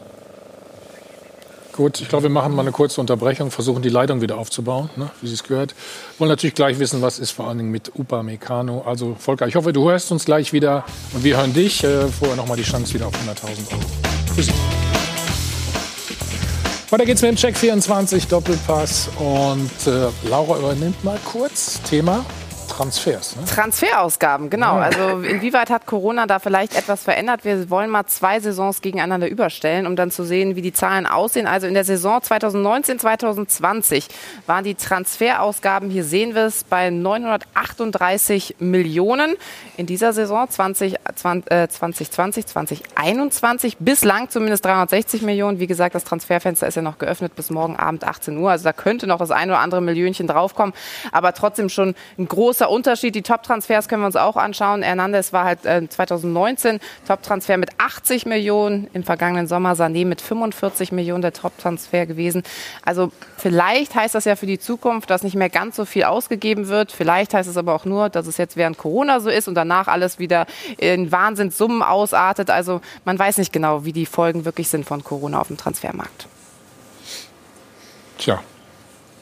[1.78, 5.10] Gut, ich glaube, wir machen mal eine kurze Unterbrechung, versuchen die Leitung wieder aufzubauen, ne,
[5.20, 5.76] wie Sie es gehört.
[6.18, 8.82] Wollen natürlich gleich wissen, was ist vor allen Dingen mit Upa Meccano.
[8.84, 11.84] Also Volker, ich hoffe, du hörst uns gleich wieder und wir hören dich.
[11.84, 14.42] Äh, vorher nochmal die Chance wieder auf 100.000 Euro.
[14.42, 14.52] Sie.
[16.90, 22.26] Weiter geht's mit dem Check 24 Doppelpass und äh, Laura übernimmt mal kurz Thema
[22.78, 23.34] Transfers.
[23.34, 23.44] Ne?
[23.44, 24.76] Transferausgaben, genau.
[24.76, 24.82] Ja.
[24.82, 27.44] Also inwieweit hat Corona da vielleicht etwas verändert?
[27.44, 31.48] Wir wollen mal zwei Saisons gegeneinander überstellen, um dann zu sehen, wie die Zahlen aussehen.
[31.48, 34.06] Also in der Saison 2019, 2020
[34.46, 39.34] waren die Transferausgaben, hier sehen wir es, bei 938 Millionen.
[39.76, 45.58] In dieser Saison 20, 2020, 2021 bislang zumindest 360 Millionen.
[45.58, 48.52] Wie gesagt, das Transferfenster ist ja noch geöffnet bis morgen Abend 18 Uhr.
[48.52, 50.74] Also da könnte noch das ein oder andere Millionchen draufkommen.
[51.10, 53.14] Aber trotzdem schon ein großer Unterschied.
[53.14, 54.82] Die Top-Transfers können wir uns auch anschauen.
[54.82, 58.88] Hernandez war halt äh, 2019 Top-Transfer mit 80 Millionen.
[58.92, 62.42] Im vergangenen Sommer Sané mit 45 Millionen der Top-Transfer gewesen.
[62.84, 66.68] Also vielleicht heißt das ja für die Zukunft, dass nicht mehr ganz so viel ausgegeben
[66.68, 66.92] wird.
[66.92, 69.88] Vielleicht heißt es aber auch nur, dass es jetzt während Corona so ist und danach
[69.88, 70.46] alles wieder
[70.76, 72.50] in Wahnsinnssummen ausartet.
[72.50, 76.26] Also man weiß nicht genau, wie die Folgen wirklich sind von Corona auf dem Transfermarkt.
[78.18, 78.40] Tja,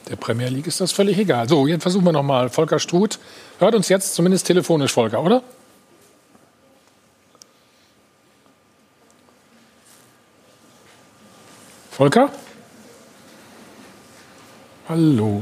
[0.09, 1.47] der Premier League ist das völlig egal.
[1.49, 2.49] So, jetzt versuchen wir nochmal.
[2.49, 3.19] Volker Struth
[3.59, 5.43] hört uns jetzt zumindest telefonisch, Volker, oder?
[11.91, 12.29] Volker?
[14.87, 15.41] Hallo.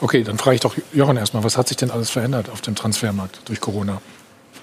[0.00, 2.74] Okay, dann frage ich doch Jochen erstmal, was hat sich denn alles verändert auf dem
[2.74, 4.00] Transfermarkt durch Corona?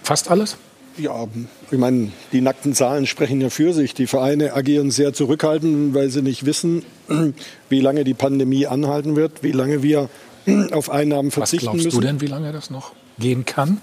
[0.04, 0.58] Fast alles?
[0.98, 1.28] Ja,
[1.70, 3.94] ich meine, die nackten Zahlen sprechen ja für sich.
[3.94, 6.84] Die Vereine agieren sehr zurückhaltend, weil sie nicht wissen,
[7.70, 10.10] wie lange die Pandemie anhalten wird, wie lange wir
[10.72, 11.68] auf Einnahmen verzichten müssen.
[11.68, 12.02] Was glaubst müssen.
[12.02, 13.80] du denn, wie lange das noch gehen kann?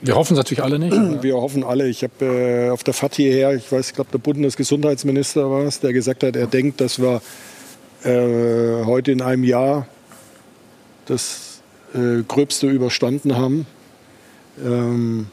[0.00, 0.92] Wir hoffen es natürlich alle nicht.
[1.22, 1.88] Wir hoffen alle.
[1.88, 5.80] Ich habe äh, auf der Fahrt hierher, ich weiß, ich glaube, der Bundesgesundheitsminister war es,
[5.80, 7.20] der gesagt hat, er denkt, dass wir
[8.04, 9.88] äh, heute in einem Jahr
[11.06, 11.62] das
[11.94, 13.66] äh, Gröbste überstanden haben.
[14.64, 15.26] Ähm,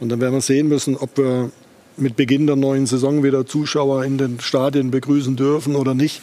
[0.00, 1.50] und dann werden wir sehen müssen, ob wir
[1.96, 6.20] mit Beginn der neuen Saison wieder Zuschauer in den Stadien begrüßen dürfen oder nicht.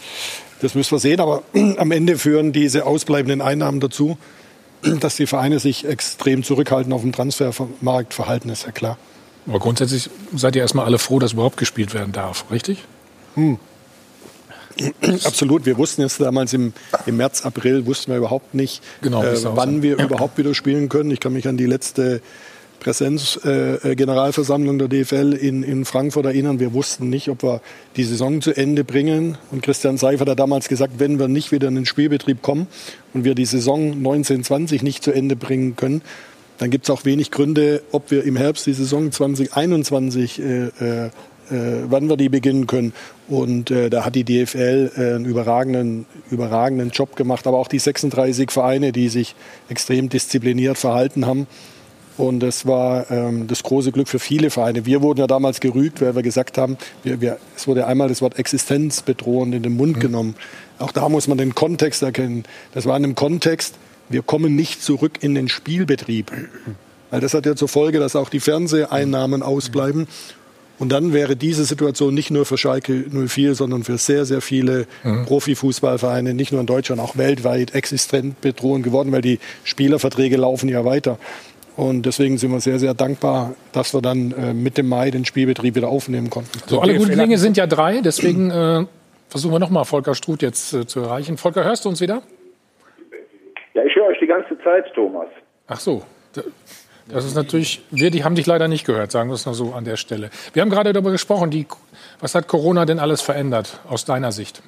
[0.61, 1.19] Das müssen wir sehen.
[1.19, 1.43] Aber
[1.77, 4.17] am Ende führen diese ausbleibenden Einnahmen dazu,
[4.99, 8.97] dass die Vereine sich extrem zurückhalten auf dem Transfermarkt verhalten, ist ja klar.
[9.47, 12.85] Aber grundsätzlich seid ihr erstmal alle froh, dass überhaupt gespielt werden darf, richtig?
[13.35, 13.57] Hm.
[15.23, 15.65] Absolut.
[15.65, 16.73] Wir wussten jetzt damals im,
[17.05, 21.11] im März, April, wussten wir überhaupt nicht, genau, äh, wann wir überhaupt wieder spielen können.
[21.11, 22.21] Ich kann mich an die letzte
[22.83, 26.59] Präsenzgeneralversammlung äh, der DFL in, in Frankfurt erinnern.
[26.59, 27.61] Wir wussten nicht, ob wir
[27.95, 29.37] die Saison zu Ende bringen.
[29.51, 32.67] Und Christian Seifert hat damals gesagt, wenn wir nicht wieder in den Spielbetrieb kommen
[33.13, 36.01] und wir die Saison 1920 nicht zu Ende bringen können,
[36.59, 41.09] dann gibt es auch wenig Gründe, ob wir im Herbst die Saison 2021 äh, äh,
[41.51, 42.93] äh, wann wir die beginnen können.
[43.27, 47.79] Und äh, da hat die DFL äh, einen überragenden, überragenden Job gemacht, aber auch die
[47.79, 49.35] 36 Vereine, die sich
[49.69, 51.47] extrem diszipliniert verhalten haben.
[52.17, 54.85] Und das war ähm, das große Glück für viele Vereine.
[54.85, 58.21] Wir wurden ja damals gerügt, weil wir gesagt haben, wir, wir, es wurde einmal das
[58.21, 60.01] Wort existenzbedrohend in den Mund mhm.
[60.01, 60.35] genommen.
[60.77, 62.43] Auch da muss man den Kontext erkennen.
[62.73, 63.75] Das war in einem Kontext,
[64.09, 66.31] wir kommen nicht zurück in den Spielbetrieb.
[67.09, 70.07] Weil das hat ja zur Folge, dass auch die Fernseheinnahmen ausbleiben.
[70.79, 74.87] Und dann wäre diese Situation nicht nur für Schalke 04, sondern für sehr, sehr viele
[75.03, 75.25] mhm.
[75.25, 80.83] Profifußballvereine, nicht nur in Deutschland, auch weltweit existent bedrohend geworden, weil die Spielerverträge laufen ja
[80.83, 81.17] weiter.
[81.75, 85.25] Und deswegen sind wir sehr, sehr dankbar, dass wir dann äh, mit dem Mai den
[85.25, 86.59] Spielbetrieb wieder aufnehmen konnten.
[86.67, 88.85] So, alle guten Dinge sind ja drei, deswegen äh,
[89.27, 91.37] versuchen wir nochmal Volker Struth jetzt äh, zu erreichen.
[91.37, 92.21] Volker, hörst du uns wieder?
[93.73, 95.27] Ja, ich höre euch die ganze Zeit, Thomas.
[95.67, 96.03] Ach so.
[97.11, 99.73] Das ist natürlich, wir die haben dich leider nicht gehört, sagen wir es noch so
[99.73, 100.29] an der Stelle.
[100.53, 101.67] Wir haben gerade darüber gesprochen, die,
[102.21, 104.61] was hat Corona denn alles verändert aus deiner Sicht?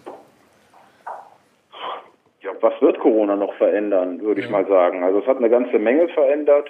[2.42, 4.48] Ja, was wird Corona noch verändern, würde ja.
[4.48, 5.04] ich mal sagen.
[5.04, 6.70] Also es hat eine ganze Menge verändert.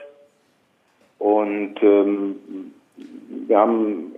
[1.19, 2.35] Und ähm,
[3.47, 4.13] wir haben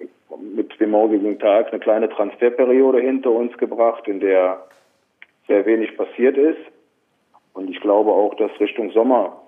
[0.53, 4.63] mit dem morgigen Tag eine kleine Transferperiode hinter uns gebracht, in der
[5.47, 6.59] sehr wenig passiert ist.
[7.53, 9.41] Und ich glaube auch, dass Richtung Sommer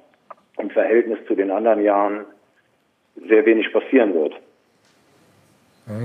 [0.58, 2.26] im Verhältnis zu den anderen Jahren
[3.28, 4.34] sehr wenig passieren wird.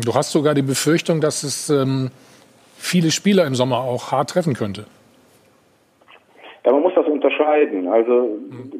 [0.04, 2.10] Du hast sogar die Befürchtung, dass es ähm,
[2.76, 4.86] viele Spieler im Sommer auch hart treffen könnte.
[6.64, 7.88] Ja, man muss das unterscheiden.
[7.88, 8.72] Also mhm.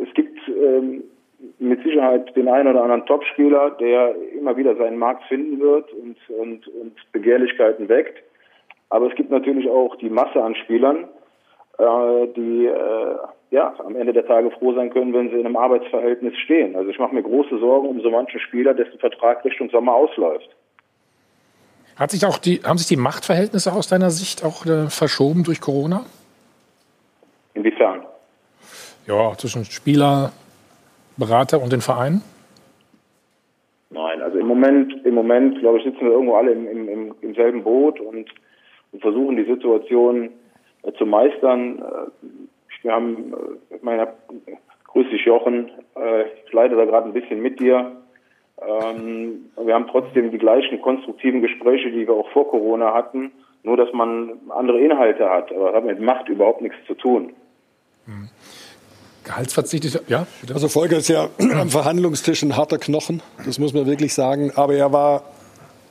[0.00, 1.02] es gibt ähm,
[1.58, 6.16] mit Sicherheit den einen oder anderen Topspieler, der immer wieder seinen Markt finden wird und,
[6.28, 8.22] und, und Begehrlichkeiten weckt.
[8.90, 11.08] Aber es gibt natürlich auch die Masse an Spielern,
[11.78, 13.16] äh, die äh,
[13.50, 16.74] ja, am Ende der Tage froh sein können, wenn sie in einem Arbeitsverhältnis stehen.
[16.74, 20.48] Also ich mache mir große Sorgen um so manchen Spieler, dessen Vertrag Richtung Sommer ausläuft.
[21.96, 25.60] Hat sich auch die, haben sich die Machtverhältnisse aus deiner Sicht auch äh, verschoben durch
[25.60, 26.04] Corona?
[27.54, 28.04] Inwiefern?
[29.06, 30.32] Ja, zwischen Spieler,
[31.16, 32.22] Berater und den Verein?
[33.90, 37.34] Nein, also im Moment, im Moment, glaube ich, sitzen wir irgendwo alle im, im, im
[37.34, 38.28] selben Boot und,
[38.92, 40.30] und, versuchen die Situation
[40.82, 41.78] äh, zu meistern.
[41.78, 42.28] Äh,
[42.70, 43.32] ich wir haben,
[43.70, 44.08] äh, meine,
[44.88, 47.92] grüß dich Jochen, äh, ich leide da gerade ein bisschen mit dir.
[48.60, 53.30] Ähm, wir haben trotzdem die gleichen konstruktiven Gespräche, die wir auch vor Corona hatten,
[53.62, 55.52] nur dass man andere Inhalte hat.
[55.52, 57.32] Aber das hat mit Macht überhaupt nichts zu tun.
[58.06, 58.28] Hm.
[59.24, 60.26] Gehaltsverzicht ist, ja?
[60.40, 60.54] Bitte?
[60.54, 64.52] Also Volker ist ja am Verhandlungstisch ein harter Knochen, das muss man wirklich sagen.
[64.54, 65.24] Aber er war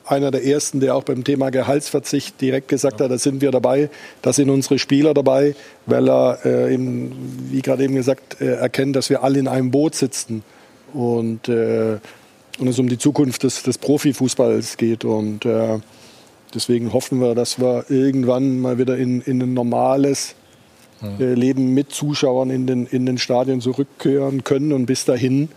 [0.06, 3.88] einer der ersten, der auch beim Thema Gehaltsverzicht direkt gesagt hat, da sind wir dabei,
[4.22, 5.54] da sind unsere Spieler dabei,
[5.86, 7.12] weil er, äh, eben,
[7.50, 10.42] wie gerade eben gesagt, äh, erkennt, dass wir alle in einem Boot sitzen
[10.92, 11.98] und, äh,
[12.58, 15.04] und es um die Zukunft des, des Profifußballs geht.
[15.04, 15.78] Und äh,
[16.54, 20.34] deswegen hoffen wir, dass wir irgendwann mal wieder in, in ein normales
[21.18, 24.72] äh, Leben mit Zuschauern in den, in den Stadien zurückkehren können.
[24.72, 25.48] Und bis dahin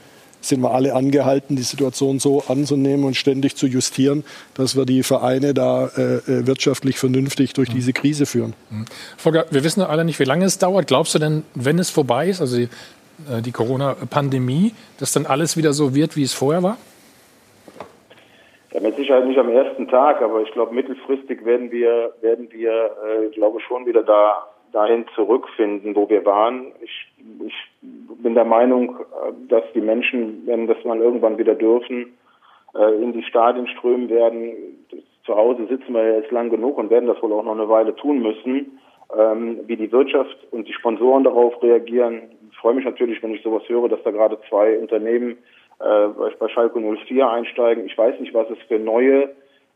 [0.42, 4.24] sind wir alle angehalten, die Situation so anzunehmen und ständig zu justieren,
[4.56, 8.54] dass wir die Vereine da äh, äh wirtschaftlich vernünftig durch diese Krise führen.
[9.18, 10.88] Volker, wir wissen alle nicht, wie lange es dauert.
[10.88, 12.70] Glaubst du denn, wenn es vorbei ist, also die,
[13.30, 16.78] äh, die Corona-Pandemie, dass dann alles wieder so wird, wie es vorher war?
[18.74, 22.72] Ja, mit Sicherheit nicht am ersten Tag, aber ich glaube, mittelfristig werden wir, werden wir,
[22.72, 26.72] äh, glaube schon wieder da dahin zurückfinden, wo wir waren.
[26.82, 27.08] Ich,
[27.46, 32.18] ich bin der Meinung, äh, dass die Menschen, wenn das mal irgendwann wieder dürfen,
[32.76, 34.54] äh, in die Stadien strömen werden.
[35.26, 37.96] Zu Hause sitzen wir jetzt lang genug und werden das wohl auch noch eine Weile
[37.96, 38.80] tun müssen.
[39.18, 42.24] Ähm, wie die Wirtschaft und die Sponsoren darauf reagieren.
[42.52, 45.38] Ich freue mich natürlich, wenn ich sowas höre, dass da gerade zwei Unternehmen
[45.80, 46.08] äh,
[46.40, 47.86] bei Schalke 04 einsteigen.
[47.86, 49.30] Ich weiß nicht, was es für neue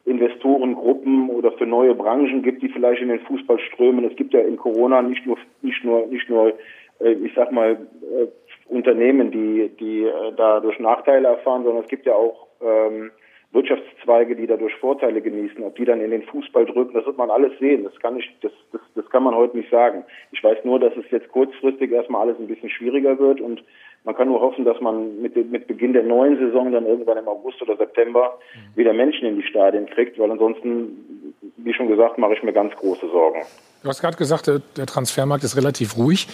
[0.05, 4.05] Investorengruppen oder für neue Branchen gibt, die vielleicht in den Fußball strömen.
[4.05, 6.53] Es gibt ja in Corona nicht nur nicht nur nicht nur
[6.99, 8.27] äh, ich sag mal äh,
[8.67, 13.11] Unternehmen, die die äh, dadurch Nachteile erfahren, sondern es gibt ja auch ähm,
[13.51, 15.61] Wirtschaftszweige, die dadurch Vorteile genießen.
[15.63, 17.83] Ob die dann in den Fußball drücken, das wird man alles sehen.
[17.83, 20.05] Das kann ich, das, das, das kann man heute nicht sagen.
[20.31, 23.61] Ich weiß nur, dass es jetzt kurzfristig erstmal alles ein bisschen schwieriger wird und
[24.03, 27.27] man kann nur hoffen, dass man mit, mit Beginn der neuen Saison dann irgendwann im
[27.27, 28.37] August oder September
[28.75, 32.73] wieder Menschen in die Stadien kriegt, weil ansonsten, wie schon gesagt, mache ich mir ganz
[32.75, 33.41] große Sorgen.
[33.83, 36.27] Du hast gerade gesagt, der Transfermarkt ist relativ ruhig.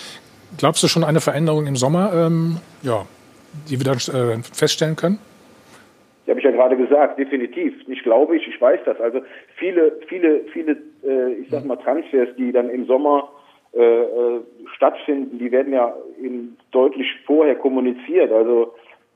[0.57, 3.05] Glaubst du schon eine Veränderung im Sommer, ähm, ja,
[3.69, 5.19] die wir dann äh, feststellen können?
[6.25, 7.87] Die habe ich ja gerade gesagt, definitiv.
[7.87, 8.99] Nicht glaube ich, ich weiß das.
[8.99, 9.21] Also
[9.55, 13.29] viele, viele, viele, äh, ich sag mal Transfers, die dann im Sommer
[13.73, 14.41] äh, äh,
[14.75, 18.31] stattfinden, die werden ja eben deutlich vorher kommuniziert.
[18.31, 18.73] Also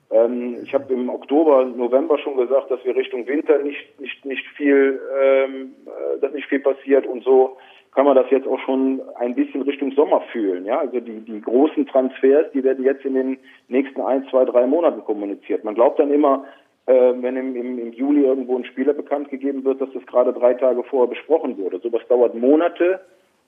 [0.10, 4.46] ähm, ich habe im Oktober, November schon gesagt, dass wir Richtung Winter nicht nicht nicht
[4.58, 7.58] viel, ähm, äh, dass nicht viel passiert und so
[7.94, 10.66] kann man das jetzt auch schon ein bisschen Richtung Sommer fühlen.
[10.66, 14.66] Ja, also die die großen Transfers, die werden jetzt in den nächsten ein, zwei, drei
[14.66, 15.64] Monaten kommuniziert.
[15.64, 16.46] Man glaubt dann immer,
[16.88, 20.34] äh, wenn im, im, im Juli irgendwo ein Spieler bekannt gegeben wird, dass das gerade
[20.34, 21.80] drei Tage vorher besprochen wurde.
[21.80, 23.02] Sowas dauert Monate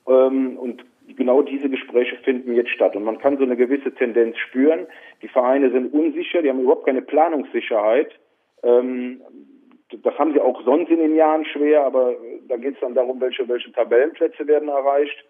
[0.07, 2.96] ähm, und genau diese Gespräche finden jetzt statt.
[2.96, 4.88] Und man kann so eine gewisse Tendenz spüren.
[5.22, 8.12] Die Vereine sind unsicher, die haben überhaupt keine Planungssicherheit.
[8.64, 9.22] Ähm,
[10.02, 12.16] das haben sie auch sonst in den Jahren schwer, aber
[12.48, 15.24] da geht es dann darum, welche, welche Tabellenplätze werden erreicht.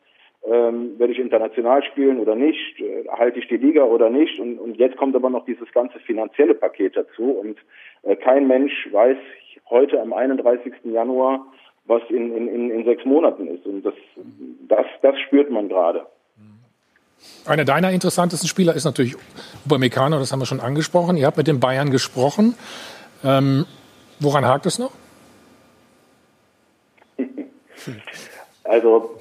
[0.46, 2.80] Ähm, werde ich international spielen oder nicht?
[2.80, 4.40] Äh, halte ich die Liga oder nicht?
[4.40, 7.32] Und, und jetzt kommt aber noch dieses ganze finanzielle Paket dazu.
[7.32, 7.58] Und
[8.04, 9.18] äh, kein Mensch weiß
[9.70, 10.74] heute am 31.
[10.84, 11.48] Januar,
[11.86, 13.66] was in, in, in sechs Monaten ist.
[13.66, 13.94] Und das,
[14.68, 16.06] das, das spürt man gerade.
[17.46, 19.16] Einer deiner interessantesten Spieler ist natürlich
[19.66, 21.18] Upamecano, das haben wir schon angesprochen.
[21.18, 22.56] Ihr habt mit den Bayern gesprochen.
[23.24, 23.66] Ähm,
[24.20, 24.92] woran hakt es noch?
[28.66, 29.20] Also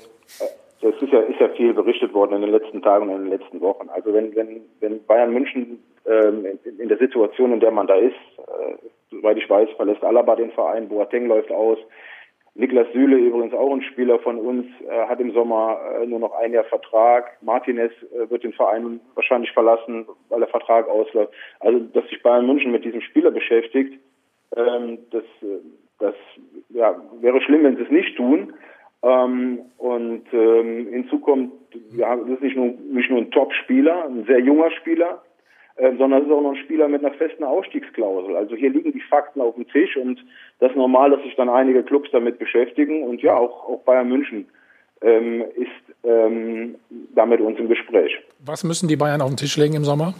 [0.80, 3.38] es ist ja, ist ja viel berichtet worden in den letzten Tagen und in den
[3.38, 3.88] letzten Wochen.
[3.88, 7.94] Also wenn, wenn, wenn Bayern München ähm, in, in, der Situation, in der man da
[7.94, 8.74] ist, äh,
[9.10, 11.78] soweit ich weiß, verlässt Alaba den Verein, Boateng läuft aus,
[12.54, 16.32] Niklas Süle, übrigens auch ein Spieler von uns, äh, hat im Sommer äh, nur noch
[16.34, 17.38] ein Jahr Vertrag.
[17.40, 21.32] Martinez äh, wird den Verein wahrscheinlich verlassen, weil der Vertrag ausläuft.
[21.60, 23.98] Also, dass sich Bayern München mit diesem Spieler beschäftigt,
[24.54, 25.24] ähm, das,
[25.98, 26.14] das
[26.68, 28.52] ja, wäre schlimm, wenn sie es nicht tun.
[29.02, 31.52] Ähm, und ähm, hinzu kommt,
[31.96, 35.22] ja, das ist nicht nur, nicht nur ein Top-Spieler, ein sehr junger Spieler,
[35.76, 38.36] äh, sondern es ist auch noch ein Spieler mit einer festen Ausstiegsklausel.
[38.36, 40.22] Also hier liegen die Fakten auf dem Tisch und
[40.58, 44.08] das ist normal, dass sich dann einige Clubs damit beschäftigen und ja, auch, auch Bayern
[44.08, 44.46] München
[45.00, 46.76] ähm, ist ähm,
[47.14, 48.12] da mit uns im Gespräch.
[48.44, 50.14] Was müssen die Bayern auf den Tisch legen im Sommer?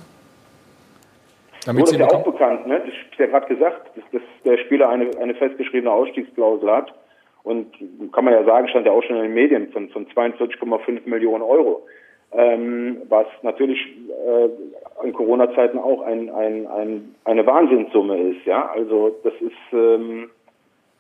[1.67, 2.81] Damit so, das ist ja auch bekannt, ne?
[2.81, 6.95] das ist ja gerade gesagt, dass, dass der Spieler eine, eine festgeschriebene Ausstiegsklausel hat.
[7.45, 7.73] Und
[8.13, 11.43] kann man ja sagen, stand ja auch schon in den Medien von, von 42,5 Millionen
[11.43, 11.83] Euro
[12.35, 14.49] ähm, was natürlich äh,
[15.03, 18.45] in Corona-Zeiten auch ein, ein, ein, eine Wahnsinnssumme ist.
[18.47, 20.31] Ja, also das ist ähm,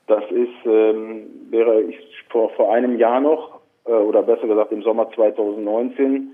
[0.06, 1.98] das ist ähm, wäre ich
[2.30, 6.32] vor vor einem Jahr noch äh, oder besser gesagt im Sommer 2019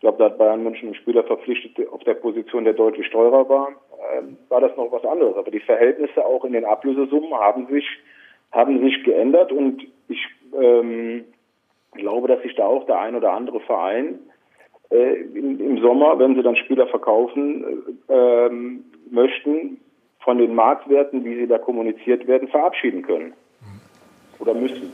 [0.00, 3.46] ich glaube, da hat Bayern München einen Spieler verpflichtet auf der Position, der deutlich teurer
[3.50, 3.68] war,
[4.16, 5.36] ähm, war das noch was anderes.
[5.36, 7.86] Aber die Verhältnisse auch in den Ablösesummen haben sich,
[8.50, 10.26] haben sich geändert und ich
[10.58, 11.26] ähm,
[11.92, 14.20] glaube, dass sich da auch der ein oder andere Verein
[14.90, 17.64] äh, im, im, Sommer, wenn sie dann Spieler verkaufen
[18.08, 19.78] äh, ähm, möchten,
[20.20, 23.32] von den Marktwerten, wie sie da kommuniziert werden, verabschieden können
[24.38, 24.92] oder müssen.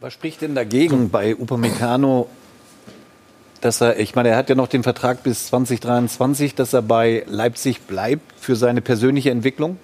[0.00, 2.26] Was spricht denn dagegen bei Upamecano
[3.62, 7.24] dass er, ich meine, er hat ja noch den Vertrag bis 2023, dass er bei
[7.28, 9.78] Leipzig bleibt für seine persönliche Entwicklung?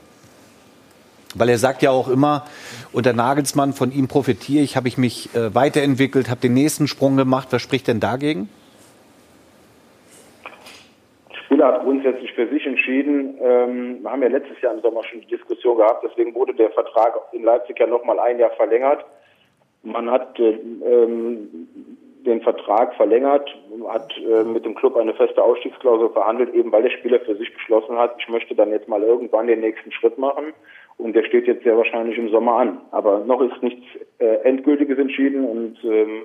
[1.34, 2.46] Weil er sagt ja auch immer,
[2.92, 7.16] unter Nagelsmann, von ihm profitiere ich, habe ich mich äh, weiterentwickelt, habe den nächsten Sprung
[7.16, 7.48] gemacht.
[7.50, 8.48] Was spricht denn dagegen?
[11.44, 13.38] Spieler hat grundsätzlich für sich entschieden.
[13.42, 16.70] Ähm, wir haben ja letztes Jahr im Sommer schon die Diskussion gehabt, deswegen wurde der
[16.70, 19.04] Vertrag in Leipzig ja noch mal ein Jahr verlängert.
[19.82, 21.48] Man hat äh, ähm,
[22.26, 23.48] den Vertrag verlängert,
[23.88, 27.52] hat äh, mit dem Club eine feste Ausstiegsklausel verhandelt, eben weil der Spieler für sich
[27.52, 30.52] beschlossen hat, ich möchte dann jetzt mal irgendwann den nächsten Schritt machen.
[30.98, 32.80] Und der steht jetzt sehr wahrscheinlich im Sommer an.
[32.90, 33.84] Aber noch ist nichts
[34.18, 36.24] äh, Endgültiges entschieden und ähm,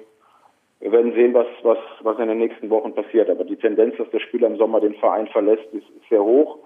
[0.79, 3.29] wir werden sehen, was, was, was in den nächsten Wochen passiert.
[3.29, 6.57] Aber die Tendenz, dass der Spieler im Sommer den Verein verlässt, ist, ist sehr hoch.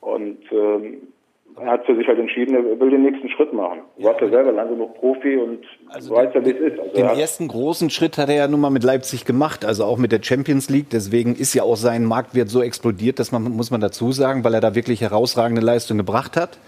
[0.00, 1.08] Und ähm,
[1.56, 3.80] er hat für sich halt entschieden, er will den nächsten Schritt machen.
[3.96, 6.78] Du warst ja selber lange genug Profi und also weißt ja, wie es ist.
[6.78, 9.98] Also den ersten großen Schritt hat er ja nun mal mit Leipzig gemacht, also auch
[9.98, 10.90] mit der Champions League.
[10.90, 14.54] Deswegen ist ja auch sein Marktwert so explodiert, dass man, muss man dazu sagen, weil
[14.54, 16.58] er da wirklich herausragende Leistung gebracht hat.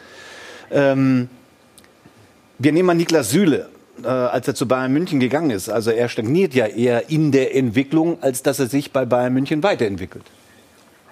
[0.71, 1.29] Ähm,
[2.59, 3.69] wir nehmen mal Niklas Süle,
[4.03, 5.69] äh, als er zu Bayern München gegangen ist.
[5.69, 9.63] Also er stagniert ja eher in der Entwicklung, als dass er sich bei Bayern München
[9.63, 10.25] weiterentwickelt.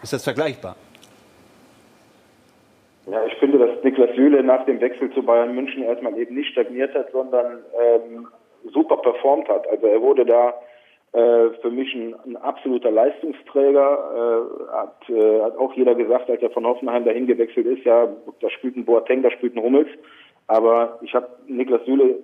[0.03, 0.77] Ist das vergleichbar?
[3.07, 6.51] Ja, ich finde, dass Niklas Süle nach dem Wechsel zu Bayern München erstmal eben nicht
[6.53, 8.27] stagniert hat, sondern ähm,
[8.73, 9.69] super performt hat.
[9.69, 10.55] Also er wurde da
[11.15, 14.49] für mich ein, ein absoluter Leistungsträger.
[14.69, 18.09] Äh, hat, äh, hat auch jeder gesagt, als er von Hoffenheim dahin gewechselt ist, ja,
[18.41, 19.89] da spielt ein Boateng, da spielt ein Hummels.
[20.47, 22.17] Aber ich habe Niklas Süle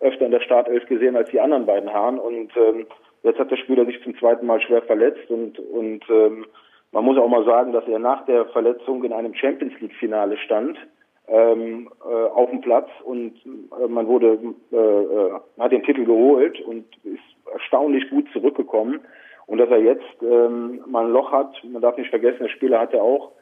[0.00, 2.86] öfter in der Startelf gesehen als die anderen beiden Herren und ähm,
[3.22, 6.46] jetzt hat der Spieler sich zum zweiten Mal schwer verletzt und, und ähm,
[6.92, 10.36] man muss auch mal sagen, dass er nach der Verletzung in einem Champions League Finale
[10.38, 10.76] stand
[11.28, 14.38] ähm, äh, auf dem Platz und äh, man wurde
[14.72, 17.20] äh, äh, hat den Titel geholt und ist
[17.52, 19.00] erstaunlich gut zurückgekommen
[19.46, 22.80] und dass er jetzt ähm, mal ein Loch hat, man darf nicht vergessen, der Spieler
[22.80, 23.32] hatte auch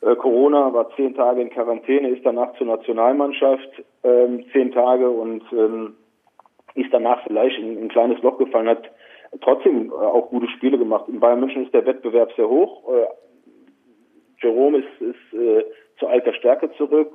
[0.00, 5.42] äh, Corona, war zehn Tage in Quarantäne, ist danach zur Nationalmannschaft ähm, zehn Tage und
[5.52, 5.96] ähm,
[6.74, 8.90] ist danach vielleicht in, in ein kleines Loch gefallen, hat
[9.40, 11.08] trotzdem äh, auch gute Spiele gemacht.
[11.08, 12.88] In Bayern München ist der Wettbewerb sehr hoch.
[12.92, 13.06] Äh,
[14.40, 15.64] Jerome ist, ist äh,
[15.98, 17.10] zu alter Stärke zurück.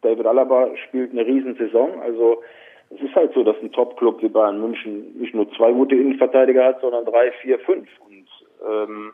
[0.00, 2.00] David Alaba spielt eine Riesensaison.
[2.00, 2.42] Also
[2.90, 6.64] es ist halt so, dass ein Top-Club wie Bayern München nicht nur zwei gute Innenverteidiger
[6.64, 7.88] hat, sondern drei, vier, fünf.
[8.00, 8.26] Und
[8.66, 9.12] ähm,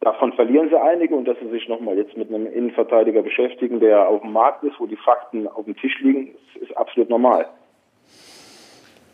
[0.00, 4.08] davon verlieren sie einige und dass sie sich nochmal jetzt mit einem Innenverteidiger beschäftigen, der
[4.08, 7.46] auf dem Markt ist, wo die Fakten auf dem Tisch liegen, ist, ist absolut normal.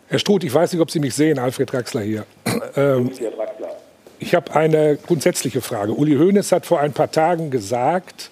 [0.09, 2.25] Herr Struth, ich weiß nicht, ob Sie mich sehen, Alfred Draxler hier.
[2.77, 3.11] Ähm,
[4.19, 5.93] ich habe eine grundsätzliche Frage.
[5.93, 8.31] Uli Hoeneß hat vor ein paar Tagen gesagt,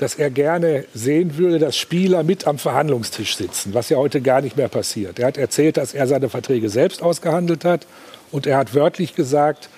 [0.00, 4.40] dass er gerne sehen würde, dass Spieler mit am Verhandlungstisch sitzen, was ja heute gar
[4.40, 5.18] nicht mehr passiert.
[5.18, 7.86] Er hat erzählt, dass er seine Verträge selbst ausgehandelt hat
[8.32, 9.68] und er hat wörtlich gesagt,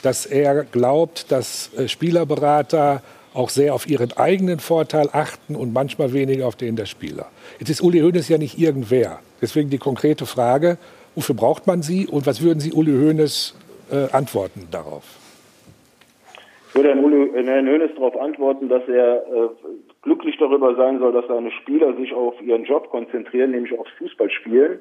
[0.00, 3.02] dass er glaubt, dass äh, Spielerberater
[3.34, 7.26] auch sehr auf ihren eigenen Vorteil achten und manchmal weniger auf den der Spieler.
[7.58, 9.18] Jetzt ist Uli Hoeneß ja nicht irgendwer.
[9.42, 10.78] Deswegen die konkrete Frage,
[11.14, 13.54] wofür braucht man sie und was würden Sie Uli Hoeneß
[13.90, 15.04] äh, antworten darauf?
[16.78, 19.48] Ich würde Herrn, Uli, Hoeneß darauf antworten, dass er äh,
[20.02, 24.78] glücklich darüber sein soll, dass seine Spieler sich auf ihren Job konzentrieren, nämlich aufs Fußballspielen.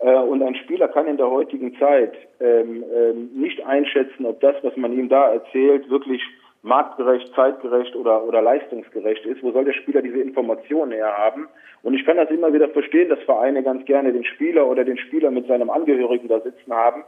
[0.00, 4.56] Äh, und ein Spieler kann in der heutigen Zeit ähm, ähm, nicht einschätzen, ob das,
[4.62, 6.20] was man ihm da erzählt, wirklich
[6.62, 9.40] marktgerecht, zeitgerecht oder, oder leistungsgerecht ist.
[9.44, 11.46] Wo soll der Spieler diese Informationen her haben?
[11.84, 14.98] Und ich kann das immer wieder verstehen, dass Vereine ganz gerne den Spieler oder den
[14.98, 17.04] Spieler mit seinem Angehörigen da sitzen haben,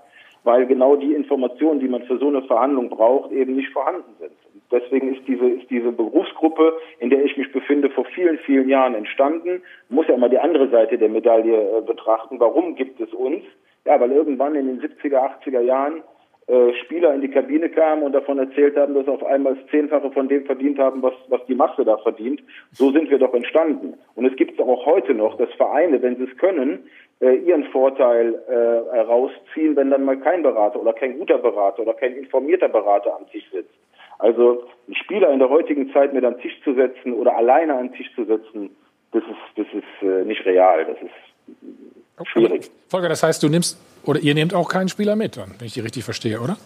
[0.48, 4.32] weil genau die Informationen, die man für so eine Verhandlung braucht, eben nicht vorhanden sind.
[4.72, 8.94] Deswegen ist diese, ist diese Berufsgruppe, in der ich mich befinde, vor vielen, vielen Jahren
[8.94, 9.60] entstanden.
[9.90, 12.40] Muss ja mal die andere Seite der Medaille äh, betrachten.
[12.40, 13.42] Warum gibt es uns?
[13.84, 16.02] Ja, weil irgendwann in den 70er, 80er Jahren
[16.46, 19.66] äh, Spieler in die Kabine kamen und davon erzählt haben, dass sie auf einmal das
[19.66, 22.42] Zehnfache von dem verdient haben, was, was die Masse da verdient.
[22.72, 23.98] So sind wir doch entstanden.
[24.14, 26.88] Und es gibt auch heute noch, dass Vereine, wenn sie es können,
[27.20, 31.94] äh, ihren Vorteil äh, herausziehen, wenn dann mal kein Berater oder kein guter Berater oder
[31.94, 33.74] kein informierter Berater am Tisch sitzt.
[34.18, 37.88] Also einen Spieler in der heutigen Zeit mit am Tisch zu setzen oder alleine an
[37.88, 38.70] den Tisch zu setzen,
[39.12, 40.84] das ist, das ist äh, nicht real.
[40.84, 42.70] Das ist schwierig.
[42.88, 45.80] Volker, das heißt, du nimmst oder ihr nehmt auch keinen Spieler mit, wenn ich die
[45.80, 46.56] richtig verstehe, oder?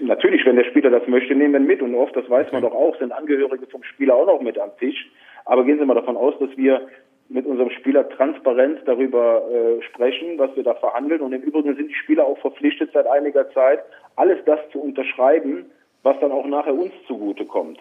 [0.00, 1.82] natürlich, wenn der Spieler das möchte, nehmen wir ihn mit.
[1.82, 4.70] Und oft, das weiß man doch auch, sind Angehörige vom Spieler auch noch mit am
[4.78, 5.10] Tisch.
[5.44, 6.88] Aber gehen Sie mal davon aus, dass wir
[7.28, 11.20] mit unserem Spieler transparent darüber äh, sprechen, was wir da verhandeln.
[11.20, 13.80] Und im Übrigen sind die Spieler auch verpflichtet, seit einiger Zeit
[14.16, 15.66] alles das zu unterschreiben,
[16.02, 17.78] was dann auch nachher uns zugutekommt.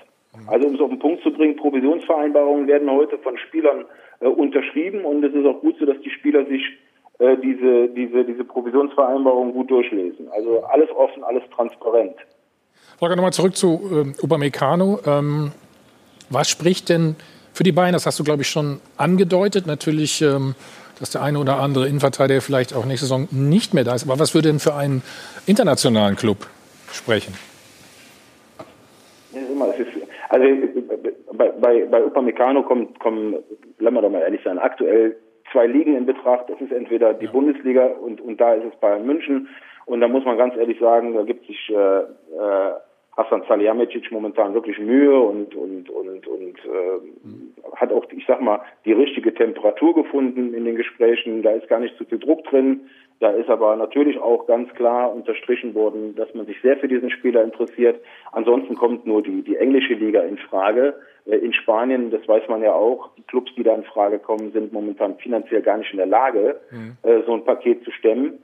[0.48, 3.86] Also um es auf den Punkt zu bringen, Provisionsvereinbarungen werden heute von Spielern
[4.20, 6.62] äh, unterschrieben und es ist auch gut so, dass die Spieler sich
[7.20, 10.28] äh, diese, diese, diese Provisionsvereinbarungen gut durchlesen.
[10.36, 12.16] Also alles offen, alles transparent.
[13.00, 15.00] Volker, nochmal zurück zu äh, Upamecano.
[15.06, 15.52] Ähm,
[16.30, 17.16] was spricht denn
[17.56, 17.94] für die Bayern?
[17.94, 19.66] Das hast du, glaube ich, schon angedeutet.
[19.66, 20.56] Natürlich, ähm,
[21.00, 24.04] dass der eine oder andere Innenverteidiger vielleicht auch nächste Saison nicht mehr da ist.
[24.04, 25.02] Aber was würde denn für einen
[25.48, 26.48] internationalen Club
[26.92, 27.34] sprechen?
[30.30, 30.46] also
[31.34, 33.36] bei, bei, bei Upamecano kommt, kommen,
[33.80, 35.16] lassen wir doch mal ehrlich sein, aktuell
[35.52, 36.50] zwei Ligen in Betracht.
[36.50, 37.32] Das ist entweder die ja.
[37.32, 39.48] Bundesliga und, und da ist es Bayern München.
[39.86, 42.74] Und da muss man ganz ehrlich sagen, da gibt sich äh, äh,
[43.18, 48.62] Hassan Salihamidzic momentan wirklich Mühe und und und und äh, hat auch, ich sag mal,
[48.84, 51.42] die richtige Temperatur gefunden in den Gesprächen.
[51.42, 52.82] Da ist gar nicht zu viel Druck drin.
[53.22, 57.10] Da ist aber natürlich auch ganz klar unterstrichen worden, dass man sich sehr für diesen
[57.10, 58.02] Spieler interessiert.
[58.34, 60.96] Ansonsten kommt nur die die englische Liga in Frage.
[61.26, 64.52] Äh, in Spanien, das weiß man ja auch, die Clubs, die da in Frage kommen,
[64.52, 66.98] sind momentan finanziell gar nicht in der Lage, mhm.
[67.04, 68.40] Äh, so ein Paket zu stemmen.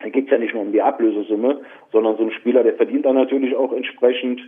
[0.00, 1.60] Da geht es ja nicht nur um die Ablösesumme,
[1.92, 4.40] sondern so ein Spieler, der verdient dann natürlich auch entsprechend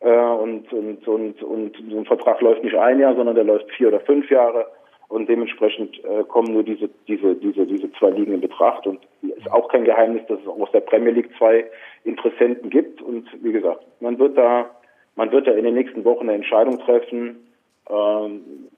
[0.00, 3.70] äh, und, und, und, und so ein Vertrag läuft nicht ein Jahr, sondern der läuft
[3.72, 4.66] vier oder fünf Jahre.
[5.08, 8.86] Und dementsprechend äh, kommen nur diese, diese, diese, diese zwei Ligen in Betracht.
[8.86, 11.64] Und ist auch kein Geheimnis, dass es aus der Premier League zwei
[12.04, 13.02] Interessenten gibt.
[13.02, 14.70] Und wie gesagt, man wird da,
[15.16, 17.48] man wird da in den nächsten Wochen eine Entscheidung treffen,
[17.88, 18.68] ähm,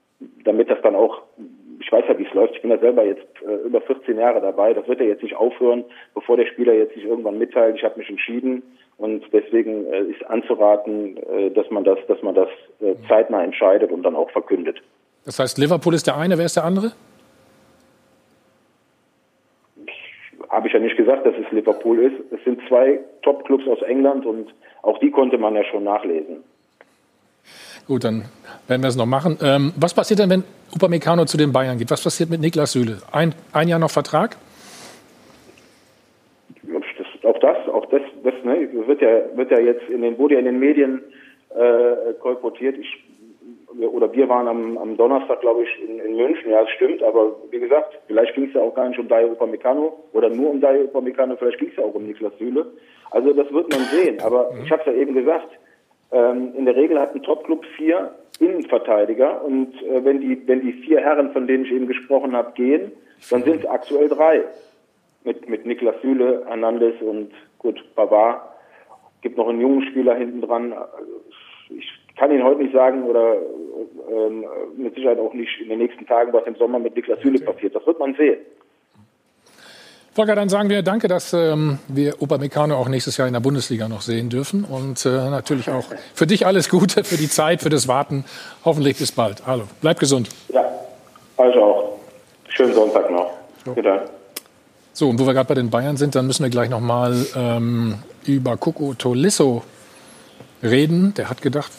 [0.43, 1.21] damit das dann auch
[1.83, 2.55] ich weiß ja, wie es läuft.
[2.55, 4.73] Ich bin ja selber jetzt äh, über 14 Jahre dabei.
[4.73, 5.83] Das wird ja jetzt nicht aufhören,
[6.13, 8.63] bevor der Spieler jetzt sich irgendwann mitteilt, ich habe mich entschieden.
[8.97, 12.47] Und deswegen äh, ist anzuraten, äh, dass man das, dass man das
[12.79, 14.81] äh, zeitnah entscheidet und dann auch verkündet.
[15.25, 16.91] Das heißt, Liverpool ist der eine, wer ist der andere?
[20.49, 22.31] Habe ich ja nicht gesagt, dass es Liverpool ist.
[22.31, 24.53] Es sind zwei Top-Clubs aus England und
[24.83, 26.43] auch die konnte man ja schon nachlesen.
[27.87, 28.23] Gut, dann
[28.67, 29.37] werden wir es noch machen.
[29.43, 30.43] Ähm, was passiert denn, wenn
[30.73, 31.91] Upamecano zu den Bayern geht?
[31.91, 32.99] Was passiert mit Niklas Süle?
[33.11, 34.37] Ein, ein Jahr noch Vertrag?
[36.63, 40.35] Das, auch das, auch das, das ne, wird ja, wird ja jetzt in den, wurde
[40.35, 41.03] ja in den Medien
[41.49, 42.77] äh, kolportiert.
[42.77, 43.03] Ich,
[43.81, 46.51] oder wir waren am, am Donnerstag, glaube ich, in, in München.
[46.51, 47.03] Ja, es stimmt.
[47.03, 50.51] Aber wie gesagt, vielleicht ging es ja auch gar nicht um Dario Upamecano oder nur
[50.51, 51.35] um Dario Upamecano.
[51.35, 52.65] Vielleicht ging es ja auch um Niklas Süle.
[53.11, 54.21] Also das wird man sehen.
[54.21, 55.49] Aber ich habe es ja eben gesagt
[56.13, 60.73] ähm, in der Regel hat ein Topclub vier Innenverteidiger und äh, wenn die wenn die
[60.73, 62.91] vier Herren, von denen ich eben gesprochen habe, gehen,
[63.29, 64.43] dann sind es aktuell drei
[65.23, 68.41] mit mit Niklas Süle, Hernandez und gut Pavard.
[69.21, 70.73] Gibt noch einen jungen Spieler hinten dran.
[71.69, 73.37] Ich kann Ihnen heute nicht sagen oder
[74.11, 74.45] ähm,
[74.75, 77.75] mit Sicherheit auch nicht in den nächsten Tagen, was im Sommer mit Niklas Süle passiert.
[77.75, 78.39] Das wird man sehen.
[80.15, 83.87] Volker, dann sagen wir danke, dass ähm, wir Upamecano auch nächstes Jahr in der Bundesliga
[83.87, 84.63] noch sehen dürfen.
[84.63, 88.23] Und äh, natürlich auch für dich alles Gute, für die Zeit, für das Warten.
[88.63, 89.47] Hoffentlich bis bald.
[89.47, 90.29] Hallo, bleib gesund.
[90.49, 90.63] Ja,
[91.35, 91.99] also auch.
[92.47, 93.31] Schönen Sonntag noch.
[93.65, 93.71] So.
[93.71, 94.01] Bitte.
[94.93, 97.25] So, und wo wir gerade bei den Bayern sind, dann müssen wir gleich noch mal
[97.35, 97.95] ähm,
[98.27, 99.63] über Coco Tolisso
[100.61, 101.15] reden.
[101.15, 101.71] Der hat gedacht,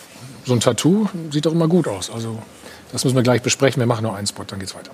[0.44, 2.11] so ein Tattoo sieht doch immer gut aus.
[2.12, 2.40] Also
[2.90, 3.78] das müssen wir gleich besprechen.
[3.81, 4.90] Wir machen noch einen Spot, dann geht's weiter.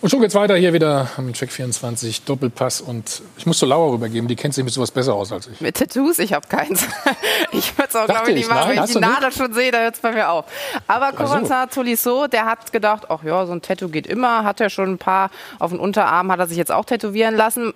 [0.00, 3.92] Und schon geht's weiter hier wieder am Check 24 Doppelpass und ich muss zu Laura
[3.92, 5.60] rübergeben, die kennt sich mit sowas besser aus als ich.
[5.60, 6.18] Mit Tattoos?
[6.18, 6.86] Ich habe keins.
[7.52, 8.76] ich würde es auch, glaube ich, nicht machen.
[8.76, 10.44] Wenn ich die Nadel schon sehe, da hört es bei mir auf.
[10.86, 11.80] Aber Corentin so.
[11.80, 14.44] Tolisso, der hat gedacht, ach ja, so ein Tattoo geht immer.
[14.44, 17.72] Hat er schon ein paar auf den Unterarm, hat er sich jetzt auch tätowieren lassen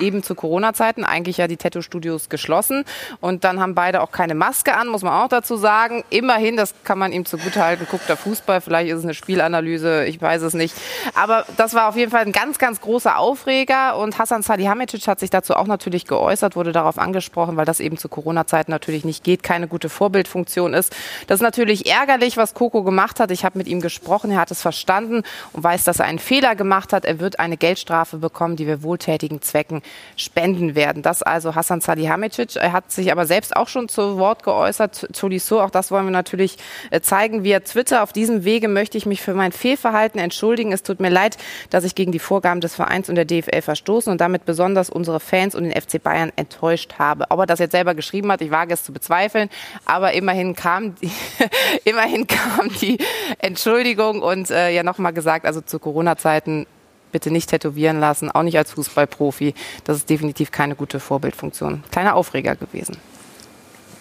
[0.00, 2.84] eben zu Corona-Zeiten eigentlich ja die Tattoo-Studios geschlossen.
[3.20, 6.04] Und dann haben beide auch keine Maske an, muss man auch dazu sagen.
[6.10, 10.20] Immerhin, das kann man ihm zugutehalten, guckt er Fußball, vielleicht ist es eine Spielanalyse, ich
[10.20, 10.74] weiß es nicht.
[11.14, 13.96] Aber das war auf jeden Fall ein ganz, ganz großer Aufreger.
[13.98, 17.96] Und Hassan Salihamidzic hat sich dazu auch natürlich geäußert, wurde darauf angesprochen, weil das eben
[17.96, 20.94] zu Corona-Zeiten natürlich nicht geht, keine gute Vorbildfunktion ist.
[21.26, 23.30] Das ist natürlich ärgerlich, was Coco gemacht hat.
[23.30, 25.22] Ich habe mit ihm gesprochen, er hat es verstanden
[25.52, 27.04] und weiß, dass er einen Fehler gemacht hat.
[27.04, 29.82] Er wird eine Geldstrafe bekommen, die wir wohltätigen Zwecken
[30.16, 31.02] spenden werden.
[31.02, 32.56] Das also Hassan Salihamidzic.
[32.56, 35.08] Er hat sich aber selbst auch schon zu Wort geäußert.
[35.12, 36.56] Tolisso, auch das wollen wir natürlich
[36.90, 38.02] äh, zeigen via Twitter.
[38.02, 40.72] Auf diesem Wege möchte ich mich für mein Fehlverhalten entschuldigen.
[40.72, 41.36] Es tut mir leid,
[41.70, 45.20] dass ich gegen die Vorgaben des Vereins und der DFL verstoßen und damit besonders unsere
[45.20, 47.26] Fans und den FC Bayern enttäuscht habe.
[47.30, 49.48] Ob er das jetzt selber geschrieben hat, ich wage es zu bezweifeln,
[49.84, 51.10] aber immerhin kam die,
[51.84, 52.98] immerhin kam die
[53.38, 56.66] Entschuldigung und äh, ja nochmal gesagt, also zu Corona-Zeiten
[57.14, 59.54] bitte nicht tätowieren lassen, auch nicht als Fußballprofi.
[59.84, 61.84] Das ist definitiv keine gute Vorbildfunktion.
[61.92, 62.96] Kleiner Aufreger gewesen.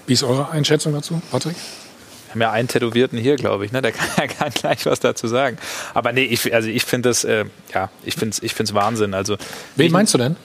[0.08, 1.56] Wie ist eure Einschätzung dazu, Patrick?
[1.56, 3.84] Wir haben ja einen Tätowierten hier, glaube ich, ne?
[3.84, 5.60] Der kann ja kann gleich was dazu sagen.
[5.94, 9.14] Aber nee, ich, also ich finde das, äh, ja, ich finde es ich find's Wahnsinn.
[9.14, 9.38] Also,
[9.76, 10.36] Wen meinst du denn?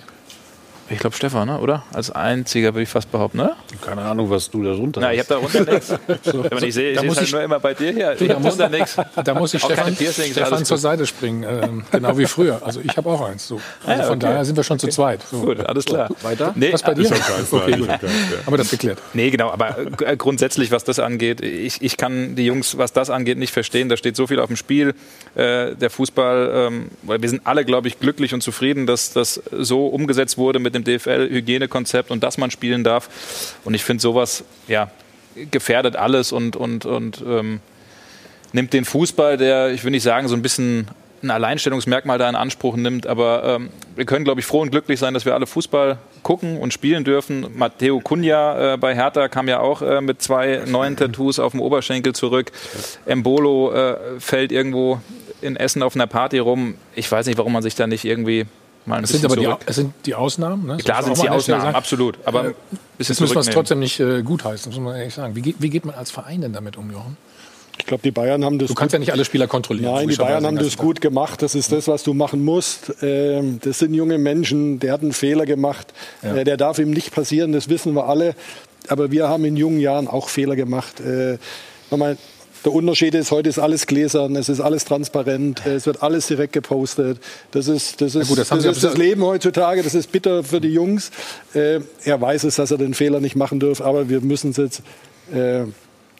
[0.90, 1.59] Ich glaube Stefan, ne?
[1.59, 1.82] oder?
[1.93, 3.52] Als einziger würde ich fast behaupten, ne?
[3.85, 5.94] Keine Ahnung, was du da runter Na, ich habe da runter nichts.
[6.65, 8.12] ich sehe ich halt nur immer bei dir hier.
[8.19, 12.60] Ich da, muss, da muss ich Stefan, Stefan zur Seite springen, ähm, genau wie früher.
[12.65, 13.48] Also ich habe auch eins.
[13.48, 13.56] So.
[13.56, 14.27] Also ah, ja, von okay.
[14.27, 15.20] daher sind wir schon zu zweit.
[15.31, 15.40] So.
[15.40, 16.09] Gut, alles klar.
[16.23, 16.52] Weiter?
[16.55, 17.10] Nee, was bei dir?
[17.51, 17.90] Okay, gut.
[18.47, 18.98] Aber das geklärt.
[19.12, 19.51] Nee, genau.
[19.51, 19.77] Aber
[20.16, 23.89] grundsätzlich, was das angeht, ich, ich kann die Jungs, was das angeht, nicht verstehen.
[23.89, 24.94] Da steht so viel auf dem Spiel.
[25.35, 29.86] Äh, der Fußball, ähm, wir sind alle, glaube ich, glücklich und zufrieden, dass das so
[29.86, 33.55] umgesetzt wurde mit dem DFL-Hygiene Hygienekonzept und dass man spielen darf.
[33.64, 34.90] Und ich finde sowas, ja,
[35.50, 37.60] gefährdet alles und, und, und ähm,
[38.52, 40.88] nimmt den Fußball, der, ich will nicht sagen, so ein bisschen
[41.22, 43.06] ein Alleinstellungsmerkmal da in Anspruch nimmt.
[43.06, 46.59] Aber ähm, wir können, glaube ich, froh und glücklich sein, dass wir alle Fußball gucken
[46.59, 47.46] und spielen dürfen.
[47.55, 51.60] Matteo Cunha äh, bei Hertha kam ja auch äh, mit zwei neuen Tattoos auf dem
[51.60, 52.52] Oberschenkel zurück.
[53.06, 55.00] Embolo äh, fällt irgendwo
[55.40, 56.74] in Essen auf einer Party rum.
[56.94, 58.46] Ich weiß nicht, warum man sich da nicht irgendwie
[58.89, 60.66] mal ein das bisschen sind aber die, das sind die Ausnahmen.
[60.66, 60.77] Ne?
[60.78, 62.19] Klar sind es die Ausnahmen, absolut.
[62.24, 62.55] Aber äh,
[62.98, 65.36] das müssen wir es trotzdem nicht äh, gutheißen, muss man ehrlich sagen.
[65.36, 67.16] Wie geht, wie geht man als Verein denn damit um, Jochen?
[67.78, 68.69] Ich glaube, die Bayern haben das.
[68.69, 69.94] Du kannst ja nicht alle Spieler kontrollieren.
[69.94, 71.43] Nein, die Bayern haben das gut gemacht.
[71.43, 72.93] Das ist das, was du machen musst.
[73.02, 74.81] Ähm, das sind junge Menschen.
[74.81, 75.94] Der hat einen Fehler gemacht.
[76.23, 76.36] Ja.
[76.36, 77.52] Äh, der darf ihm nicht passieren.
[77.52, 78.35] Das wissen wir alle.
[78.89, 81.01] Aber wir haben in jungen Jahren auch Fehler gemacht.
[81.01, 81.39] Äh,
[81.90, 82.16] nochmal,
[82.64, 86.52] der Unterschied ist, heute ist alles gläsern, es ist alles transparent, es wird alles direkt
[86.52, 87.18] gepostet.
[87.52, 90.60] Das ist das, ist, gut, das, das, ist das Leben heutzutage, das ist bitter für
[90.60, 91.10] die Jungs.
[91.55, 94.56] Äh, er weiß es, dass er den Fehler nicht machen darf, aber wir müssen es
[94.56, 94.82] jetzt,
[95.32, 95.64] äh,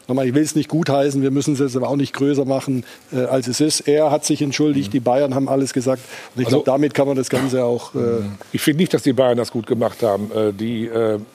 [0.07, 2.85] nochmal, ich will es nicht gutheißen, wir müssen es jetzt aber auch nicht größer machen,
[3.11, 3.81] äh, als es ist.
[3.81, 4.91] Er hat sich entschuldigt, mhm.
[4.91, 6.01] die Bayern haben alles gesagt
[6.35, 7.93] und ich also, glaube, damit kann man das Ganze auch...
[7.95, 8.21] Äh,
[8.53, 10.31] ich finde nicht, dass die Bayern das gut gemacht haben.
[10.31, 10.89] Äh, die,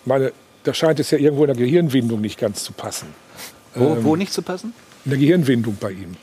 [0.05, 0.33] meine,
[0.65, 3.09] da scheint es ja irgendwo in der Gehirnwindung nicht ganz zu passen.
[3.75, 4.73] Wo, ähm, wo nicht zu passen?
[5.05, 6.17] In der Gehirnwindung bei ihm.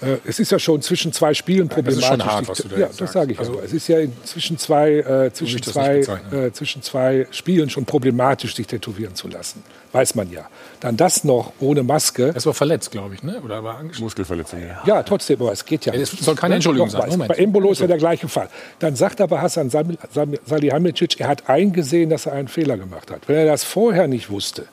[0.00, 2.02] Äh, es ist ja schon zwischen zwei Spielen problematisch.
[2.02, 3.64] Das ist schon hart, was du da Ja, das sage ich also, aber.
[3.64, 8.66] Es ist ja zwischen zwei, äh, zwischen, zwei, äh, zwischen zwei Spielen schon problematisch, sich
[8.66, 9.62] tätowieren zu lassen.
[9.92, 10.48] Weiß man ja.
[10.80, 12.32] Dann das noch ohne Maske.
[12.34, 13.40] Es war verletzt, glaube ich, ne?
[13.42, 14.60] oder war Muskelverletzung.
[14.60, 14.82] Ja.
[14.84, 15.94] ja, trotzdem, aber es geht ja.
[15.94, 17.08] das soll keine Entschuldigung sein.
[17.08, 17.28] Moment.
[17.28, 18.50] Bei Embolo ist ja der gleiche Fall.
[18.78, 23.28] Dann sagt aber Hassan Salihamidzic, er hat eingesehen, dass er einen Fehler gemacht hat.
[23.28, 24.66] Wenn er das vorher nicht wusste,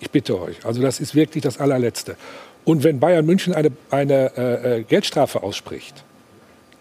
[0.00, 2.16] ich bitte euch, also das ist wirklich das allerletzte.
[2.68, 6.04] Und wenn Bayern München eine, eine äh, äh, Geldstrafe ausspricht,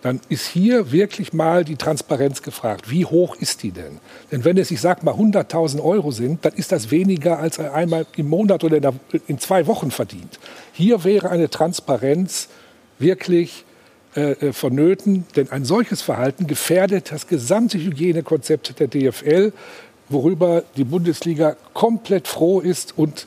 [0.01, 2.91] dann ist hier wirklich mal die Transparenz gefragt.
[2.91, 3.99] Wie hoch ist die denn?
[4.29, 8.05] Denn wenn es, ich sag mal, 100.000 Euro sind, dann ist das weniger, als einmal
[8.17, 8.95] im Monat oder in, der,
[9.27, 10.39] in zwei Wochen verdient.
[10.73, 12.49] Hier wäre eine Transparenz
[12.99, 13.63] wirklich
[14.17, 19.53] äh, äh vonnöten, denn ein solches Verhalten gefährdet das gesamte Hygienekonzept der DFL,
[20.09, 23.25] worüber die Bundesliga komplett froh ist und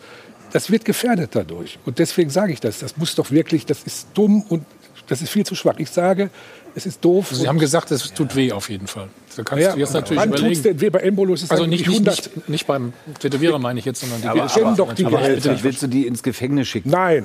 [0.53, 1.79] das wird gefährdet dadurch.
[1.87, 2.79] Und deswegen sage ich das.
[2.79, 4.65] Das muss doch wirklich, das ist dumm und
[5.09, 5.75] das ist viel zu schwach.
[5.79, 6.31] Ich sage,
[6.75, 7.31] es ist doof.
[7.33, 9.09] Sie haben gesagt, es tut weh auf jeden Fall.
[9.37, 10.63] Da kannst ja, du jetzt natürlich wann überlegen.
[10.63, 10.91] Denn weh?
[10.91, 14.21] Bei Embolo ist es also nicht, nicht, nicht, nicht, beim Tätowierer meine ich jetzt, sondern
[14.21, 16.91] die aber, aber, doch die aber willst du die ins Gefängnis schicken?
[16.91, 17.25] Nein.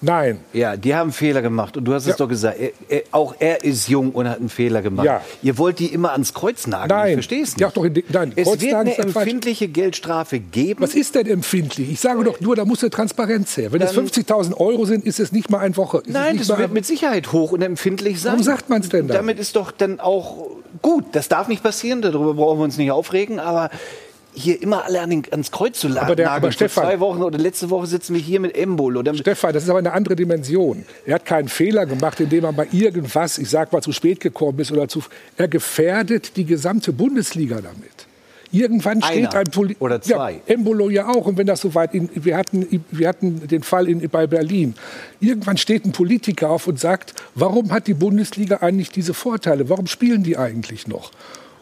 [0.00, 0.40] Nein.
[0.52, 1.76] Ja, die haben Fehler gemacht.
[1.76, 2.12] Und du hast ja.
[2.12, 2.58] es doch gesagt.
[2.58, 5.06] Er, er, auch er ist jung und hat einen Fehler gemacht.
[5.06, 5.22] Ja.
[5.42, 6.88] Ihr wollt die immer ans Kreuz nageln.
[6.88, 7.08] Nein.
[7.08, 7.60] Ich verstehe es nicht.
[7.60, 10.82] Ja, doch in, nein, es wird eine empfindliche Geldstrafe geben.
[10.82, 11.90] Was ist denn empfindlich?
[11.90, 13.72] Ich sage doch nur, da muss eine Transparenz her.
[13.72, 15.98] Wenn Dann, es 50.000 Euro sind, ist es nicht mal eine Woche.
[15.98, 18.32] Ist nein, das wird mit Sicherheit hoch und empfindlich sein.
[18.32, 19.16] Warum sagt man es denn dann?
[19.16, 20.46] Damit ist doch dann auch
[20.82, 21.04] gut.
[21.12, 22.02] Das darf nicht passieren.
[22.02, 23.40] Darüber brauchen wir uns nicht aufregen.
[23.40, 23.70] Aber
[24.36, 26.04] hier immer alle an den, ans Kreuz zu laden.
[26.04, 28.96] Aber, der, aber Stefan, zwei Wochen oder letzte Woche sitzen wir hier mit Embol.
[28.96, 30.84] Oder Stefan, das ist aber eine andere Dimension.
[31.04, 34.58] Er hat keinen Fehler gemacht, indem er bei irgendwas, ich sag mal, zu spät gekommen
[34.58, 35.02] ist oder zu.
[35.36, 38.06] Er gefährdet die gesamte Bundesliga damit.
[38.52, 39.84] Irgendwann steht Einer ein Politiker.
[39.84, 40.32] Oder zwei.
[40.32, 41.26] Ja, Embolo ja auch.
[41.26, 41.94] Und wenn das soweit.
[41.94, 44.74] In, wir, hatten, wir hatten den Fall in, bei Berlin.
[45.20, 49.68] Irgendwann steht ein Politiker auf und sagt: Warum hat die Bundesliga eigentlich diese Vorteile?
[49.68, 51.10] Warum spielen die eigentlich noch?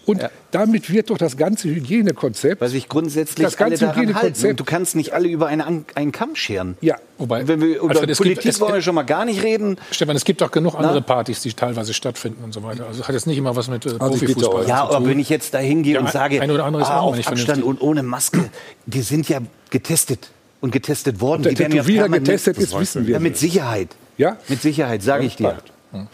[0.06, 0.30] Und ja.
[0.50, 2.60] damit wird doch das ganze Hygienekonzept.
[2.60, 4.60] Weil sich grundsätzlich das ganze alle Hygienekonzept.
[4.60, 6.76] Du kannst nicht alle über einen, einen Kamm scheren.
[6.80, 6.96] Ja.
[7.18, 9.76] Wobei, Wenn wir über Alfred, Politik gibt, wollen wir schon mal gar nicht reden.
[9.90, 12.86] Stefan, es gibt doch genug andere Partys, die teilweise stattfinden und so weiter.
[12.86, 15.54] Also hat jetzt nicht immer was mit äh, also Profifußball Ja, aber wenn ich jetzt
[15.54, 18.50] da hingehe und sage, ein oder andere ist ah, auf Abstand und ohne Maske,
[18.86, 19.40] die sind ja
[19.70, 21.46] getestet und getestet worden.
[21.46, 23.14] Und der die werden ja getestet ist, wissen wir.
[23.14, 23.90] Ja, mit Sicherheit.
[24.16, 24.36] Ja?
[24.48, 25.58] Mit Sicherheit, sage ich dir.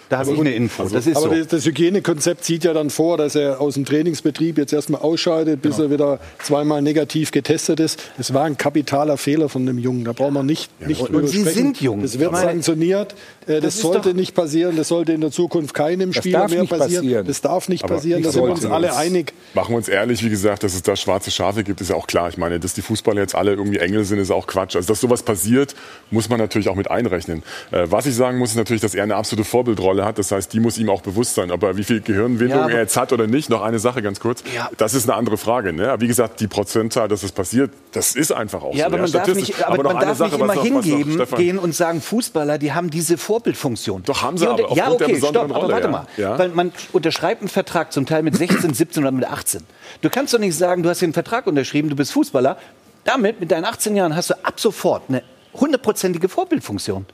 [0.08, 0.82] Da habe ich eine Info.
[0.82, 1.44] Also, das ist aber so.
[1.44, 5.76] das, Hygienekonzept sieht ja dann vor, dass er aus dem Trainingsbetrieb jetzt erstmal ausscheidet, bis
[5.76, 5.88] genau.
[5.88, 8.00] er wieder zweimal negativ getestet ist.
[8.16, 10.04] Das war ein kapitaler Fehler von dem Jungen.
[10.04, 10.88] Da braucht man nicht, ja.
[10.88, 12.02] nicht Und Sie sind jung.
[12.02, 13.14] Das wird sanktioniert.
[13.46, 14.76] Äh, das, das sollte nicht passieren.
[14.76, 17.04] Das sollte in der Zukunft keinem Spieler mehr passieren.
[17.04, 17.26] passieren.
[17.26, 18.22] Das darf nicht aber passieren.
[18.22, 19.32] Da sind wir uns alle einig.
[19.54, 22.06] Machen wir uns ehrlich, wie gesagt, dass es da schwarze Schafe gibt, ist ja auch
[22.06, 22.28] klar.
[22.28, 24.76] Ich meine, dass die Fußballer jetzt alle irgendwie Engel sind, ist auch Quatsch.
[24.76, 25.74] Also, dass sowas passiert,
[26.10, 27.42] muss man natürlich auch mit einrechnen.
[27.70, 30.18] Äh, was ich sagen muss, ist natürlich, dass er eine absolute Vorbildrolle hat.
[30.18, 31.50] Das heißt, die muss ihm auch bewusst sein.
[31.50, 34.42] Aber wie viel Gehirnwindung ja, er jetzt hat oder nicht, noch eine Sache ganz kurz,
[34.54, 34.70] ja.
[34.76, 35.72] das ist eine andere Frage.
[35.72, 35.94] Ne?
[35.98, 38.94] Wie gesagt, die Prozentzahl, dass es passiert, das ist einfach auch ja, so.
[38.94, 41.74] Aber man darf nicht, aber aber man darf Sache, nicht immer hingeben, noch, gehen und
[41.74, 44.02] sagen, Fußballer, die haben diese Vorbildfunktion.
[44.04, 46.06] Doch, haben sie die aber Ja, okay, stopp, Rolle, aber warte mal.
[46.16, 49.62] Weil man unterschreibt einen Vertrag zum Teil mit 16, 17 oder mit 18.
[50.02, 52.56] Du kannst doch nicht sagen, du hast den Vertrag unterschrieben, du bist Fußballer.
[53.04, 55.22] Damit, mit deinen 18 Jahren, hast du ab sofort eine
[55.54, 57.06] hundertprozentige Vorbildfunktion.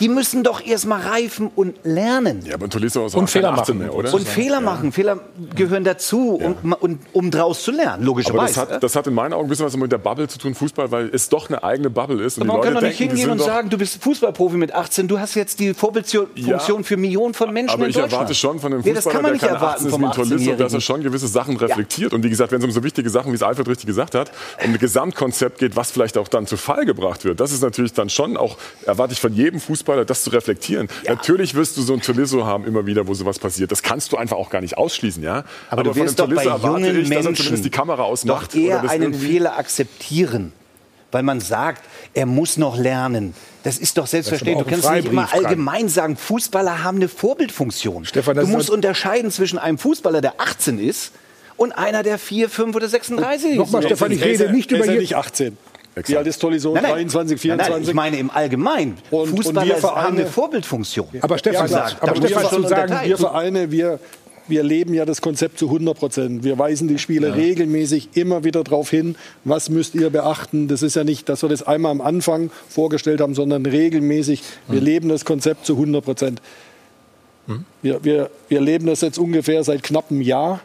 [0.00, 2.42] Die müssen doch erstmal reifen und lernen.
[2.44, 4.12] Ja, aber Tolisso ist und Fehler machen, mehr, oder?
[4.12, 4.92] Und Fehler machen.
[4.92, 5.20] Fehler
[5.54, 6.54] gehören dazu, ja.
[6.62, 8.60] um, um, um draus zu lernen, logischerweise.
[8.60, 10.38] Aber das hat, das hat in meinen Augen ein bisschen was mit der Bubble zu
[10.38, 12.38] tun, Fußball, weil es doch eine eigene Bubble ist.
[12.38, 15.18] Und man kann doch nicht denken, hingehen und sagen, du bist Fußballprofi mit 18, du
[15.18, 18.12] hast jetzt die Vorbildfunktion ja, für Millionen von Menschen aber in Deutschland.
[18.12, 20.04] Aber ich erwarte schon von dem Fußballer, nee, das kann man nicht der erwarten vom
[20.58, 22.12] dass er schon gewisse Sachen reflektiert.
[22.12, 22.16] Ja.
[22.16, 24.30] Und wie gesagt, wenn es um so wichtige Sachen, wie es Alfred richtig gesagt hat,
[24.64, 27.92] um ein Gesamtkonzept geht, was vielleicht auch dann zu Fall gebracht wird, das ist natürlich
[27.92, 28.56] dann schon auch,
[28.86, 30.88] erwarte ich von jedem Fußballer, das zu reflektieren.
[31.04, 31.12] Ja.
[31.12, 33.70] Natürlich wirst du so ein Tolisso haben immer wieder, wo sowas passiert.
[33.70, 35.44] Das kannst du einfach auch gar nicht ausschließen, ja.
[35.68, 38.54] Aber, Aber du wirst doch bei jungen ich, Menschen die Kamera ausmacht.
[38.54, 40.52] Doch eher einen Fehler akzeptieren,
[41.12, 41.82] weil man sagt,
[42.12, 43.34] er muss noch lernen.
[43.62, 44.64] Das ist doch selbstverständlich.
[44.64, 48.04] Du kannst nicht immer allgemein sagen, Fußballer haben eine Vorbildfunktion.
[48.04, 51.12] Stefan, du musst unterscheiden zwischen einem Fußballer, der 18 ist,
[51.56, 53.56] und einer, der 4, 5 oder 36 ist.
[53.56, 54.86] Nochmal, Stefan, ich rede nicht über...
[54.86, 55.56] nicht 18.
[55.96, 56.08] Exakt.
[56.08, 56.74] Wie alt ist Tolli so?
[56.74, 57.46] 23, 24?
[57.56, 58.98] Nein, nein, ich meine im Allgemeinen.
[59.10, 61.08] Und, Fußballer und wir Vereine, haben eine Vorbildfunktion.
[61.20, 64.00] Aber Stefan, ja, sagt, aber Stefan zu sagen, wir Vereine, wir,
[64.48, 66.42] wir leben ja das Konzept zu 100 Prozent.
[66.42, 67.34] Wir weisen die Spieler ja.
[67.34, 69.14] regelmäßig immer wieder darauf hin,
[69.44, 70.66] was müsst ihr beachten.
[70.66, 74.42] Das ist ja nicht, dass wir das einmal am Anfang vorgestellt haben, sondern regelmäßig.
[74.66, 74.86] Wir mhm.
[74.86, 76.42] leben das Konzept zu 100 Prozent.
[77.46, 77.64] Mhm.
[77.82, 80.60] Wir, wir, wir leben das jetzt ungefähr seit knapp einem Jahr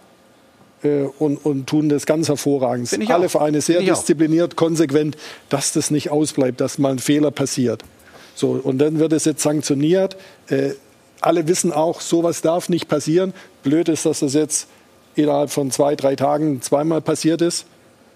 [0.88, 2.92] und, und, tun das ganz hervorragend.
[3.10, 3.32] Alle auch.
[3.32, 4.56] Vereine sehr diszipliniert, auch.
[4.56, 5.18] konsequent,
[5.50, 7.84] dass das nicht ausbleibt, dass mal ein Fehler passiert.
[8.36, 10.16] So, und dann wird es jetzt sanktioniert.
[10.48, 10.72] Äh,
[11.20, 13.34] alle wissen auch, sowas darf nicht passieren.
[13.64, 14.68] Blöd ist, dass das jetzt
[15.16, 17.66] innerhalb von zwei, drei Tagen zweimal passiert ist.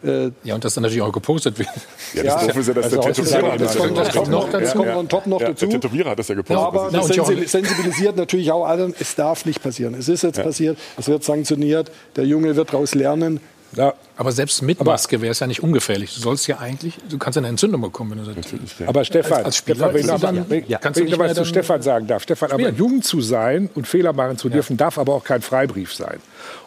[0.03, 1.69] Äh, ja, und das dann natürlich auch gepostet wird.
[2.13, 4.84] Ja, das ja, ist ja, dass also der Tätowierer das, kommt, das kommt noch dazu.
[4.84, 5.03] Ja, ja.
[5.03, 5.65] Top noch ja, dazu.
[5.65, 6.57] Der Tätowierer hat das ja gepostet.
[6.57, 9.93] Ja, aber das sensibilisiert natürlich auch alle, es darf nicht passieren.
[9.95, 13.39] Es ist jetzt passiert, es wird sanktioniert, der Junge wird daraus lernen.
[13.75, 13.93] Ja.
[14.15, 16.13] Aber selbst mit aber Maske wäre es ja nicht ungefährlich.
[16.13, 18.88] Du sollst ja eigentlich, du kannst eine Entzündung bekommen, wenn du das Natürlich, ja.
[18.88, 20.77] Aber Stefan, als, als Spieler, wenn ich noch, dann, ja.
[20.77, 22.21] kannst wenn ich was zu Stefan sagen darf.
[22.21, 22.67] Stefan, spielen.
[22.67, 26.19] aber jung zu sein und Fehler machen zu dürfen, darf aber auch kein Freibrief sein.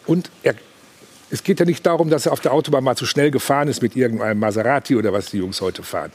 [0.05, 0.55] Und er
[1.29, 3.81] es geht ja nicht darum, dass er auf der Autobahn mal zu schnell gefahren ist
[3.81, 6.11] mit irgendeinem Maserati oder was die Jungs heute fahren.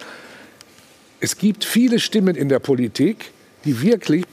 [1.20, 3.30] Es gibt viele Stimmen in der Politik,
[3.64, 4.24] die wirklich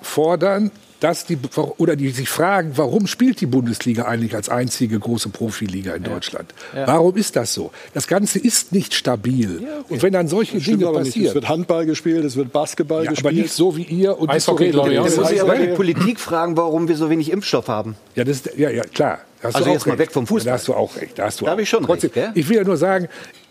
[0.00, 0.70] fordern,
[1.02, 1.36] dass die
[1.78, 6.54] oder die sich fragen, warum spielt die Bundesliga eigentlich als einzige große Profiliga in Deutschland?
[6.72, 6.86] Ja.
[6.86, 7.72] Warum ist das so?
[7.92, 9.62] Das Ganze ist nicht stabil.
[9.62, 9.94] Ja, okay.
[9.94, 13.10] Und wenn dann solche das Dinge passieren, es wird Handball gespielt, es wird Basketball ja,
[13.10, 14.66] gespielt, aber nicht so wie ihr und Eishockey.
[14.66, 17.96] Jetzt muss ich aber die Politik fragen, warum wir so wenig Impfstoff haben.
[18.14, 19.18] Ja, das, ja, ja klar.
[19.42, 20.52] Hast also jetzt mal weg vom Fußball.
[20.52, 21.18] Da hast du auch recht.
[21.18, 22.30] Da, hast du da habe ich schon Trotzdem, recht.
[22.34, 23.08] Ich will ja nur sagen,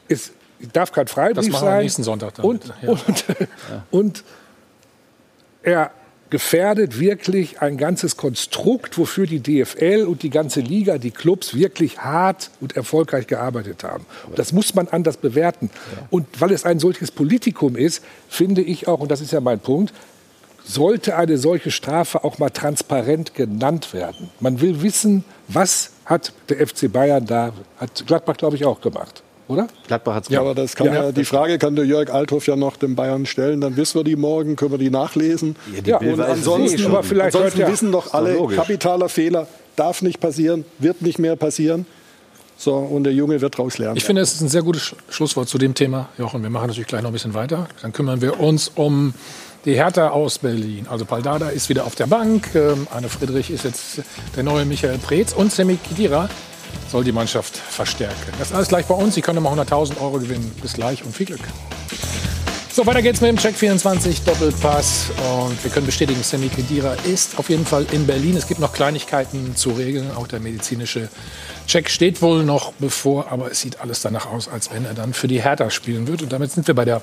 [0.08, 0.32] es
[0.72, 1.78] darf kein Freibrief das machen sein.
[1.80, 2.46] Wir nächsten Sonntag dann.
[2.46, 2.90] Und, ja.
[2.90, 3.26] und,
[3.92, 4.24] und
[5.64, 5.92] er
[6.32, 12.00] gefährdet wirklich ein ganzes Konstrukt, wofür die DFL und die ganze Liga, die Clubs wirklich
[12.00, 14.06] hart und erfolgreich gearbeitet haben.
[14.28, 15.70] Und das muss man anders bewerten.
[16.10, 19.60] Und weil es ein solches Politikum ist, finde ich auch, und das ist ja mein
[19.60, 19.94] Punkt,
[20.64, 24.30] sollte eine solche Strafe auch mal transparent genannt werden.
[24.40, 29.22] Man will wissen, was hat der FC Bayern da, hat Gladbach, glaube ich, auch gemacht.
[29.48, 29.68] Oder?
[29.88, 32.48] Gladbach hat es Ja, aber das kann ja, ja die Frage kann der Jörg Althoff
[32.48, 33.62] ja noch dem Bayern stellen.
[33.62, 35.56] Dann wissen wir die morgen, können wir die nachlesen.
[35.74, 40.20] Ja, die ja und ansonsten, aber vielleicht ansonsten wissen doch alle, kapitaler Fehler darf nicht
[40.20, 41.86] passieren, wird nicht mehr passieren.
[42.58, 43.98] So, und der Junge wird daraus lernen.
[43.98, 46.44] Ich finde, es ist ein sehr gutes Schlusswort zu dem Thema, Jochen.
[46.44, 47.68] Wir machen natürlich gleich noch ein bisschen weiter.
[47.82, 49.16] Dann kümmern wir uns um
[49.66, 50.86] die Hertha aus Berlin.
[50.88, 52.54] Also Paldada ist wieder auf der Bank.
[52.54, 54.02] Ähm, Arne Friedrich ist jetzt
[54.36, 55.34] der neue Michael Preetz.
[55.34, 56.30] Und Semi Khedira
[56.92, 58.34] soll die Mannschaft verstärken.
[58.38, 59.16] Das ist alles gleich bei uns.
[59.16, 60.52] Sie können immer 100.000 Euro gewinnen.
[60.62, 61.42] Bis gleich und viel Glück.
[62.74, 65.12] So, weiter geht's mit dem Check 24 Doppelpass.
[65.42, 68.38] Und wir können bestätigen, Sammy Kedira ist auf jeden Fall in Berlin.
[68.38, 70.10] Es gibt noch Kleinigkeiten zu regeln.
[70.16, 71.10] Auch der medizinische
[71.72, 75.14] Check steht wohl noch bevor, aber es sieht alles danach aus, als wenn er dann
[75.14, 76.22] für die Hertha spielen wird.
[76.22, 77.02] Und damit sind wir bei, der,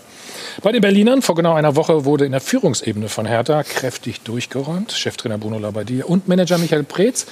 [0.62, 1.22] bei den Berlinern.
[1.22, 4.92] Vor genau einer Woche wurde in der Führungsebene von Hertha kräftig durchgeräumt.
[4.92, 7.24] Cheftrainer Bruno Labbadia und Manager Michael Preetz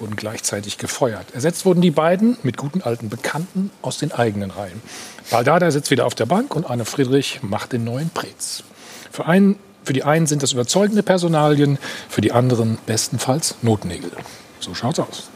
[0.00, 1.26] wurden gleichzeitig gefeuert.
[1.32, 4.82] Ersetzt wurden die beiden mit guten alten Bekannten aus den eigenen Reihen.
[5.30, 8.64] Baldada sitzt wieder auf der Bank und Arne Friedrich macht den neuen Prez.
[9.12, 14.10] Für, einen, für die einen sind das überzeugende Personalien, für die anderen bestenfalls Notnägel.
[14.58, 15.30] So schaut's aus.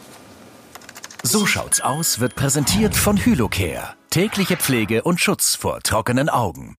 [1.26, 3.94] So schaut's aus wird präsentiert von Hylocare.
[4.10, 6.76] Tägliche Pflege und Schutz vor trockenen Augen.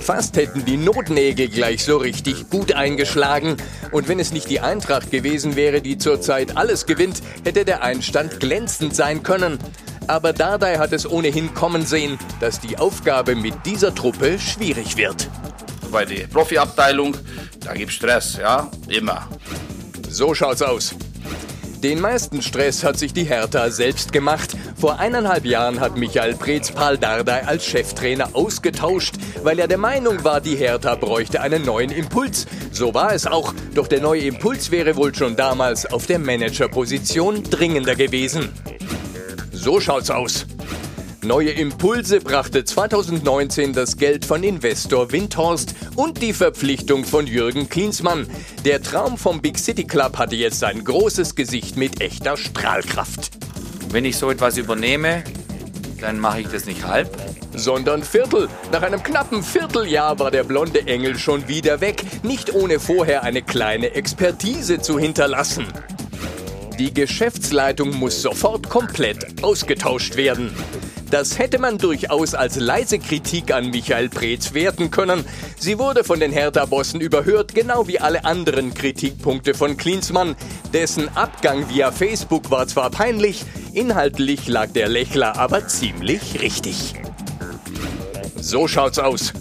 [0.00, 3.58] Fast hätten die Notnägel gleich so richtig gut eingeschlagen.
[3.92, 8.40] Und wenn es nicht die Eintracht gewesen wäre, die zurzeit alles gewinnt, hätte der Einstand
[8.40, 9.58] glänzend sein können.
[10.06, 15.28] Aber Dardai hat es ohnehin kommen sehen, dass die Aufgabe mit dieser Truppe schwierig wird.
[15.92, 17.14] Bei der Profiabteilung,
[17.60, 19.28] da gibt Stress, ja, immer.
[20.08, 20.94] So schaut's aus.
[21.82, 24.56] Den meisten Stress hat sich die Hertha selbst gemacht.
[24.76, 29.14] Vor eineinhalb Jahren hat Michael Preetz Paul Dardai als Cheftrainer ausgetauscht,
[29.44, 32.46] weil er der Meinung war, die Hertha bräuchte einen neuen Impuls.
[32.72, 37.44] So war es auch, doch der neue Impuls wäre wohl schon damals auf der Managerposition
[37.44, 38.48] dringender gewesen.
[39.52, 40.46] So schaut's aus.
[41.28, 48.26] Neue Impulse brachte 2019 das Geld von Investor Windhorst und die Verpflichtung von Jürgen Klinsmann.
[48.64, 53.32] Der Traum vom Big City Club hatte jetzt ein großes Gesicht mit echter Strahlkraft.
[53.90, 55.22] Wenn ich so etwas übernehme,
[56.00, 57.14] dann mache ich das nicht halb,
[57.54, 58.48] sondern Viertel.
[58.72, 63.42] Nach einem knappen Vierteljahr war der blonde Engel schon wieder weg, nicht ohne vorher eine
[63.42, 65.66] kleine Expertise zu hinterlassen.
[66.78, 70.54] Die Geschäftsleitung muss sofort komplett ausgetauscht werden.
[71.10, 75.24] Das hätte man durchaus als leise Kritik an Michael Preetz werten können.
[75.58, 80.36] Sie wurde von den Hertha-Bossen überhört, genau wie alle anderen Kritikpunkte von Klinsmann.
[80.72, 86.94] Dessen Abgang via Facebook war zwar peinlich, inhaltlich lag der Lächler aber ziemlich richtig.
[88.40, 89.32] So schaut's aus.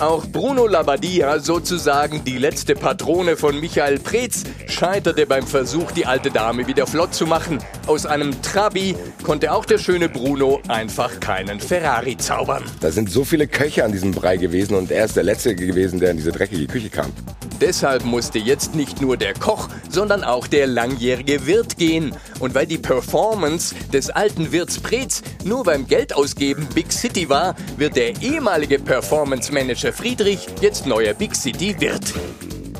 [0.00, 6.30] Auch Bruno Labbadia, sozusagen die letzte Patrone von Michael Preetz, scheiterte beim Versuch, die alte
[6.30, 7.58] Dame wieder flott zu machen.
[7.86, 12.64] Aus einem Trabi konnte auch der schöne Bruno einfach keinen Ferrari zaubern.
[12.80, 16.00] Da sind so viele Köche an diesem Brei gewesen und er ist der Letzte gewesen,
[16.00, 17.12] der in diese dreckige Küche kam.
[17.60, 22.14] Deshalb musste jetzt nicht nur der Koch, sondern auch der langjährige Wirt gehen.
[22.38, 27.96] Und weil die Performance des alten Wirts Preetz nur beim Geldausgeben Big City war, wird
[27.96, 32.14] der ehemalige Performance Manager Friedrich jetzt neuer Big City Wirt.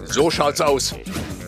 [0.05, 0.95] So schaut's aus.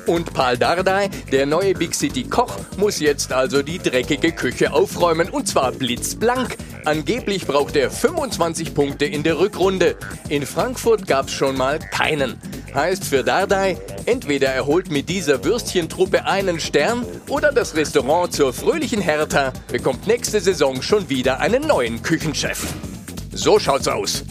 [0.07, 5.31] Und Paul Dardai, der neue Big City Koch, muss jetzt also die dreckige Küche aufräumen
[5.31, 6.57] und zwar blitzblank.
[6.85, 9.97] Angeblich braucht er 25 Punkte in der Rückrunde.
[10.29, 12.41] In Frankfurt gab's schon mal keinen.
[12.75, 13.77] Heißt für Dardai,
[14.07, 20.07] entweder er holt mit dieser Würstchentruppe einen Stern oder das Restaurant zur fröhlichen Hertha bekommt
[20.07, 22.65] nächste Saison schon wieder einen neuen Küchenchef.
[23.33, 24.25] So schaut's aus.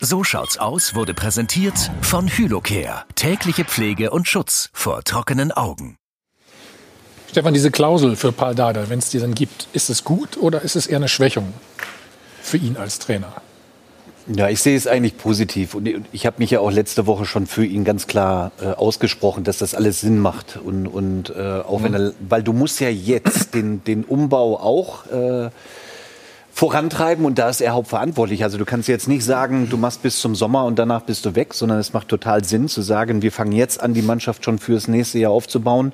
[0.00, 3.02] So schaut's aus wurde präsentiert von Hylocare.
[3.16, 5.96] Tägliche Pflege und Schutz vor trockenen Augen.
[7.28, 10.62] Stefan, diese Klausel für Paul Dardai, wenn es die dann gibt, ist es gut oder
[10.62, 11.52] ist es eher eine Schwächung
[12.40, 13.32] für ihn als Trainer?
[14.28, 15.74] Ja, ich sehe es eigentlich positiv.
[15.74, 19.42] Und ich habe mich ja auch letzte Woche schon für ihn ganz klar äh, ausgesprochen,
[19.42, 20.58] dass das alles Sinn macht.
[20.62, 21.84] Und, und äh, auch mhm.
[21.84, 25.50] wenn er, weil du musst ja jetzt den, den Umbau auch äh,
[26.58, 28.42] vorantreiben und da ist er hauptverantwortlich.
[28.42, 31.36] Also du kannst jetzt nicht sagen, du machst bis zum Sommer und danach bist du
[31.36, 34.58] weg, sondern es macht total Sinn zu sagen, wir fangen jetzt an, die Mannschaft schon
[34.58, 35.92] fürs nächste Jahr aufzubauen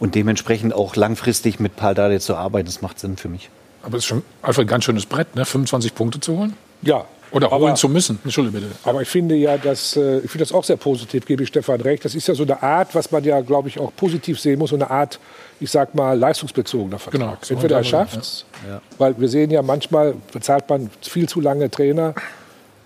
[0.00, 2.64] und dementsprechend auch langfristig mit Paul Dardai zu arbeiten.
[2.64, 3.50] Das macht Sinn für mich.
[3.82, 5.44] Aber es ist schon einfach ein ganz schönes Brett, ne?
[5.44, 6.54] 25 Punkte zu holen.
[6.80, 8.18] Ja, oder holen zu müssen.
[8.24, 8.72] Entschuldige bitte.
[8.84, 11.82] Aber ich finde ja, dass, äh, ich finde das auch sehr positiv, gebe ich Stefan
[11.82, 12.04] recht.
[12.06, 14.70] Das ist ja so eine Art, was man ja, glaube ich, auch positiv sehen muss,
[14.70, 15.20] so eine Art,
[15.60, 17.20] ich sag mal, leistungsbezogener Vertrag.
[17.20, 18.80] Genau, so Entweder er schafft es, ja.
[18.98, 22.14] weil wir sehen ja manchmal, bezahlt man viel zu lange Trainer,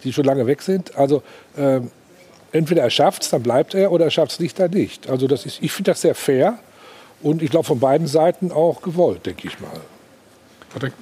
[0.05, 0.97] die schon lange weg sind.
[0.97, 1.23] Also
[1.57, 1.91] ähm,
[2.53, 5.09] entweder er schafft es, dann bleibt er, oder er schafft es nicht, dann nicht.
[5.09, 6.59] Also das ist, ich finde das sehr fair
[7.23, 9.81] und ich glaube von beiden Seiten auch gewollt, denke ich mal.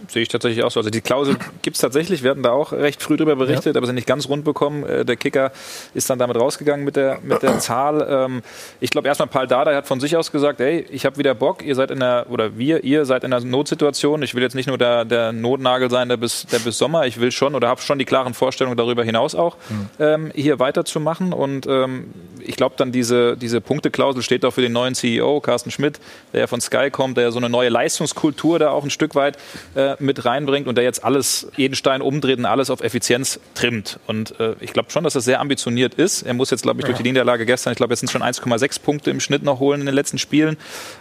[0.08, 0.80] Sehe ich tatsächlich auch so.
[0.80, 2.22] Also die Klausel gibt es tatsächlich.
[2.22, 3.78] Wir hatten da auch recht früh darüber berichtet, ja.
[3.78, 4.84] aber sind nicht ganz rund bekommen.
[4.84, 5.52] Äh, der Kicker
[5.94, 8.06] ist dann damit rausgegangen mit der, mit der Zahl.
[8.08, 8.42] Ähm,
[8.80, 11.64] ich glaube erstmal Paul Dada hat von sich aus gesagt, hey, ich habe wieder Bock,
[11.64, 14.22] ihr seid in der, oder wir, ihr seid in einer Notsituation.
[14.22, 17.20] Ich will jetzt nicht nur der, der Notnagel sein, der bis, der bis Sommer, ich
[17.20, 19.88] will schon oder habe schon die klaren Vorstellungen darüber hinaus auch, mhm.
[19.98, 21.32] ähm, hier weiterzumachen.
[21.32, 25.70] Und ähm, ich glaube dann diese, diese Punkteklausel steht auch für den neuen CEO, Carsten
[25.70, 26.00] Schmidt,
[26.32, 29.14] der ja von Sky kommt, der ja so eine neue Leistungskultur da auch ein Stück
[29.14, 29.38] weit
[29.74, 33.98] äh, mit reinbringt und der jetzt alles, jeden Stein umdreht und alles auf Effizienz trimmt.
[34.06, 36.22] Und äh, ich glaube schon, dass das sehr ambitioniert ist.
[36.22, 38.22] Er muss jetzt, glaube ich, durch die Niederlage gestern, ich glaube, jetzt sind es schon
[38.22, 40.56] 1,6 Punkte im Schnitt noch holen in den letzten Spielen.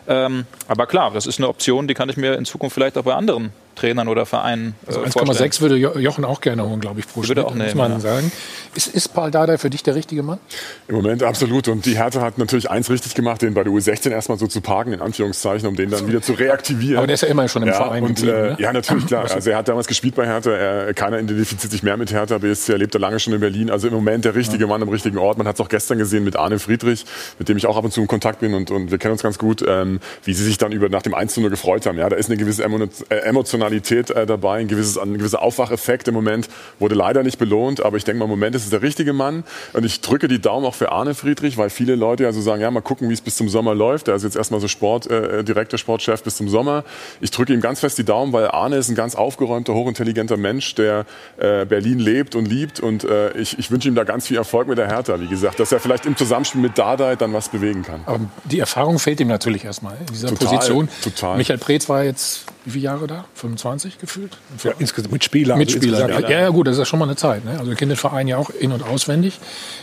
[0.08, 3.04] Ähm, aber klar, das ist eine Option, die kann ich mir in Zukunft vielleicht auch
[3.04, 7.08] bei anderen Trainern oder Vereinen äh, also 1,6 würde Jochen auch gerne holen, glaube ich,
[7.08, 8.00] pro Schnitt, auch nehmen, muss man ja.
[8.00, 8.32] sagen.
[8.76, 10.40] Ist, ist Paul Dardai für dich der richtige Mann?
[10.88, 11.68] Im Moment absolut.
[11.68, 14.62] Und die Hertha hat natürlich eins richtig gemacht, den bei der U16 erstmal so zu
[14.62, 16.98] parken, in Anführungszeichen, um den dann wieder zu reaktivieren.
[16.98, 18.58] Aber der ist ja immer schon im ja, Verein und, geblieben, äh, ne?
[18.60, 19.30] Ja, natürlich, klar.
[19.32, 20.52] Also er hat damals gespielt bei Hertha.
[20.52, 22.38] Er, keiner identifiziert sich mehr mit Hertha.
[22.38, 23.70] BSC, er lebt da lange schon in Berlin.
[23.70, 25.38] Also im Moment der richtige Mann am richtigen Ort.
[25.38, 27.06] Man hat es auch gestern gesehen mit Arne Friedrich,
[27.38, 29.24] mit dem ich auch ab und zu in Kontakt bin und, und wir kennen uns
[29.24, 31.98] ganz gut, ähm, wie sie sich dann über nach dem 1 0 gefreut haben.
[31.98, 33.30] Ja, da ist eine gewisse äh,
[33.70, 36.50] Emotionalität äh, dabei, ein, gewisses, ein gewisser Aufwacheffekt im Moment.
[36.80, 39.44] Wurde leider nicht belohnt, aber ich denke mal, im Moment ist es der richtige Mann.
[39.74, 42.62] Und ich drücke die Daumen auch für Arne Friedrich, weil viele Leute ja so sagen,
[42.62, 44.08] ja, mal gucken, wie es bis zum Sommer läuft.
[44.08, 46.84] Er ist jetzt erstmal so Sport, äh, direkter Sportchef bis zum Sommer.
[47.22, 50.76] Ich drücke ihm ganz fest die Daumen, weil Arne ist ein ganz aufgeräumter, hochintelligenter Mensch,
[50.76, 51.06] der
[51.38, 52.80] äh, Berlin lebt und liebt.
[52.80, 55.60] Und äh, ich, ich wünsche ihm da ganz viel Erfolg mit der Hertha, wie gesagt,
[55.60, 58.02] dass er vielleicht im Zusammenspiel mit Dardai dann was bewegen kann.
[58.06, 60.90] Aber die Erfahrung fehlt ihm natürlich erstmal in dieser Total, Position.
[61.04, 61.38] total.
[61.38, 63.26] Michael Preetz war jetzt wie viele Jahre da?
[63.36, 64.38] 25 gefühlt?
[64.64, 65.58] Ja, insgesamt mit Spieler.
[65.58, 66.00] Mit also Spieler.
[66.00, 67.46] insgesamt, Ja, ja, gut, das ist ja schon mal eine Zeit.
[67.46, 67.58] Ne?
[67.60, 69.40] Also er kennt den Verein ja auch in- und auswendig.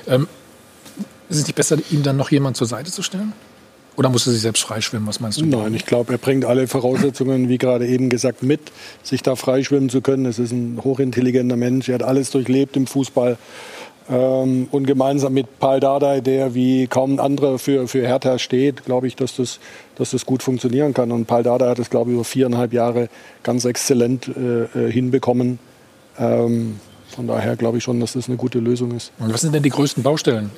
[0.07, 0.29] Ähm,
[1.29, 3.33] ist es nicht besser, ihm dann noch jemand zur Seite zu stellen?
[3.97, 5.09] Oder muss er sich selbst freischwimmen?
[5.09, 5.47] Was meinst du?
[5.47, 8.61] Nein, ich glaube, er bringt alle Voraussetzungen, wie gerade eben gesagt, mit,
[9.03, 10.27] sich da freischwimmen zu können.
[10.27, 13.39] Es ist ein hochintelligenter Mensch, er hat alles durchlebt im Fußball.
[14.09, 18.85] Ähm, und gemeinsam mit Paul Dardai, der wie kaum ein anderer für, für Hertha steht,
[18.85, 19.59] glaube ich, dass das,
[19.97, 21.11] dass das gut funktionieren kann.
[21.11, 23.09] Und Paul Dardai hat es, glaube ich, über viereinhalb Jahre
[23.43, 25.59] ganz exzellent äh, äh, hinbekommen.
[26.19, 26.79] Ähm,
[27.09, 29.13] von daher glaube ich schon, dass das eine gute Lösung ist.
[29.19, 30.51] Und was sind denn die größten Baustellen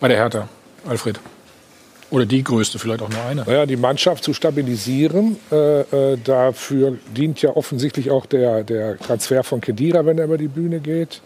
[0.00, 0.48] bei der Hertha,
[0.88, 1.18] Alfred?
[2.10, 3.42] Oder die größte, vielleicht auch nur eine?
[3.44, 5.36] Naja, die Mannschaft zu stabilisieren.
[5.52, 10.38] Äh, äh, dafür dient ja offensichtlich auch der, der Transfer von Kedira, wenn er über
[10.38, 11.20] die Bühne geht.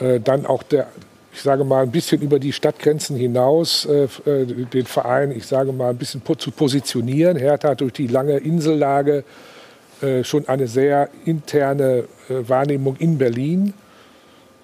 [0.00, 0.88] Äh, dann auch der,
[1.32, 5.72] ich sage mal, ein bisschen über die Stadtgrenzen hinaus äh, äh, den Verein, ich sage
[5.72, 7.36] mal, ein bisschen zu positionieren.
[7.36, 9.24] Hertha hat durch die lange Insellage
[10.00, 13.74] äh, schon eine sehr interne äh, Wahrnehmung in Berlin.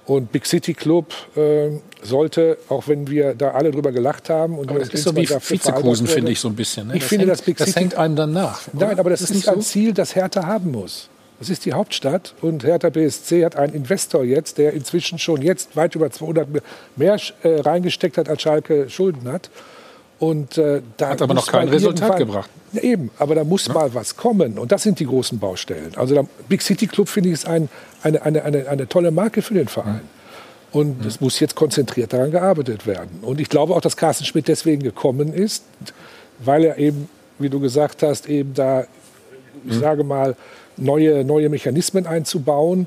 [0.06, 1.70] Und Big City Club äh,
[2.02, 5.26] sollte, auch wenn wir da alle drüber gelacht haben und Aber das ist so wie
[5.26, 6.88] Vizekusen, finde ich so ein bisschen.
[6.88, 6.96] Ne?
[6.96, 8.60] Ich das finde, hängt, das Big das City hängt einem dann nach.
[8.74, 8.88] oder?
[8.88, 9.60] Nein, aber das, ist, nicht ein so.
[9.62, 11.08] Ziel, das Hertha haben muss.
[11.38, 15.76] Das ist die Hauptstadt und Hertha BSC hat einen Investor jetzt, der inzwischen schon jetzt
[15.76, 16.48] weit über 200
[16.96, 19.50] mehr äh, reingesteckt hat, als Schalke Schulden hat.
[20.20, 22.50] Und, äh, da Hat aber noch kein Resultat irgendwann- gebracht.
[22.72, 25.92] Ja, eben, aber da muss mal was kommen und das sind die großen Baustellen.
[25.96, 27.68] Also der Big City Club finde ich ist ein,
[28.02, 30.00] eine, eine, eine, eine tolle Marke für den Verein.
[30.72, 33.20] Und es muss jetzt konzentriert daran gearbeitet werden.
[33.22, 35.64] Und ich glaube auch, dass Carsten Schmidt deswegen gekommen ist,
[36.40, 37.08] weil er eben,
[37.38, 38.84] wie du gesagt hast, eben da,
[39.66, 40.36] ich sage mal,
[40.76, 42.86] neue, neue Mechanismen einzubauen.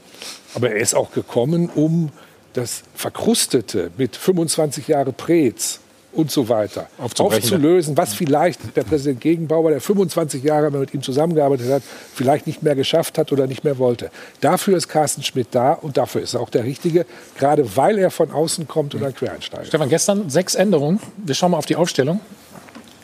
[0.54, 2.12] Aber er ist auch gekommen, um
[2.54, 5.80] das Verkrustete mit 25 Jahre Preetz
[6.14, 11.70] und so weiter aufzulösen, was vielleicht der Präsident Gegenbauer, der 25 Jahre mit ihm zusammengearbeitet
[11.72, 11.84] hat,
[12.14, 14.10] vielleicht nicht mehr geschafft hat oder nicht mehr wollte.
[14.41, 17.06] Dafür ist Carsten Schmidt da und dafür ist er auch der Richtige,
[17.38, 19.66] gerade weil er von außen kommt und ein Quereinsteiger.
[19.66, 20.99] Stefan, gestern sechs Änderungen.
[21.18, 22.20] Wir schauen mal auf die Aufstellung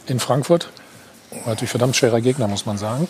[0.07, 0.69] in Frankfurt.
[1.29, 3.07] War natürlich verdammt schwerer Gegner, muss man sagen.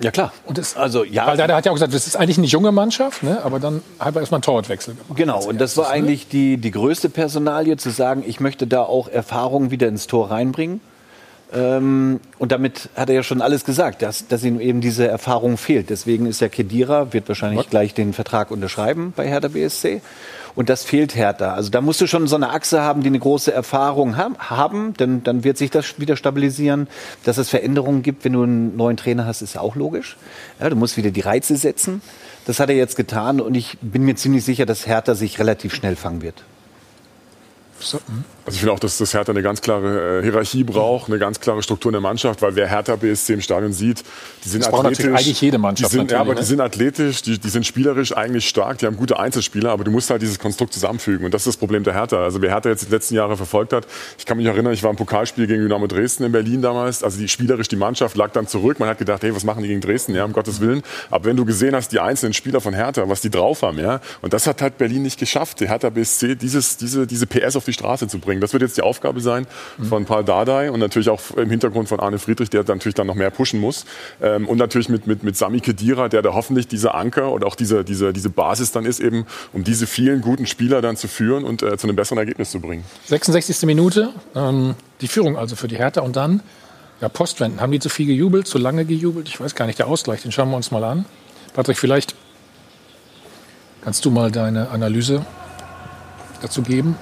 [0.00, 0.32] Ja, klar.
[0.46, 1.26] Und das, also, ja.
[1.26, 3.42] Weil der hat ja auch gesagt, das ist eigentlich eine junge Mannschaft, ne?
[3.44, 5.16] aber dann hat er erstmal einen Torwartwechsel gemacht.
[5.16, 9.08] Genau, und das war eigentlich die, die größte Personalie, zu sagen, ich möchte da auch
[9.08, 10.80] Erfahrung wieder ins Tor reinbringen.
[11.52, 15.56] Ähm, und damit hat er ja schon alles gesagt, dass, dass ihm eben diese Erfahrung
[15.56, 15.90] fehlt.
[15.90, 20.00] Deswegen ist ja Kedira, wird wahrscheinlich gleich den Vertrag unterschreiben bei Hertha BSC.
[20.54, 21.54] Und das fehlt Hertha.
[21.54, 24.94] Also da musst du schon so eine Achse haben, die eine große Erfahrung ham- haben,
[24.94, 26.88] denn dann wird sich das wieder stabilisieren.
[27.24, 30.16] Dass es Veränderungen gibt, wenn du einen neuen Trainer hast, ist auch logisch.
[30.60, 32.02] Ja, du musst wieder die Reize setzen.
[32.46, 35.74] Das hat er jetzt getan und ich bin mir ziemlich sicher, dass Hertha sich relativ
[35.74, 36.42] schnell fangen wird.
[38.50, 41.38] Also ich finde auch, dass das Hertha eine ganz klare äh, Hierarchie braucht, eine ganz
[41.38, 44.02] klare Struktur in der Mannschaft, weil wer Hertha BSC im Stadion sieht,
[44.44, 44.98] die sind Das athletisch.
[44.98, 46.40] natürlich eigentlich jede Mannschaft Die sind, ja, aber ne?
[46.40, 49.92] die sind athletisch, die, die sind spielerisch eigentlich stark, die haben gute Einzelspieler, aber du
[49.92, 52.24] musst halt dieses Konstrukt zusammenfügen und das ist das Problem der Hertha.
[52.24, 53.86] Also wer Hertha jetzt die letzten Jahre verfolgt hat,
[54.18, 57.20] ich kann mich erinnern, ich war im Pokalspiel gegen Dynamo Dresden in Berlin damals, also
[57.20, 59.80] die spielerisch die Mannschaft lag dann zurück, man hat gedacht, hey, was machen die gegen
[59.80, 60.82] Dresden, ja, um Gottes Willen.
[61.08, 64.00] Aber wenn du gesehen hast, die einzelnen Spieler von Hertha, was die drauf haben, ja,
[64.22, 67.64] und das hat halt Berlin nicht geschafft, die Hertha BSC dieses, diese, diese PS auf
[67.64, 68.39] die Straße zu bringen.
[68.40, 69.46] Das wird jetzt die Aufgabe sein
[69.88, 73.06] von Paul Dardai und natürlich auch im Hintergrund von Arne Friedrich, der dann natürlich dann
[73.06, 73.84] noch mehr pushen muss.
[74.22, 77.54] Ähm, und natürlich mit, mit, mit Sami Khedira, der da hoffentlich dieser Anker und auch
[77.54, 81.44] diese, diese, diese Basis dann ist, eben, um diese vielen guten Spieler dann zu führen
[81.44, 82.84] und äh, zu einem besseren Ergebnis zu bringen.
[83.06, 83.62] 66.
[83.62, 86.42] Minute, ähm, die Führung also für die Hertha und dann
[87.00, 87.60] Ja, Postwenden.
[87.62, 89.26] Haben die zu viel gejubelt, zu lange gejubelt?
[89.28, 89.78] Ich weiß gar nicht.
[89.78, 91.06] Der Ausgleich, den schauen wir uns mal an.
[91.54, 92.14] Patrick, vielleicht
[93.82, 95.24] kannst du mal deine Analyse
[96.42, 96.96] dazu geben.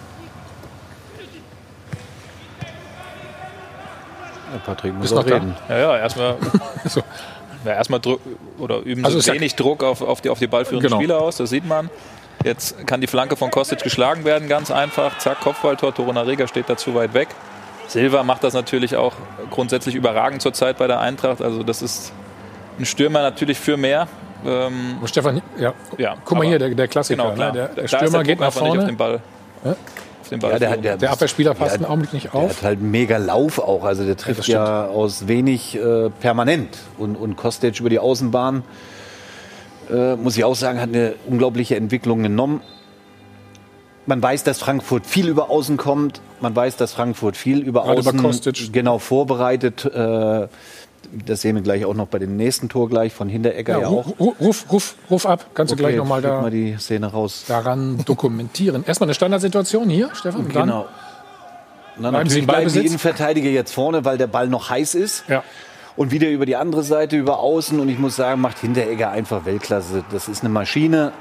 [4.65, 5.55] Patrick muss auch reden.
[5.69, 5.79] Da?
[5.79, 6.37] Ja, ja, erstmal
[6.85, 7.03] so.
[7.65, 8.21] ja, erstmal Druck
[8.59, 11.01] oder üben also so wenig Druck auf, auf, die, auf die ballführenden genau.
[11.01, 11.91] Spieler aus, das sieht man.
[12.45, 15.19] Jetzt kann die Flanke von Kostic geschlagen werden, ganz einfach.
[15.19, 17.29] Zack, Kopfballtor, Toruna Rega steht da zu weit weg.
[17.89, 19.15] Silva macht das natürlich auch
[19.51, 21.43] grundsätzlich überragend zurzeit bei der Eintracht.
[21.43, 22.13] Also das ist
[22.79, 24.07] ein Stürmer natürlich für mehr.
[24.47, 25.75] Ähm, Stefan, ja.
[25.97, 27.31] ja Guck mal hier, der, der Klassiker.
[27.33, 27.53] Genau, ne?
[27.53, 28.83] der, der Stürmer geht nach vorne.
[28.83, 29.21] Auf den Ball.
[29.65, 29.75] Ja?
[30.31, 30.53] Den Ball.
[30.53, 32.49] Ja, der, der, der, Abwehrspieler passt einen Augenblick nicht auf.
[32.49, 33.85] Der hat halt mega Lauf auch.
[33.85, 36.79] Also der trifft ja, ja aus wenig äh, permanent.
[36.99, 38.63] Und, und Kostic über die Außenbahn,
[39.91, 42.61] äh, muss ich auch sagen, hat eine unglaubliche Entwicklung genommen.
[44.07, 46.23] Man weiß, dass Frankfurt viel über Außen kommt.
[46.41, 49.85] Man weiß, dass Frankfurt viel über Gerade Außen über genau vorbereitet.
[49.85, 50.49] Äh,
[51.27, 53.87] das sehen wir gleich auch noch bei dem nächsten Tor gleich von Hinteregger ja, ja
[53.89, 54.07] auch.
[54.19, 57.45] Ruf, ruf, ruf ab, kannst okay, du gleich nochmal da mal die Szene raus.
[57.49, 58.85] daran dokumentieren.
[58.87, 60.49] Erstmal eine Standardsituation hier, Stefan.
[60.49, 60.87] Genau.
[62.01, 65.25] Dann natürlich bleiben die Innenverteidiger jetzt vorne, weil der Ball noch heiß ist.
[65.29, 65.43] Ja.
[65.97, 67.81] Und wieder über die andere Seite, über Außen.
[67.81, 70.05] Und ich muss sagen, macht Hinteregger einfach Weltklasse.
[70.13, 71.13] Das ist eine Maschine.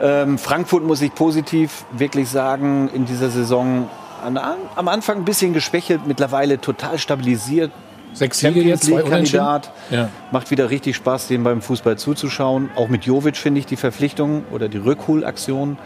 [0.00, 3.88] Ähm, Frankfurt muss ich positiv wirklich sagen, in dieser Saison
[4.22, 4.38] an,
[4.76, 7.72] am Anfang ein bisschen geschwächelt, mittlerweile total stabilisiert,
[8.14, 9.72] Sechs Siege jetzt, zwei Kandidat.
[9.90, 10.10] Ja.
[10.30, 12.70] Macht wieder richtig Spaß, dem beim Fußball zuzuschauen.
[12.76, 15.78] Auch mit Jovic finde ich die Verpflichtung oder die Rückholaktion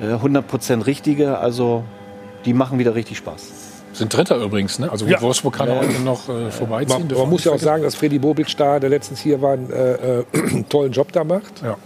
[0.00, 1.38] äh, 100% richtige.
[1.38, 1.84] Also
[2.44, 3.48] die machen wieder richtig Spaß.
[3.94, 4.90] Sind Dritter übrigens, ne?
[4.90, 5.22] Also ja.
[5.22, 5.76] Wolfsburg kann ja.
[5.78, 7.06] heute noch äh, vorbeiziehen.
[7.08, 9.70] Man, man muss ja auch sagen, dass Freddy Bobic da, der letztens hier war, einen
[9.70, 11.62] äh, äh tollen Job da macht.
[11.62, 11.76] Ja.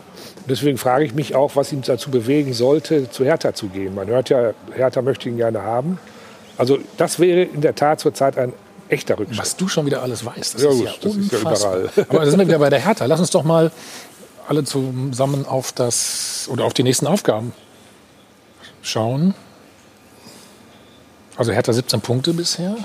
[0.48, 3.94] Deswegen frage ich mich auch, was ihn dazu bewegen sollte, zu Hertha zu gehen.
[3.94, 5.98] Man hört ja, Hertha möchte ihn gerne haben.
[6.56, 8.54] Also das wäre in der Tat zurzeit ein
[8.88, 9.38] echter Rückschritt.
[9.38, 11.52] Was du schon wieder alles weißt, das ja, ist ja das unfassbar.
[11.52, 11.90] Ist ja überall.
[12.08, 13.04] Aber da sind wir wieder bei der Hertha.
[13.06, 13.70] Lass uns doch mal
[14.48, 17.52] alle zusammen auf das oder auf die nächsten Aufgaben
[18.82, 19.34] schauen.
[21.36, 22.76] Also Hertha 17 Punkte bisher.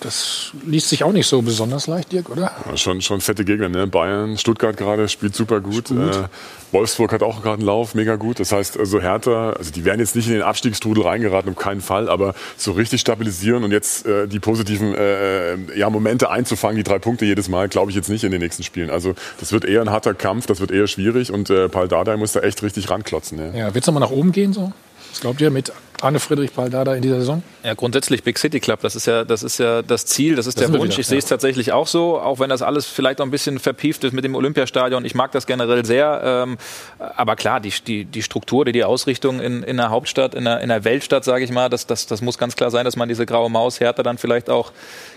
[0.00, 2.52] Das liest sich auch nicht so besonders leicht, Dirk, oder?
[2.66, 3.86] Ja, schon, schon fette Gegner, ne?
[3.86, 5.88] Bayern, Stuttgart gerade spielt super gut.
[5.88, 6.16] gut.
[6.16, 6.28] Äh,
[6.72, 8.40] Wolfsburg hat auch gerade einen Lauf, mega gut.
[8.40, 11.80] Das heißt, also Hertha, also die werden jetzt nicht in den Abstiegstrudel reingeraten, um keinen
[11.80, 16.82] Fall, aber so richtig stabilisieren und jetzt äh, die positiven äh, ja, Momente einzufangen, die
[16.82, 18.90] drei Punkte jedes Mal, glaube ich jetzt nicht in den nächsten Spielen.
[18.90, 22.16] Also das wird eher ein harter Kampf, das wird eher schwierig und äh, Paul Dardai
[22.16, 23.38] muss da echt richtig ranklotzen.
[23.38, 24.72] Ja, ja wird es nochmal nach oben gehen so?
[25.10, 27.42] Was glaubt ihr mit Arne Friedrich Paldada in dieser Saison?
[27.64, 28.80] Ja, grundsätzlich Big City Club.
[28.82, 30.92] Das ist ja das, ist ja das Ziel, das ist das der Wunsch.
[30.92, 31.10] Wieder, ich ja.
[31.10, 34.12] sehe es tatsächlich auch so, auch wenn das alles vielleicht auch ein bisschen verpieft ist
[34.12, 35.04] mit dem Olympiastadion.
[35.04, 36.20] Ich mag das generell sehr.
[36.24, 36.58] Ähm,
[36.98, 40.60] aber klar, die, die, die Struktur, die, die Ausrichtung in, in der Hauptstadt, in der,
[40.60, 43.08] in der Weltstadt, sage ich mal, das, das, das muss ganz klar sein, dass man
[43.08, 44.72] diese graue Maus Härte dann vielleicht auch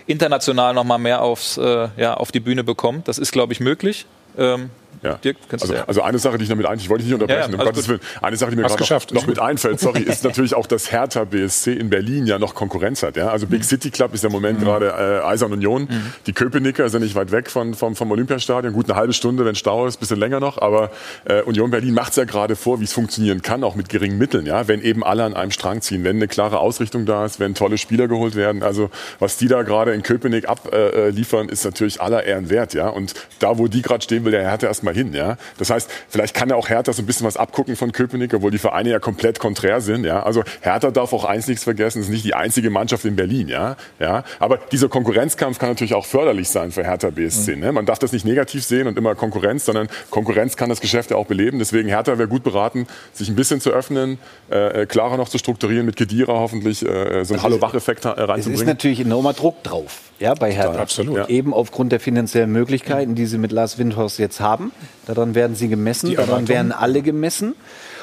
[0.06, 3.06] international noch mal mehr aufs, äh, ja, auf die Bühne bekommt.
[3.06, 4.06] Das ist, glaube ich, möglich.
[4.36, 4.70] Ähm,
[5.02, 5.14] ja.
[5.14, 7.56] Dirk, also, also, eine Sache, die ich damit eigentlich, ich wollte dich nicht unterbrechen, ja,
[7.56, 8.00] ja, um Gottes Willen.
[8.20, 11.24] Eine Sache, die mir gerade noch, noch, mit einfällt, sorry, ist natürlich auch, dass Hertha
[11.24, 13.16] BSC in Berlin ja noch Konkurrenz hat.
[13.16, 13.28] Ja?
[13.28, 13.64] Also Big mhm.
[13.64, 14.64] City Club ist im Moment mhm.
[14.64, 15.82] gerade äh, Eisern Union.
[15.82, 16.12] Mhm.
[16.26, 18.72] Die Köpenicker sind nicht weit weg von, vom, vom Olympiastadion.
[18.72, 20.58] Gut, eine halbe Stunde, wenn Stau ist, bisschen länger noch.
[20.58, 20.90] Aber
[21.24, 24.18] äh, Union Berlin macht es ja gerade vor, wie es funktionieren kann, auch mit geringen
[24.18, 24.46] Mitteln.
[24.46, 24.68] Ja?
[24.68, 27.78] Wenn eben alle an einem Strang ziehen, wenn eine klare Ausrichtung da ist, wenn tolle
[27.78, 28.62] Spieler geholt werden.
[28.62, 32.74] Also was die da gerade in Köpenick abliefern, äh, ist natürlich aller Ehren wert.
[32.74, 32.88] Ja?
[32.88, 35.14] Und da, wo die gerade stehen will, der Hertha erstmal hin.
[35.14, 35.36] Ja?
[35.58, 38.50] Das heißt, vielleicht kann ja auch Hertha so ein bisschen was abgucken von Köpenick, obwohl
[38.50, 40.04] die Vereine ja komplett konträr sind.
[40.04, 40.22] Ja?
[40.22, 43.48] Also Hertha darf auch eins nichts vergessen, es ist nicht die einzige Mannschaft in Berlin.
[43.48, 43.76] Ja?
[43.98, 44.24] Ja?
[44.38, 47.56] Aber dieser Konkurrenzkampf kann natürlich auch förderlich sein für Hertha BSC.
[47.56, 47.60] Mhm.
[47.60, 47.72] Ne?
[47.72, 51.16] Man darf das nicht negativ sehen und immer Konkurrenz, sondern Konkurrenz kann das Geschäft ja
[51.16, 51.58] auch beleben.
[51.58, 54.18] Deswegen Hertha wäre gut beraten, sich ein bisschen zu öffnen,
[54.50, 58.54] äh, äh klarer noch zu strukturieren, mit Kedira hoffentlich äh, so einen Hallo-Wach-Effekt reinzubringen.
[58.54, 60.80] Es ist natürlich enormer Druck drauf ja, bei Hertha.
[60.80, 61.16] Absolut.
[61.16, 61.28] Ja.
[61.28, 64.71] Eben aufgrund der finanziellen Möglichkeiten, die sie mit Lars Windhorst jetzt haben.
[65.06, 67.54] Daran werden sie gemessen, daran werden alle gemessen.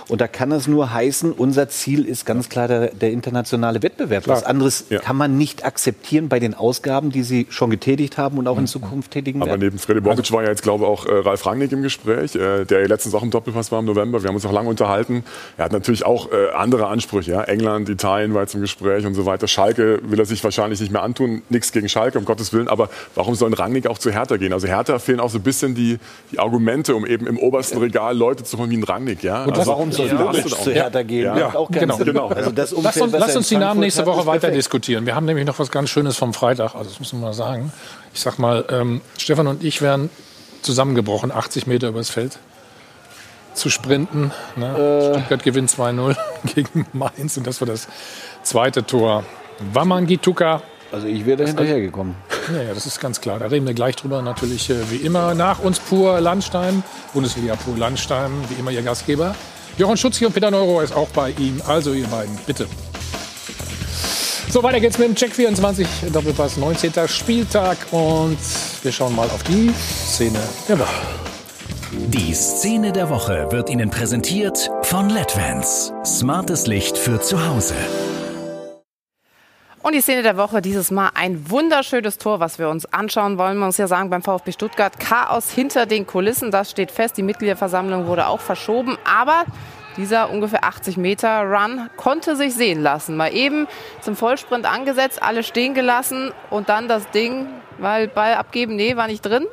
[0.09, 4.23] Und da kann es nur heißen, unser Ziel ist ganz klar der, der internationale Wettbewerb.
[4.23, 4.37] Klar.
[4.37, 4.99] Was anderes ja.
[4.99, 8.63] kann man nicht akzeptieren bei den Ausgaben, die Sie schon getätigt haben und auch in
[8.63, 8.67] mhm.
[8.67, 9.49] Zukunft tätigen werden.
[9.51, 11.83] Aber neben Freddy Bobic also, war ja jetzt, glaube ich, auch äh, Ralf Rangnick im
[11.83, 14.23] Gespräch, äh, der letztens auch im Doppelpass war im November.
[14.23, 15.23] Wir haben uns auch lange unterhalten.
[15.57, 17.31] Er hat natürlich auch äh, andere Ansprüche.
[17.31, 17.43] Ja?
[17.43, 19.47] England, Italien war jetzt im Gespräch und so weiter.
[19.47, 21.43] Schalke will er sich wahrscheinlich nicht mehr antun.
[21.49, 22.67] Nichts gegen Schalke, um Gottes Willen.
[22.67, 24.53] Aber warum soll ein Rangnick auch zu Hertha gehen?
[24.53, 25.99] Also Hertha fehlen auch so ein bisschen die,
[26.31, 29.23] die Argumente, um eben im obersten Regal Leute zu holen wie ein Rangnick.
[29.23, 29.43] Ja?
[29.43, 31.25] Und also, warum soll ja, zu Hertha gehen.
[31.25, 31.37] Ja.
[31.37, 31.55] ja.
[31.55, 31.97] Auch genau.
[31.97, 32.27] genau.
[32.29, 34.57] Also das Umfeld, lass uns, lass uns die Namen nächste Woche weiter perfekt.
[34.57, 35.05] diskutieren.
[35.05, 36.75] Wir haben nämlich noch was ganz Schönes vom Freitag.
[36.75, 37.71] Also das muss man mal sagen.
[38.13, 40.09] Ich sag mal, ähm, Stefan und ich wären
[40.61, 42.39] zusammengebrochen, 80 Meter übers Feld
[43.53, 44.31] zu sprinten.
[44.55, 44.77] Ne?
[44.77, 45.13] Äh.
[45.13, 46.15] Stuttgart gewinnt 2-0
[46.55, 47.87] gegen Mainz und das war das
[48.43, 49.23] zweite Tor.
[49.73, 50.61] Wamangituka
[50.91, 52.15] Also ich wäre hinterhergekommen.
[52.53, 53.39] Ja, ja, das ist ganz klar.
[53.39, 54.21] Da reden wir gleich drüber.
[54.21, 59.35] Natürlich äh, wie immer nach uns pur Landstein, Bundesliga pur Landstein, wie immer Ihr Gastgeber.
[59.77, 61.61] Jochen Schutzki und Peter Neuro ist auch bei ihm.
[61.67, 62.67] Also ihr beiden, bitte.
[64.49, 66.91] So, weiter geht's mit dem Check 24 Doppelpass, 19.
[67.07, 68.39] Spieltag und
[68.81, 69.71] wir schauen mal auf die
[70.07, 71.01] Szene der Woche.
[71.91, 75.93] Die Szene der Woche wird Ihnen präsentiert von LEDVANCE.
[76.03, 77.75] Smartes Licht für zu Hause.
[79.81, 83.57] Und die Szene der Woche dieses Mal ein wunderschönes Tor, was wir uns anschauen wollen.
[83.57, 87.15] Man muss ja sagen, beim VfB Stuttgart Chaos hinter den Kulissen, das steht fest.
[87.15, 89.45] Die Mitgliederversammlung wurde auch verschoben, aber
[89.95, 93.15] dieser ungefähr 80 Meter Run konnte sich sehen lassen.
[93.15, 93.67] Mal eben
[94.01, 97.47] zum Vollsprint angesetzt, alle stehen gelassen und dann das Ding,
[97.77, 99.47] weil Ball abgeben, nee, war nicht drin.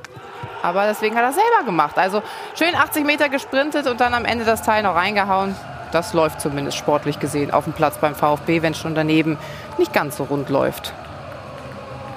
[0.60, 1.98] Aber deswegen hat er selber gemacht.
[1.98, 2.22] Also
[2.58, 5.54] schön 80 Meter gesprintet und dann am Ende das Teil noch reingehauen.
[5.92, 9.38] Das läuft zumindest sportlich gesehen auf dem Platz beim VfB, wenn es schon daneben
[9.78, 10.92] nicht ganz so rund läuft.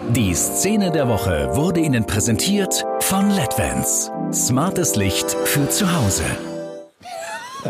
[0.09, 4.11] Die Szene der Woche wurde Ihnen präsentiert von LEDVANCE.
[4.31, 6.23] Smartes Licht für zu Hause.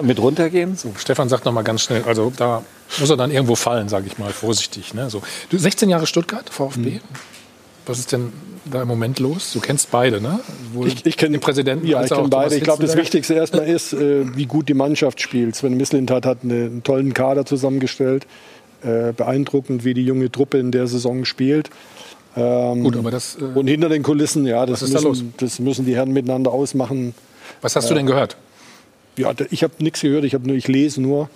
[0.02, 0.76] Mit runtergehen?
[0.76, 2.62] So, Stefan sagt noch mal ganz schnell, also da
[3.00, 4.94] muss er dann irgendwo fallen, sage ich mal, vorsichtig.
[4.94, 5.10] Ne?
[5.10, 5.24] So.
[5.50, 6.92] Du 16 Jahre Stuttgart, VfB.
[6.92, 7.02] Mhm.
[7.88, 8.32] Was ist denn
[8.72, 9.54] da im Moment los?
[9.54, 10.40] Du kennst beide, ne?
[10.74, 11.86] Wohl ich, ich kenne den Präsidenten.
[11.88, 12.56] Ja, ich kenne beide.
[12.56, 15.56] Ich glaube, das Wichtigste erstmal ist, äh, wie gut die Mannschaft spielt.
[15.56, 18.26] Sven Mislintat hat einen tollen Kader zusammengestellt.
[18.82, 21.70] Äh, beeindruckend, wie die junge Truppe in der Saison spielt.
[22.38, 23.36] Ähm, gut, aber das.
[23.36, 27.14] Äh, und hinter den Kulissen, ja, das müssen, da das müssen die Herren miteinander ausmachen.
[27.62, 28.38] Was hast du denn gehört?
[29.18, 30.24] Ja, ich habe nichts gehört.
[30.24, 31.30] Ich, nur, ich lese nur.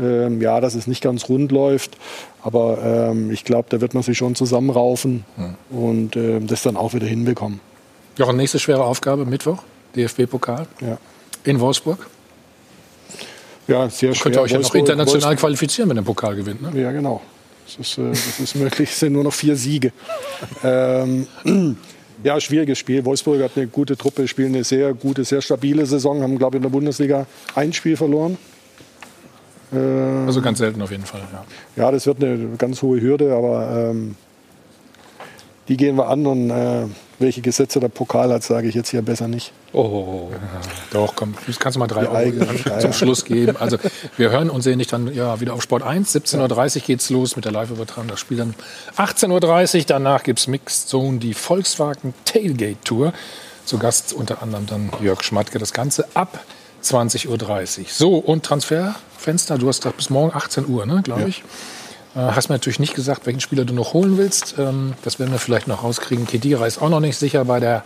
[0.00, 1.96] Ähm, ja, dass es nicht ganz rund läuft.
[2.42, 5.78] Aber ähm, ich glaube, da wird man sich schon zusammenraufen hm.
[5.78, 7.60] und äh, das dann auch wieder hinbekommen.
[8.18, 9.62] Jochen, nächste schwere Aufgabe, Mittwoch,
[9.96, 10.98] DFB-Pokal ja.
[11.44, 12.06] in Wolfsburg.
[13.66, 14.22] Ja, sehr schwer.
[14.22, 15.38] Könnt ihr euch ja noch international Wolfsburg.
[15.38, 16.80] qualifizieren, wenn ihr den Pokal gewinnt, ne?
[16.80, 17.22] Ja, genau.
[17.66, 18.90] Das ist, äh, das ist möglich.
[18.90, 19.92] Es sind nur noch vier Siege.
[20.62, 21.26] ähm,
[22.22, 23.04] ja, schwieriges Spiel.
[23.04, 26.58] Wolfsburg hat eine gute Truppe, spielen eine sehr gute, sehr stabile Saison, haben, glaube ich,
[26.58, 28.36] in der Bundesliga ein Spiel verloren.
[29.74, 31.22] Ähm, also ganz selten auf jeden Fall.
[31.32, 34.16] Ja, ja das wird eine ganz hohe Hürde, aber ähm,
[35.68, 36.86] die gehen wir an und äh,
[37.18, 39.52] welche Gesetze der Pokal hat, sage ich jetzt hier besser nicht.
[39.72, 40.30] Oh,
[40.92, 42.92] doch, komm, das kannst du mal drei Euro zum.
[42.92, 43.56] Schluss geben.
[43.58, 43.78] Also
[44.16, 46.14] wir hören und sehen dich dann ja, wieder auf Sport 1.
[46.14, 48.08] 17.30 Uhr geht's los mit der Live-Übertragung.
[48.08, 48.54] Das Spiel dann
[48.96, 49.84] 18.30 Uhr.
[49.86, 53.12] Danach gibt es Mixed Zone, die Volkswagen Tailgate Tour.
[53.64, 55.58] Zu Gast unter anderem dann Jörg Schmatke.
[55.58, 56.44] Das Ganze ab
[56.82, 57.28] 20.30
[57.78, 57.84] Uhr.
[57.88, 58.44] So, und
[59.24, 61.42] Transferfenster, du hast da bis morgen 18 Uhr, ne, glaube ich.
[62.14, 62.28] Ja.
[62.28, 64.56] Äh, hast mir natürlich nicht gesagt, welchen Spieler du noch holen willst.
[64.58, 66.26] Ähm, das werden wir vielleicht noch rauskriegen.
[66.26, 67.82] Kedira ist auch noch nicht sicher bei der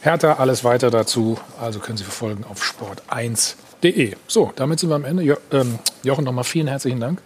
[0.00, 0.34] Hertha.
[0.34, 1.38] Alles weiter dazu.
[1.60, 4.16] Also können Sie verfolgen auf sport1.de.
[4.26, 5.22] So, damit sind wir am Ende.
[5.22, 7.22] Jo ähm, Jochen, nochmal vielen herzlichen Dank.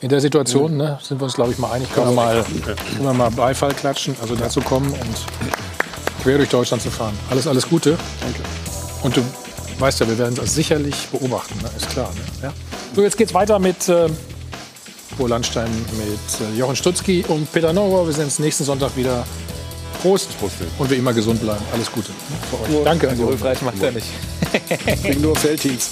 [0.00, 1.92] In der Situation ne, sind wir uns, glaube ich, mal einig.
[1.92, 6.82] Können wir mal, können wir mal Beifall klatschen, also dazu kommen und quer durch Deutschland
[6.82, 7.16] zu fahren.
[7.30, 7.96] Alles, alles Gute.
[8.20, 8.40] Danke.
[9.02, 9.22] Und du
[9.78, 11.70] weißt ja, wir werden das sicherlich beobachten, ne?
[11.76, 12.10] ist klar.
[12.14, 12.48] Ne?
[12.48, 12.52] Ja?
[12.94, 14.08] So, jetzt geht's weiter mit äh,
[15.16, 18.06] Bo Landstein, mit äh, Jochen Stutzki und Peter Neurohr.
[18.06, 19.24] Wir sehen uns nächsten Sonntag wieder.
[20.02, 20.38] Prost.
[20.38, 21.64] Prost und wie immer gesund bleiben.
[21.72, 22.16] Alles Gute ne?
[22.50, 22.84] für euch.
[22.84, 23.08] Danke.
[23.08, 24.06] Also, Ulf Reich macht er nicht.
[25.02, 25.90] Wegen nur Feldteams.